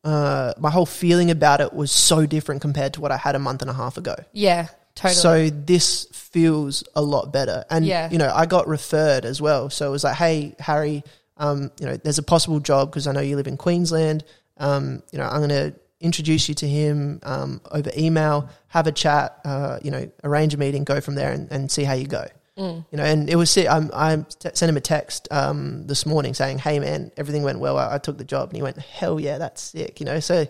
uh, 0.04 0.54
my 0.58 0.70
whole 0.70 0.86
feeling 0.86 1.30
about 1.30 1.60
it 1.60 1.74
was 1.74 1.92
so 1.92 2.26
different 2.26 2.62
compared 2.62 2.94
to 2.94 3.02
what 3.02 3.12
I 3.12 3.18
had 3.18 3.36
a 3.36 3.40
month 3.40 3.62
and 3.62 3.70
a 3.70 3.74
half 3.74 3.98
ago. 3.98 4.16
Yeah. 4.32 4.68
Totally. 4.98 5.14
So 5.50 5.50
this 5.50 6.06
feels 6.12 6.84
a 6.96 7.02
lot 7.02 7.32
better, 7.32 7.64
and 7.70 7.86
Yeah. 7.86 8.10
you 8.12 8.18
know 8.18 8.32
I 8.34 8.46
got 8.46 8.68
referred 8.68 9.24
as 9.26 9.42
well. 9.42 9.70
So 9.70 9.88
it 9.88 9.92
was 9.92 10.04
like, 10.04 10.16
hey 10.16 10.56
Harry, 10.60 11.04
um, 11.38 11.72
you 11.80 11.86
know, 11.86 11.98
there's 11.98 12.18
a 12.18 12.24
possible 12.24 12.60
job 12.60 12.90
because 12.92 13.08
I 13.08 13.12
know 13.12 13.22
you 13.22 13.36
live 13.36 13.48
in 13.48 13.58
Queensland. 13.58 14.24
Um, 14.58 15.04
you 15.12 15.20
know, 15.20 15.26
I'm 15.26 15.38
going 15.38 15.50
to 15.50 15.74
introduce 16.02 16.50
you 16.50 16.56
to 16.56 16.68
him 16.68 17.20
um, 17.24 17.62
over 17.72 17.92
email, 17.98 18.50
have 18.70 18.88
a 18.88 18.92
chat, 18.92 19.40
uh, 19.46 19.80
you 19.84 19.92
know, 19.92 20.10
arrange 20.24 20.54
a 20.54 20.58
meeting, 20.58 20.84
go 20.84 21.00
from 21.00 21.16
there, 21.16 21.32
and, 21.32 21.52
and 21.52 21.72
see 21.72 21.84
how 21.84 21.94
you 21.94 22.08
go. 22.08 22.26
Mm. 22.58 22.86
You 22.92 22.98
know, 22.98 23.04
and 23.04 23.30
it 23.30 23.36
was 23.36 23.56
I'm 23.56 23.92
I 23.94 24.16
t- 24.40 24.50
sent 24.54 24.70
him 24.70 24.78
a 24.78 24.82
text 24.82 25.28
um, 25.30 25.86
this 25.86 26.08
morning 26.08 26.34
saying, 26.34 26.58
"Hey 26.58 26.80
man, 26.80 27.12
everything 27.18 27.44
went 27.44 27.60
well. 27.60 27.78
I, 27.78 27.96
I 27.96 27.98
took 28.00 28.18
the 28.18 28.24
job." 28.26 28.50
And 28.50 28.56
he 28.58 28.64
went, 28.64 28.78
"Hell 28.80 29.20
yeah, 29.20 29.38
that's 29.38 29.62
sick." 29.62 30.00
You 30.00 30.08
know, 30.08 30.20
so 30.20 30.48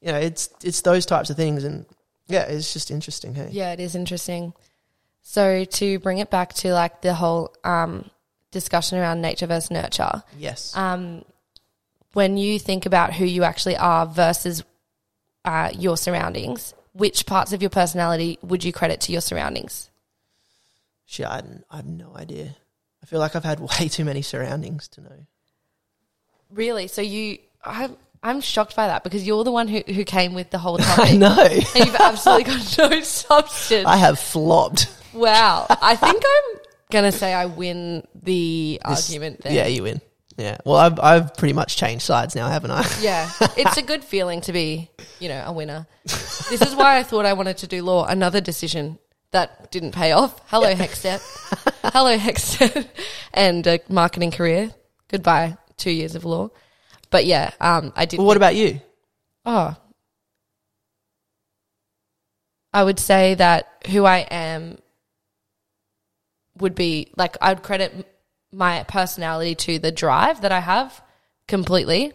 you 0.00 0.12
know, 0.12 0.18
it's 0.18 0.50
it's 0.62 0.82
those 0.82 1.04
types 1.04 1.30
of 1.30 1.36
things, 1.36 1.64
and 1.64 1.84
yeah, 2.32 2.42
it's 2.44 2.72
just 2.72 2.90
interesting. 2.90 3.34
Hey, 3.34 3.48
Yeah, 3.52 3.72
it 3.72 3.80
is 3.80 3.94
interesting. 3.94 4.52
So 5.22 5.64
to 5.64 5.98
bring 6.00 6.18
it 6.18 6.30
back 6.30 6.52
to 6.54 6.72
like 6.72 7.00
the 7.02 7.14
whole 7.14 7.54
um, 7.62 8.10
discussion 8.50 8.98
around 8.98 9.20
nature 9.20 9.46
versus 9.46 9.70
nurture, 9.70 10.22
yes, 10.36 10.76
um, 10.76 11.24
when 12.12 12.36
you 12.36 12.58
think 12.58 12.86
about 12.86 13.12
who 13.14 13.24
you 13.24 13.44
actually 13.44 13.76
are 13.76 14.06
versus 14.06 14.64
uh, 15.44 15.70
your 15.78 15.96
surroundings, 15.96 16.74
which 16.92 17.24
parts 17.26 17.52
of 17.52 17.62
your 17.62 17.70
personality 17.70 18.38
would 18.42 18.64
you 18.64 18.72
credit 18.72 19.00
to 19.02 19.12
your 19.12 19.20
surroundings? 19.20 19.88
shit, 21.12 21.26
I, 21.26 21.42
I 21.70 21.76
have 21.76 21.86
no 21.86 22.14
idea. 22.16 22.56
I 23.02 23.06
feel 23.06 23.20
like 23.20 23.36
I've 23.36 23.44
had 23.44 23.60
way 23.80 23.88
too 23.88 24.04
many 24.04 24.22
surroundings 24.22 24.88
to 24.88 25.02
know. 25.02 25.26
Really? 26.50 26.88
So 26.88 27.02
you, 27.02 27.38
I'm, 27.64 27.96
I'm 28.22 28.40
shocked 28.40 28.76
by 28.76 28.86
that 28.86 29.02
because 29.04 29.26
you're 29.26 29.42
the 29.44 29.50
one 29.52 29.66
who, 29.68 29.80
who 29.80 30.04
came 30.04 30.34
with 30.34 30.50
the 30.50 30.58
whole 30.58 30.78
topic. 30.78 31.14
I 31.14 31.16
know. 31.16 31.36
And 31.42 31.86
you've 31.86 31.94
absolutely 31.96 32.44
got 32.44 32.78
no 32.90 33.00
substance. 33.02 33.86
I 33.86 33.96
have 33.96 34.18
flopped. 34.18 34.86
wow. 35.12 35.66
I 35.68 35.96
think 35.96 36.22
I'm 36.54 36.60
going 36.90 37.10
to 37.10 37.16
say 37.16 37.32
I 37.34 37.46
win 37.46 38.06
the 38.14 38.80
This- 38.88 39.08
argument 39.10 39.42
there. 39.42 39.52
Yeah, 39.52 39.66
you 39.66 39.82
win. 39.82 40.00
Yeah. 40.38 40.56
Well, 40.64 40.76
I've 40.76 40.98
I've 40.98 41.36
pretty 41.36 41.52
much 41.52 41.76
changed 41.76 42.04
sides 42.04 42.34
now, 42.34 42.48
haven't 42.48 42.70
I? 42.70 42.86
Yeah, 43.02 43.30
it's 43.54 43.76
a 43.76 43.82
good 43.82 44.02
feeling 44.02 44.40
to 44.42 44.52
be, 44.52 44.88
you 45.20 45.28
know, 45.28 45.42
a 45.46 45.52
winner. 45.52 45.86
This 46.04 46.62
is 46.62 46.74
why 46.74 46.96
I 46.96 47.02
thought 47.02 47.26
I 47.26 47.34
wanted 47.34 47.58
to 47.58 47.66
do 47.66 47.82
law. 47.82 48.06
Another 48.06 48.40
decision 48.40 48.98
that 49.32 49.70
didn't 49.70 49.92
pay 49.92 50.12
off. 50.12 50.40
Hello, 50.46 50.74
Hextet. 50.74 51.20
Hello, 51.84 52.16
Hextet. 52.16 52.86
and 53.34 53.66
a 53.66 53.80
marketing 53.90 54.30
career. 54.30 54.70
Goodbye, 55.08 55.58
two 55.76 55.90
years 55.90 56.14
of 56.14 56.24
law. 56.24 56.48
But 57.12 57.26
yeah, 57.26 57.50
um, 57.60 57.92
I 57.94 58.06
did. 58.06 58.18
Well, 58.18 58.26
what 58.26 58.38
about 58.38 58.56
you? 58.56 58.80
Oh, 59.44 59.76
I 62.72 62.82
would 62.82 62.98
say 62.98 63.34
that 63.34 63.68
who 63.90 64.06
I 64.06 64.18
am 64.18 64.78
would 66.58 66.74
be 66.74 67.12
like 67.16 67.36
I 67.40 67.52
would 67.52 67.62
credit 67.62 68.08
my 68.50 68.84
personality 68.84 69.54
to 69.54 69.78
the 69.78 69.92
drive 69.92 70.40
that 70.40 70.52
I 70.52 70.60
have 70.60 71.02
completely, 71.46 72.14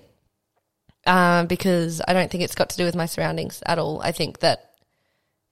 um, 1.05 1.45
because 1.45 2.01
I 2.05 2.13
don't 2.13 2.31
think 2.31 2.43
it's 2.43 2.55
got 2.55 2.71
to 2.71 2.77
do 2.77 2.85
with 2.85 2.95
my 2.95 3.05
surroundings 3.05 3.61
at 3.67 3.77
all. 3.77 4.01
I 4.01 4.11
think 4.11 4.39
that, 4.39 4.71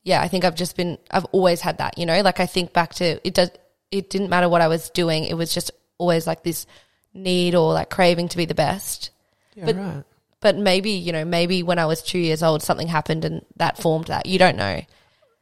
yeah, 0.04 0.22
I 0.22 0.28
think 0.28 0.44
I've 0.44 0.56
just 0.56 0.76
been 0.76 0.98
I've 1.12 1.26
always 1.26 1.62
had 1.62 1.78
that. 1.78 2.00
You 2.00 2.08
know, 2.08 2.20
like 2.22 2.40
I 2.40 2.48
think 2.48 2.74
back 2.74 2.96
to 2.96 3.26
it 3.26 3.36
does. 3.36 3.52
It 3.92 4.10
didn't 4.10 4.32
matter 4.32 4.50
what 4.50 4.62
I 4.62 4.70
was 4.70 4.90
doing. 4.90 5.26
It 5.26 5.36
was 5.36 5.54
just 5.54 5.70
always 6.00 6.26
like 6.26 6.44
this 6.44 6.66
need 7.14 7.54
or 7.54 7.74
like 7.74 7.92
craving 7.92 8.30
to 8.30 8.38
be 8.38 8.46
the 8.46 8.56
best 8.56 9.12
Yeah, 9.56 9.66
But- 9.66 9.76
right. 9.76 10.04
but 10.42 10.58
maybe 10.58 10.92
you 10.92 11.12
know 11.12 11.24
maybe 11.26 11.64
when 11.64 11.80
i 11.80 11.86
was 11.86 12.02
two 12.04 12.20
years 12.20 12.44
old 12.44 12.62
something 12.62 12.88
happened 12.88 13.24
and 13.26 13.46
that 13.56 13.78
formed 13.78 14.08
that 14.08 14.26
you 14.26 14.38
don't 14.38 14.58
know 14.58 14.82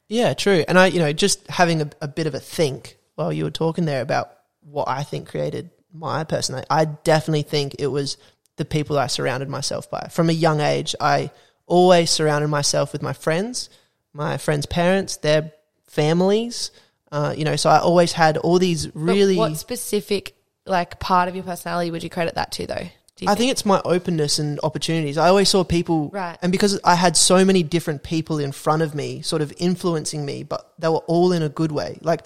Yeah, 0.07 0.33
true. 0.35 0.63
And 0.67 0.77
I, 0.77 0.87
you 0.87 0.99
know, 0.99 1.11
just 1.13 1.47
having 1.47 1.81
a, 1.81 1.89
a 2.01 2.07
bit 2.07 2.27
of 2.27 2.35
a 2.35 2.39
think 2.39 2.97
while 3.15 3.33
you 3.33 3.45
were 3.45 3.51
talking 3.63 3.85
there 3.85 4.01
about 4.01 4.29
what 4.61 4.87
I 4.87 5.01
think 5.01 5.27
created 5.29 5.71
my 5.91 6.23
personality. 6.25 6.67
I 6.69 6.85
definitely 6.85 7.43
think 7.43 7.75
it 7.79 7.87
was 7.87 8.17
the 8.57 8.65
people 8.65 8.99
I 8.99 9.07
surrounded 9.07 9.49
myself 9.49 9.89
by. 9.89 10.09
From 10.11 10.29
a 10.29 10.33
young 10.33 10.59
age, 10.59 10.93
I 10.99 11.31
always 11.65 12.11
surrounded 12.11 12.49
myself 12.49 12.93
with 12.93 13.01
my 13.01 13.13
friends, 13.13 13.69
my 14.13 14.37
friends' 14.37 14.67
parents, 14.67 15.17
their 15.17 15.51
families. 15.87 16.71
Uh, 17.11 17.33
you 17.35 17.45
know, 17.45 17.55
so 17.55 17.69
I 17.69 17.79
always 17.79 18.11
had 18.13 18.37
all 18.37 18.59
these 18.59 18.87
But 18.87 18.99
really. 18.99 19.37
what 19.37 19.57
specific 19.57 20.35
like 20.65 20.99
part 20.99 21.27
of 21.29 21.33
your 21.35 21.43
personality 21.45 21.89
would 21.91 22.03
you 22.03 22.09
credit 22.09 22.35
that 22.35 22.51
to 22.53 22.67
though? 22.67 22.87
I 23.25 23.35
think 23.35 23.51
it's 23.51 23.65
my 23.65 23.81
openness 23.85 24.39
and 24.39 24.59
opportunities. 24.63 25.17
I 25.17 25.27
always 25.29 25.47
saw 25.49 25.63
people, 25.63 26.09
Right. 26.09 26.37
and 26.41 26.51
because 26.51 26.79
I 26.83 26.95
had 26.95 27.15
so 27.15 27.45
many 27.45 27.63
different 27.63 28.03
people 28.03 28.39
in 28.39 28.51
front 28.51 28.81
of 28.81 28.95
me, 28.95 29.21
sort 29.21 29.41
of 29.41 29.53
influencing 29.57 30.25
me, 30.25 30.43
but 30.43 30.73
they 30.79 30.87
were 30.89 31.03
all 31.07 31.31
in 31.31 31.41
a 31.43 31.49
good 31.49 31.71
way. 31.71 31.99
Like, 32.01 32.21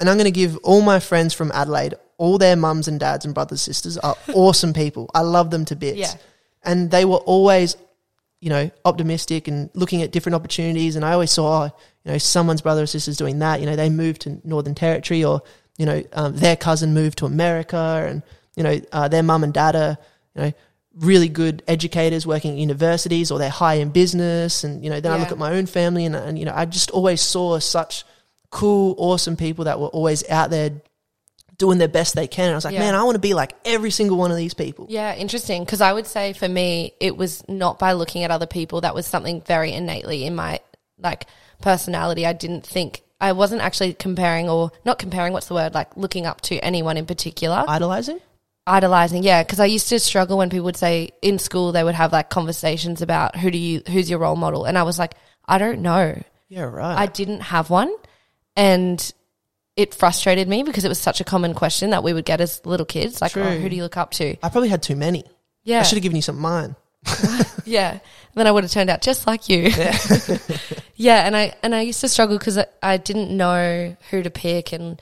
and 0.00 0.08
I'm 0.08 0.16
going 0.16 0.24
to 0.24 0.30
give 0.32 0.56
all 0.58 0.80
my 0.80 0.98
friends 0.98 1.34
from 1.34 1.52
Adelaide, 1.52 1.94
all 2.18 2.38
their 2.38 2.56
mums 2.56 2.88
and 2.88 2.98
dads 2.98 3.24
and 3.24 3.34
brothers 3.34 3.60
sisters 3.62 3.98
are 3.98 4.16
awesome 4.34 4.72
people. 4.72 5.10
I 5.14 5.20
love 5.20 5.50
them 5.50 5.64
to 5.66 5.76
bits, 5.76 5.98
Yeah. 5.98 6.14
and 6.64 6.90
they 6.90 7.04
were 7.04 7.18
always, 7.18 7.76
you 8.40 8.48
know, 8.50 8.70
optimistic 8.84 9.46
and 9.46 9.70
looking 9.74 10.02
at 10.02 10.10
different 10.10 10.34
opportunities. 10.34 10.96
And 10.96 11.04
I 11.04 11.12
always 11.12 11.30
saw, 11.32 11.64
oh, 11.66 11.70
you 12.04 12.12
know, 12.12 12.18
someone's 12.18 12.60
brother 12.62 12.82
or 12.82 12.86
sister's 12.86 13.16
doing 13.18 13.38
that. 13.40 13.60
You 13.60 13.66
know, 13.66 13.76
they 13.76 13.90
moved 13.90 14.22
to 14.22 14.40
Northern 14.42 14.74
Territory, 14.74 15.22
or 15.22 15.42
you 15.78 15.86
know, 15.86 16.02
um, 16.14 16.34
their 16.36 16.56
cousin 16.56 16.94
moved 16.94 17.18
to 17.18 17.26
America, 17.26 17.76
and 18.08 18.22
you 18.56 18.62
know, 18.62 18.80
uh, 18.92 19.06
their 19.08 19.22
mum 19.22 19.44
and 19.44 19.52
dad 19.52 19.76
are, 19.76 19.98
you 20.34 20.42
know, 20.42 20.52
really 20.96 21.28
good 21.28 21.62
educators 21.66 22.26
working 22.26 22.52
at 22.52 22.58
universities, 22.58 23.30
or 23.30 23.38
they're 23.38 23.50
high 23.50 23.74
in 23.74 23.90
business. 23.90 24.64
And 24.64 24.84
you 24.84 24.90
know, 24.90 25.00
then 25.00 25.12
I 25.12 25.18
look 25.18 25.32
at 25.32 25.38
my 25.38 25.54
own 25.54 25.66
family, 25.66 26.04
and, 26.04 26.14
and 26.14 26.38
you 26.38 26.44
know, 26.44 26.52
I 26.54 26.64
just 26.64 26.90
always 26.90 27.20
saw 27.20 27.58
such 27.58 28.04
cool, 28.50 28.94
awesome 28.98 29.36
people 29.36 29.64
that 29.64 29.80
were 29.80 29.88
always 29.88 30.28
out 30.30 30.50
there 30.50 30.70
doing 31.58 31.78
their 31.78 31.88
best 31.88 32.14
they 32.14 32.26
can. 32.26 32.46
And 32.46 32.52
I 32.52 32.56
was 32.56 32.64
like, 32.64 32.74
Yeah. 32.74 32.80
man, 32.80 32.94
I 32.94 33.02
want 33.04 33.16
to 33.16 33.20
be 33.20 33.34
like 33.34 33.54
every 33.64 33.90
single 33.90 34.16
one 34.16 34.30
of 34.30 34.36
these 34.36 34.54
people. 34.54 34.86
Yeah, 34.88 35.14
interesting. 35.14 35.64
Because 35.64 35.80
I 35.80 35.92
would 35.92 36.06
say 36.06 36.32
for 36.32 36.48
me, 36.48 36.94
it 37.00 37.16
was 37.16 37.46
not 37.48 37.78
by 37.78 37.92
looking 37.92 38.24
at 38.24 38.30
other 38.30 38.46
people. 38.46 38.80
That 38.80 38.94
was 38.94 39.06
something 39.06 39.40
very 39.42 39.72
innately 39.72 40.24
in 40.24 40.34
my 40.34 40.60
like 40.98 41.26
personality. 41.60 42.26
I 42.26 42.32
didn't 42.32 42.66
think 42.66 43.02
I 43.20 43.32
wasn't 43.32 43.62
actually 43.62 43.94
comparing 43.94 44.48
or 44.48 44.72
not 44.84 44.98
comparing. 44.98 45.32
What's 45.32 45.48
the 45.48 45.54
word? 45.54 45.74
Like 45.74 45.96
looking 45.96 46.26
up 46.26 46.40
to 46.42 46.58
anyone 46.58 46.96
in 46.96 47.06
particular. 47.06 47.64
Idolizing? 47.66 48.20
Idolizing 48.66 49.22
yeah 49.22 49.42
because 49.42 49.60
i 49.60 49.66
used 49.66 49.88
to 49.88 49.98
struggle 49.98 50.38
when 50.38 50.48
people 50.48 50.64
would 50.64 50.76
say 50.76 51.10
in 51.20 51.38
school 51.38 51.72
they 51.72 51.84
would 51.84 51.94
have 51.94 52.12
like 52.12 52.30
conversations 52.30 53.02
about 53.02 53.36
who 53.36 53.50
do 53.50 53.58
you 53.58 53.82
who's 53.88 54.08
your 54.08 54.18
role 54.18 54.36
model 54.36 54.64
and 54.64 54.78
i 54.78 54.82
was 54.82 54.98
like 54.98 55.14
i 55.46 55.58
don't 55.58 55.80
know. 55.80 56.20
Yeah, 56.48 56.62
right. 56.62 56.98
i 56.98 57.06
didn't 57.06 57.40
have 57.40 57.68
one 57.68 57.94
and 58.56 59.12
it 59.76 59.92
frustrated 59.94 60.48
me 60.48 60.62
because 60.62 60.84
it 60.84 60.88
was 60.88 60.98
such 60.98 61.20
a 61.20 61.24
common 61.24 61.52
question 61.52 61.90
that 61.90 62.02
we 62.02 62.12
would 62.12 62.24
get 62.24 62.40
as 62.40 62.64
little 62.64 62.86
kids 62.86 63.20
like 63.20 63.36
oh, 63.36 63.42
who 63.42 63.68
do 63.68 63.76
you 63.76 63.82
look 63.82 63.96
up 63.96 64.12
to? 64.12 64.36
I 64.42 64.48
probably 64.48 64.68
had 64.68 64.82
too 64.82 64.94
many. 64.94 65.24
yeah. 65.64 65.80
I 65.80 65.82
should 65.82 65.96
have 65.96 66.02
given 66.02 66.16
you 66.16 66.22
some 66.22 66.36
of 66.36 66.42
mine. 66.42 66.76
yeah. 67.64 67.90
And 67.90 68.00
then 68.34 68.46
i 68.46 68.52
would 68.52 68.64
have 68.64 68.70
turned 68.70 68.88
out 68.88 69.02
just 69.02 69.26
like 69.26 69.48
you. 69.48 69.70
Yeah, 70.96 71.26
and 71.26 71.36
i 71.36 71.54
and 71.62 71.74
i 71.74 71.80
used 71.80 72.00
to 72.02 72.08
struggle 72.08 72.38
because 72.38 72.58
I, 72.58 72.66
I 72.82 72.96
didn't 72.96 73.36
know 73.36 73.96
who 74.10 74.22
to 74.22 74.30
pick 74.30 74.72
and 74.72 75.00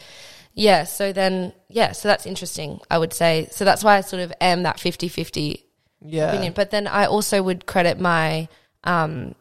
yeah 0.55 0.85
so 0.85 1.13
then 1.13 1.53
yeah 1.69 1.93
so 1.93 2.09
that's 2.09 2.27
interesting 2.27 2.81
i 2.91 2.99
would 2.99 3.13
say 3.13 3.49
so 3.51 3.65
that's 3.65 3.83
why 3.83 3.97
i 3.97 4.01
sort 4.03 4.23
of 4.23 4.33
am 4.41 4.63
that 4.65 4.77
50-50 4.77 5.63
Yeah. 6.05 6.29
opinion. 6.29 6.53
But 6.53 6.71
then 6.71 6.87
I 6.87 7.07
also 7.07 7.43
would 7.43 7.65
credit 7.67 8.01
my 8.01 8.49
um 8.85 9.35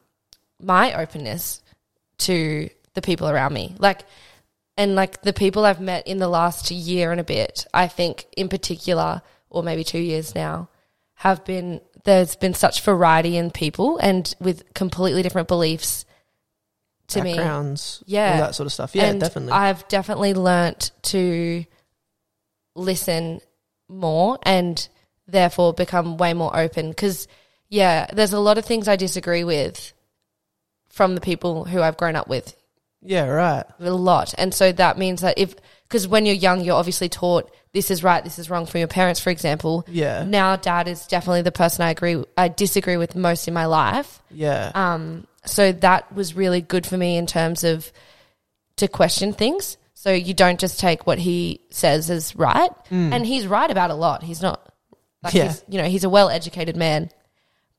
my 0.60 0.94
openness 0.94 1.62
to 2.20 2.70
the 2.94 3.02
people 3.02 3.28
around 3.28 3.54
me. 3.54 3.76
Like 3.80 4.06
and 4.78 4.96
like 4.96 5.22
the 5.24 5.34
people 5.34 5.66
I've 5.66 5.82
met 5.82 6.08
in 6.08 6.20
the 6.20 6.28
last 6.30 6.70
year 6.72 7.12
and 7.12 7.20
a 7.20 7.24
bit, 7.24 7.66
I 7.74 7.88
think 7.88 8.26
in 8.38 8.48
particular, 8.48 9.22
or 9.50 9.64
maybe 9.64 9.84
two 9.84 10.00
years 10.00 10.36
now, 10.36 10.70
have 11.16 11.44
been 11.46 11.82
there's 12.04 12.36
been 12.36 12.54
such 12.54 12.82
variety 12.82 13.38
in 13.38 13.52
people 13.52 13.98
and 13.98 14.34
with 14.40 14.64
completely 14.74 15.24
different 15.24 15.48
beliefs 15.48 16.06
to 17.12 17.24
me. 17.24 17.34
Yeah. 17.34 18.34
All 18.34 18.40
that 18.40 18.56
sort 18.56 18.66
of 18.66 18.74
stuff. 18.74 18.96
Yeah, 18.96 19.06
and 19.06 19.20
definitely. 19.20 19.54
I've 19.54 19.88
definitely 19.88 20.34
learnt 20.34 20.92
to 21.04 21.66
listen 22.76 23.42
more 23.90 24.40
and 24.44 24.88
therefore 25.28 25.74
become 25.74 26.18
way 26.18 26.34
more 26.34 26.58
open 26.58 26.90
because 26.90 27.28
yeah, 27.70 28.08
there's 28.14 28.34
a 28.34 28.40
lot 28.40 28.58
of 28.58 28.66
things 28.66 28.88
I 28.88 28.96
disagree 28.96 29.44
with 29.44 29.94
from 30.90 31.16
the 31.16 31.22
people 31.22 31.64
who 31.64 31.82
I've 31.82 31.98
grown 31.98 32.16
up 32.16 32.28
with 32.28 32.56
yeah, 33.02 33.26
right. 33.26 33.66
a 33.80 33.92
lot. 33.92 34.34
And 34.38 34.54
so 34.54 34.72
that 34.74 34.98
means 34.98 35.22
that 35.22 35.38
if 35.38 35.56
because 35.84 36.08
when 36.08 36.26
you're 36.26 36.36
young, 36.36 36.62
you're 36.62 36.76
obviously 36.76 37.10
taught 37.10 37.52
this 37.74 37.90
is 37.90 38.04
right, 38.04 38.24
this 38.24 38.40
is 38.40 38.50
wrong 38.50 38.66
from 38.66 38.80
your 38.80 38.88
parents, 38.88 39.20
for 39.20 39.30
example. 39.30 39.86
Yeah. 39.88 40.26
Now 40.26 40.56
dad 40.56 40.88
is 40.88 41.08
definitely 41.08 41.42
the 41.42 41.52
person 41.52 41.84
I 41.84 41.92
agree 41.92 42.24
I 42.38 42.50
disagree 42.50 42.98
with 42.98 43.16
most 43.16 43.48
in 43.48 43.54
my 43.54 43.66
life. 43.66 44.22
Yeah. 44.30 44.72
Um, 44.76 45.26
so 45.46 45.72
that 45.72 46.14
was 46.14 46.36
really 46.36 46.62
good 46.62 46.86
for 46.86 46.98
me 46.98 47.18
in 47.18 47.26
terms 47.28 47.64
of 47.64 47.92
to 48.78 48.88
question 48.88 49.34
things. 49.34 49.78
So 49.94 50.12
you 50.12 50.34
don't 50.34 50.60
just 50.60 50.80
take 50.80 51.06
what 51.06 51.20
he 51.20 51.62
says 51.70 52.10
as 52.10 52.36
right, 52.36 52.72
mm. 52.90 53.12
and 53.14 53.26
he's 53.26 53.46
right 53.46 53.70
about 53.70 53.92
a 53.92 53.96
lot. 53.96 54.24
He's 54.24 54.42
not 54.42 54.74
like 55.24 55.34
Yeah. 55.36 55.48
he's, 55.50 55.64
you 55.68 55.78
know 55.80 55.88
he's 55.88 56.04
a 56.04 56.10
well 56.10 56.30
educated 56.30 56.76
man, 56.76 57.12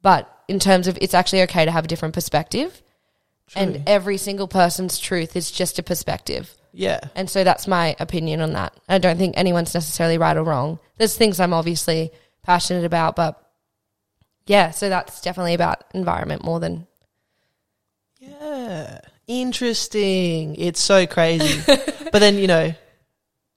but 0.03 0.29
in 0.47 0.61
terms 0.61 0.87
of 0.87 0.97
it's 1.01 1.15
actually 1.15 1.43
okay 1.43 1.65
to 1.65 1.71
have 1.73 1.85
a 1.85 1.89
different 1.89 2.15
perspective, 2.15 2.81
and 3.57 3.83
every 3.89 4.19
single 4.19 4.47
person's 4.47 4.99
truth 4.99 5.35
is 5.37 5.51
just 5.51 5.79
a 5.81 5.83
perspective. 5.83 6.55
yeah. 6.73 7.01
And 7.17 7.29
so 7.29 7.43
that's 7.45 7.67
my 7.67 7.97
opinion 7.99 8.41
on 8.41 8.53
that. 8.53 8.73
I 8.89 8.99
don't 8.99 9.19
think 9.19 9.35
anyone's 9.37 9.75
necessarily 9.75 10.17
right 10.17 10.37
or 10.37 10.45
wrong. 10.45 10.79
There's 10.99 11.17
things 11.17 11.41
I'm 11.41 11.53
obviously 11.53 12.13
passionate 12.45 12.85
about, 12.85 13.17
but 13.17 13.39
yeah, 14.47 14.71
so 14.71 14.89
that's 14.89 15.21
definitely 15.21 15.55
about 15.55 15.85
environment 15.93 16.45
more 16.45 16.61
than 16.61 16.87
Yeah. 18.63 19.01
Interesting. 19.27 20.57
It's 20.57 20.81
so 20.81 21.07
crazy. 21.07 21.63
but 21.67 22.19
then, 22.19 22.39
you 22.39 22.47
know, 22.47 22.75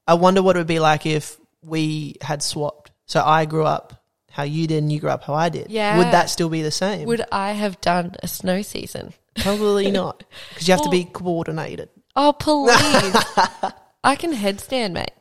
I 0.07 0.13
wonder 0.13 0.41
what 0.41 0.55
it 0.55 0.59
would 0.59 0.67
be 0.67 0.79
like 0.79 1.05
if 1.05 1.37
we 1.63 2.15
had 2.21 2.43
swapped. 2.43 2.91
So 3.05 3.21
I 3.23 3.45
grew 3.45 3.65
up 3.65 3.93
how 4.31 4.43
you 4.43 4.67
did 4.67 4.79
and 4.79 4.91
you 4.91 4.99
grew 4.99 5.09
up 5.09 5.23
how 5.23 5.33
I 5.33 5.49
did. 5.49 5.69
Yeah. 5.69 5.97
Would 5.97 6.07
that 6.07 6.29
still 6.29 6.49
be 6.49 6.61
the 6.61 6.71
same? 6.71 7.07
Would 7.07 7.23
I 7.31 7.53
have 7.53 7.79
done 7.81 8.15
a 8.21 8.27
snow 8.27 8.61
season? 8.61 9.13
Probably 9.37 9.91
not. 9.91 10.23
Because 10.49 10.67
you 10.67 10.73
have 10.73 10.83
to 10.83 10.89
be 10.89 11.03
coordinated. 11.13 11.89
Oh, 12.15 12.33
please. 12.33 12.73
I 14.03 14.15
can 14.15 14.33
headstand, 14.33 14.93
mate. 14.93 15.11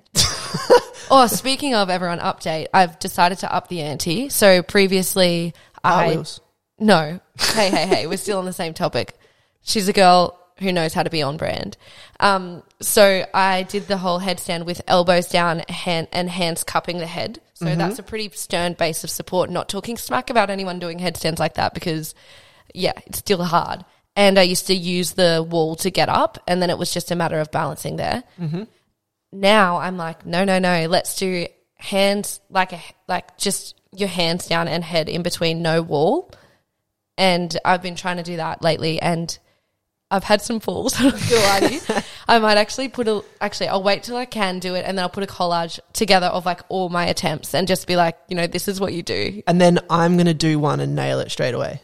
oh, 1.10 1.26
speaking 1.28 1.74
of 1.74 1.90
everyone 1.90 2.20
update, 2.20 2.66
I've 2.72 2.98
decided 2.98 3.38
to 3.38 3.52
up 3.52 3.68
the 3.68 3.80
ante. 3.80 4.28
So 4.28 4.62
previously, 4.62 5.54
I 5.82 6.08
wheels. 6.08 6.40
no. 6.78 7.20
Hey, 7.38 7.70
hey, 7.70 7.86
hey, 7.86 8.06
we're 8.06 8.18
still 8.18 8.38
on 8.38 8.44
the 8.44 8.52
same 8.52 8.74
topic. 8.74 9.18
She's 9.64 9.88
a 9.88 9.92
girl 9.92 10.38
who 10.58 10.70
knows 10.70 10.94
how 10.94 11.02
to 11.02 11.10
be 11.10 11.22
on 11.22 11.36
brand. 11.36 11.76
Um, 12.20 12.62
so 12.80 13.26
I 13.34 13.64
did 13.64 13.88
the 13.88 13.96
whole 13.96 14.20
headstand 14.20 14.66
with 14.66 14.80
elbows 14.86 15.28
down 15.28 15.60
hand, 15.68 16.08
and 16.12 16.30
hands 16.30 16.62
cupping 16.62 16.98
the 16.98 17.06
head. 17.06 17.40
So 17.54 17.74
that's 17.74 17.98
a 17.98 18.02
pretty 18.02 18.30
stern 18.30 18.74
base 18.74 19.04
of 19.04 19.10
support. 19.10 19.48
Not 19.50 19.68
talking 19.68 19.96
smack 19.96 20.28
about 20.30 20.50
anyone 20.50 20.78
doing 20.78 20.98
headstands 20.98 21.40
like 21.40 21.54
that 21.54 21.72
because, 21.72 22.14
yeah, 22.74 22.92
it's 23.06 23.18
still 23.18 23.42
hard. 23.42 23.84
And 24.14 24.38
I 24.38 24.42
used 24.42 24.66
to 24.68 24.74
use 24.74 25.12
the 25.12 25.44
wall 25.48 25.74
to 25.76 25.90
get 25.90 26.08
up, 26.08 26.38
and 26.46 26.60
then 26.60 26.70
it 26.70 26.78
was 26.78 26.92
just 26.92 27.10
a 27.10 27.16
matter 27.16 27.40
of 27.40 27.50
balancing 27.50 27.96
there. 27.96 28.22
Now 29.32 29.78
I'm 29.78 29.96
like, 29.96 30.24
no, 30.26 30.44
no, 30.44 30.58
no. 30.58 30.86
Let's 30.86 31.16
do 31.16 31.46
hands 31.76 32.40
like 32.50 32.72
a 32.72 32.80
like 33.08 33.36
just 33.38 33.80
your 33.92 34.08
hands 34.08 34.46
down 34.46 34.68
and 34.68 34.84
head 34.84 35.08
in 35.08 35.22
between, 35.22 35.62
no 35.62 35.82
wall 35.82 36.30
and 37.16 37.56
I've 37.64 37.82
been 37.82 37.94
trying 37.94 38.16
to 38.16 38.22
do 38.22 38.36
that 38.36 38.62
lately, 38.62 39.00
and 39.00 39.36
I've 40.14 40.24
had 40.24 40.40
some 40.42 40.60
falls. 40.60 40.94
I'm 40.98 41.06
not 41.08 41.20
gonna 41.28 41.42
lie 41.42 41.60
to 41.60 41.74
you. 41.74 41.80
I 42.28 42.38
might 42.38 42.56
actually 42.56 42.88
put 42.88 43.08
a. 43.08 43.22
Actually, 43.40 43.68
I'll 43.68 43.82
wait 43.82 44.04
till 44.04 44.16
I 44.16 44.24
can 44.26 44.60
do 44.60 44.74
it, 44.74 44.84
and 44.86 44.96
then 44.96 45.02
I'll 45.02 45.08
put 45.10 45.24
a 45.24 45.26
collage 45.26 45.80
together 45.92 46.26
of 46.26 46.46
like 46.46 46.60
all 46.68 46.88
my 46.88 47.06
attempts, 47.06 47.54
and 47.54 47.66
just 47.66 47.86
be 47.86 47.96
like, 47.96 48.16
you 48.28 48.36
know, 48.36 48.46
this 48.46 48.68
is 48.68 48.80
what 48.80 48.92
you 48.92 49.02
do. 49.02 49.42
And 49.46 49.60
then 49.60 49.80
I'm 49.90 50.16
going 50.16 50.26
to 50.26 50.34
do 50.34 50.58
one 50.58 50.80
and 50.80 50.94
nail 50.94 51.18
it 51.20 51.30
straight 51.30 51.54
away. 51.54 51.80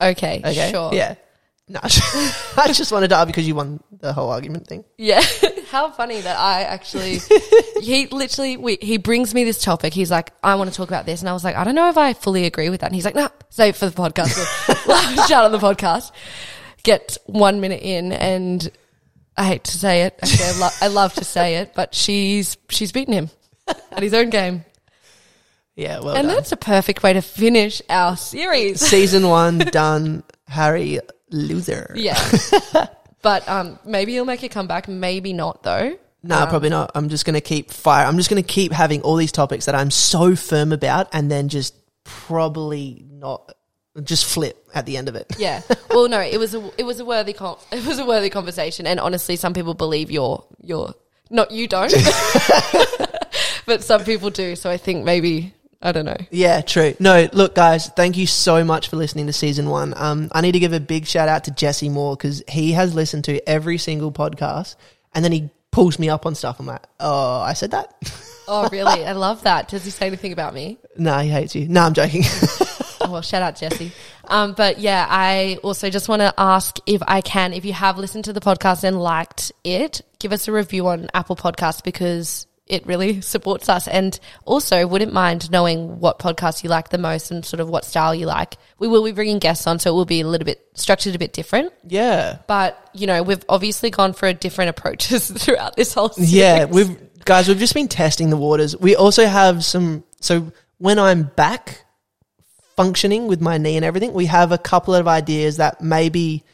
Okay, 0.00 0.40
Okay. 0.44 0.70
sure. 0.70 0.92
Yeah. 0.94 1.14
No, 1.68 1.80
I 1.82 2.72
just 2.72 2.92
wanted 2.92 3.08
to 3.08 3.14
die 3.14 3.24
because 3.24 3.46
you 3.48 3.56
won 3.56 3.80
the 3.90 4.12
whole 4.12 4.30
argument 4.30 4.68
thing. 4.68 4.84
Yeah. 4.98 5.20
How 5.70 5.90
funny 5.90 6.20
that 6.20 6.38
I 6.38 6.62
actually, 6.62 7.18
he 7.82 8.06
literally, 8.06 8.56
we, 8.56 8.78
he 8.80 8.98
brings 8.98 9.34
me 9.34 9.42
this 9.42 9.60
topic. 9.60 9.92
He's 9.92 10.10
like, 10.10 10.32
I 10.44 10.54
want 10.54 10.70
to 10.70 10.76
talk 10.76 10.86
about 10.88 11.06
this. 11.06 11.20
And 11.22 11.28
I 11.28 11.32
was 11.32 11.42
like, 11.42 11.56
I 11.56 11.64
don't 11.64 11.74
know 11.74 11.88
if 11.88 11.98
I 11.98 12.12
fully 12.12 12.46
agree 12.46 12.70
with 12.70 12.82
that. 12.82 12.86
And 12.86 12.94
he's 12.94 13.04
like, 13.04 13.16
no, 13.16 13.28
save 13.50 13.76
for 13.76 13.90
the 13.90 13.96
podcast. 14.00 14.36
Shout 15.28 15.44
on 15.44 15.50
the 15.50 15.58
podcast. 15.58 16.12
Get 16.86 17.18
one 17.26 17.60
minute 17.60 17.82
in 17.82 18.12
and 18.12 18.70
I 19.36 19.44
hate 19.44 19.64
to 19.64 19.72
say 19.72 20.02
it. 20.02 20.18
Actually, 20.22 20.44
I, 20.44 20.58
lo- 20.60 20.76
I 20.82 20.86
love 20.86 21.12
to 21.14 21.24
say 21.24 21.56
it, 21.56 21.72
but 21.74 21.94
she's, 21.94 22.56
she's 22.68 22.92
beaten 22.92 23.12
him 23.12 23.30
at 23.90 24.02
his 24.02 24.14
own 24.14 24.30
game. 24.30 24.64
Yeah, 25.74 25.98
well 25.98 26.14
and 26.16 26.26
done. 26.28 26.34
that's 26.36 26.52
a 26.52 26.56
perfect 26.56 27.02
way 27.02 27.12
to 27.12 27.20
finish 27.20 27.82
our 27.90 28.16
series. 28.16 28.80
Season 28.80 29.28
one 29.28 29.58
done. 29.58 30.22
Harry 30.46 31.00
loser. 31.30 31.92
Yeah. 31.96 32.16
but 33.22 33.46
um, 33.48 33.78
maybe 33.84 34.12
he'll 34.12 34.24
make 34.24 34.42
a 34.44 34.48
comeback. 34.48 34.86
Maybe 34.88 35.32
not, 35.32 35.64
though. 35.64 35.98
No, 36.22 36.38
Um, 36.38 36.48
probably 36.48 36.70
not. 36.70 36.92
I'm 36.94 37.08
just 37.08 37.24
going 37.26 37.34
to 37.34 37.40
keep 37.40 37.70
fire. 37.72 38.06
I'm 38.06 38.16
just 38.16 38.30
going 38.30 38.42
to 38.42 38.46
keep 38.48 38.72
having 38.72 39.02
all 39.02 39.16
these 39.16 39.32
topics 39.32 39.66
that 39.66 39.74
I'm 39.74 39.90
so 39.90 40.34
firm 40.36 40.72
about 40.72 41.08
and 41.12 41.30
then 41.30 41.48
just 41.48 41.74
probably 42.04 43.04
not 43.10 43.52
just 44.04 44.24
flip 44.24 44.68
at 44.74 44.86
the 44.86 44.96
end 44.96 45.08
of 45.08 45.14
it. 45.14 45.26
Yeah. 45.38 45.62
Well, 45.90 46.08
no, 46.08 46.20
it 46.20 46.38
was 46.38 46.54
a 46.54 46.70
it 46.78 46.84
was 46.84 47.00
a 47.00 47.04
worthy 47.04 47.32
con- 47.32 47.58
it 47.72 47.84
was 47.86 47.98
a 47.98 48.06
worthy 48.06 48.30
conversation, 48.30 48.86
and 48.86 49.00
honestly, 49.00 49.36
some 49.36 49.54
people 49.54 49.74
believe 49.74 50.10
you're 50.10 50.44
you're 50.62 50.94
not 51.30 51.50
you 51.50 51.66
don't, 51.66 51.92
but 53.66 53.82
some 53.82 54.04
people 54.04 54.30
do. 54.30 54.56
So 54.56 54.70
I 54.70 54.76
think 54.76 55.04
maybe 55.04 55.54
I 55.82 55.92
don't 55.92 56.04
know. 56.04 56.16
Yeah, 56.30 56.62
true. 56.62 56.94
No, 56.98 57.28
look, 57.32 57.54
guys, 57.54 57.88
thank 57.88 58.16
you 58.16 58.26
so 58.26 58.64
much 58.64 58.88
for 58.88 58.96
listening 58.96 59.26
to 59.26 59.32
season 59.32 59.68
one. 59.68 59.94
Um, 59.96 60.28
I 60.32 60.40
need 60.40 60.52
to 60.52 60.58
give 60.58 60.72
a 60.72 60.80
big 60.80 61.06
shout 61.06 61.28
out 61.28 61.44
to 61.44 61.50
Jesse 61.50 61.88
Moore 61.88 62.16
because 62.16 62.42
he 62.48 62.72
has 62.72 62.94
listened 62.94 63.24
to 63.24 63.46
every 63.48 63.78
single 63.78 64.10
podcast 64.10 64.76
and 65.14 65.24
then 65.24 65.32
he 65.32 65.50
pulls 65.70 65.98
me 65.98 66.08
up 66.08 66.26
on 66.26 66.34
stuff. 66.34 66.58
I'm 66.58 66.66
like, 66.66 66.82
oh, 67.00 67.40
I 67.40 67.52
said 67.52 67.72
that? 67.72 67.94
Oh, 68.48 68.68
really? 68.72 69.04
I 69.06 69.12
love 69.12 69.42
that. 69.42 69.68
Does 69.68 69.84
he 69.84 69.90
say 69.90 70.06
anything 70.06 70.32
about 70.32 70.54
me? 70.54 70.78
no, 70.96 71.18
he 71.18 71.28
hates 71.28 71.54
you. 71.54 71.68
No, 71.68 71.82
I'm 71.82 71.94
joking. 71.94 72.22
Oh, 73.06 73.12
well, 73.12 73.22
shout 73.22 73.40
out 73.40 73.54
Jesse. 73.54 73.92
Um, 74.24 74.54
but 74.54 74.80
yeah, 74.80 75.06
I 75.08 75.58
also 75.62 75.90
just 75.90 76.08
want 76.08 76.20
to 76.20 76.34
ask 76.36 76.78
if 76.86 77.00
I 77.06 77.20
can, 77.20 77.52
if 77.52 77.64
you 77.64 77.72
have 77.72 77.98
listened 77.98 78.24
to 78.24 78.32
the 78.32 78.40
podcast 78.40 78.82
and 78.82 79.00
liked 79.00 79.52
it, 79.62 80.00
give 80.18 80.32
us 80.32 80.48
a 80.48 80.52
review 80.52 80.88
on 80.88 81.08
Apple 81.14 81.36
Podcasts 81.36 81.84
because 81.84 82.48
it 82.66 82.84
really 82.84 83.20
supports 83.20 83.68
us. 83.68 83.86
And 83.86 84.18
also, 84.44 84.88
wouldn't 84.88 85.12
mind 85.12 85.52
knowing 85.52 86.00
what 86.00 86.18
podcast 86.18 86.64
you 86.64 86.70
like 86.70 86.88
the 86.88 86.98
most 86.98 87.30
and 87.30 87.44
sort 87.44 87.60
of 87.60 87.68
what 87.68 87.84
style 87.84 88.12
you 88.12 88.26
like. 88.26 88.56
We 88.80 88.88
will 88.88 89.04
be 89.04 89.12
bringing 89.12 89.38
guests 89.38 89.68
on, 89.68 89.78
so 89.78 89.90
it 89.90 89.94
will 89.94 90.04
be 90.04 90.20
a 90.20 90.26
little 90.26 90.44
bit 90.44 90.66
structured 90.74 91.14
a 91.14 91.18
bit 91.18 91.32
different. 91.32 91.72
yeah. 91.86 92.38
But 92.48 92.90
you 92.92 93.06
know, 93.06 93.22
we've 93.22 93.44
obviously 93.48 93.90
gone 93.90 94.14
for 94.14 94.32
different 94.32 94.70
approaches 94.70 95.30
throughout 95.38 95.76
this 95.76 95.94
whole. 95.94 96.08
Series. 96.08 96.32
Yeah, 96.32 96.64
we've 96.64 96.98
guys, 97.24 97.46
we've 97.46 97.58
just 97.58 97.74
been 97.74 97.86
testing 97.86 98.30
the 98.30 98.36
waters. 98.36 98.76
We 98.76 98.96
also 98.96 99.26
have 99.26 99.64
some. 99.64 100.02
So 100.20 100.50
when 100.78 100.98
I'm 100.98 101.22
back 101.22 101.85
functioning 102.76 103.26
with 103.26 103.40
my 103.40 103.58
knee 103.58 103.76
and 103.76 103.84
everything, 103.84 104.12
we 104.12 104.26
have 104.26 104.52
a 104.52 104.58
couple 104.58 104.94
of 104.94 105.08
ideas 105.08 105.56
that 105.58 105.80
maybe, 105.80 106.44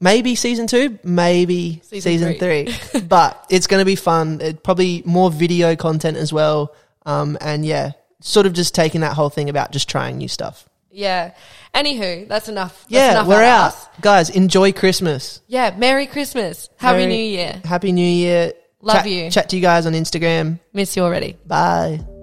maybe 0.00 0.34
season 0.34 0.66
two, 0.66 0.98
maybe 1.04 1.80
Season 1.84 2.00
season, 2.34 2.34
three. 2.38 3.00
but 3.08 3.44
it's 3.50 3.66
going 3.66 3.80
to 3.80 3.86
be 3.86 3.96
fun. 3.96 4.40
It, 4.40 4.62
probably 4.62 5.02
more 5.04 5.30
video 5.30 5.76
content 5.76 6.16
as 6.16 6.32
well. 6.32 6.74
Um, 7.06 7.38
and 7.40 7.64
yeah, 7.64 7.92
sort 8.20 8.46
of 8.46 8.52
just 8.52 8.74
taking 8.74 9.00
that 9.02 9.12
whole 9.14 9.30
thing 9.30 9.48
about 9.48 9.72
just 9.72 9.88
trying 9.88 10.18
new 10.18 10.28
stuff. 10.28 10.68
yeah. 10.90 11.32
Anywho, 11.74 12.26
that's 12.26 12.48
enough. 12.48 12.72
That's 12.84 12.92
Yeah, 12.92 13.10
enough 13.12 13.26
we're 13.28 13.42
out, 13.42 13.66
us. 13.74 13.88
guys. 14.00 14.30
Enjoy 14.30 14.72
Christmas. 14.72 15.42
Yeah. 15.46 15.74
Merry 15.76 16.06
Christmas. 16.06 16.70
Happy 16.78 17.00
Merry- 17.00 17.12
New 17.12 17.22
Year. 17.24 17.60
Happy 17.64 17.92
New 17.92 18.04
Year. 18.04 18.52
Love 18.80 18.96
Chat- 19.02 19.06
you. 19.10 19.30
Chat 19.30 19.48
to 19.50 19.56
you 19.56 19.62
guys 19.62 19.86
on 19.86 19.92
Instagram. 19.92 20.58
Miss 20.72 20.96
you 20.96 21.02
already. 21.02 21.36
Bye. 21.46 22.17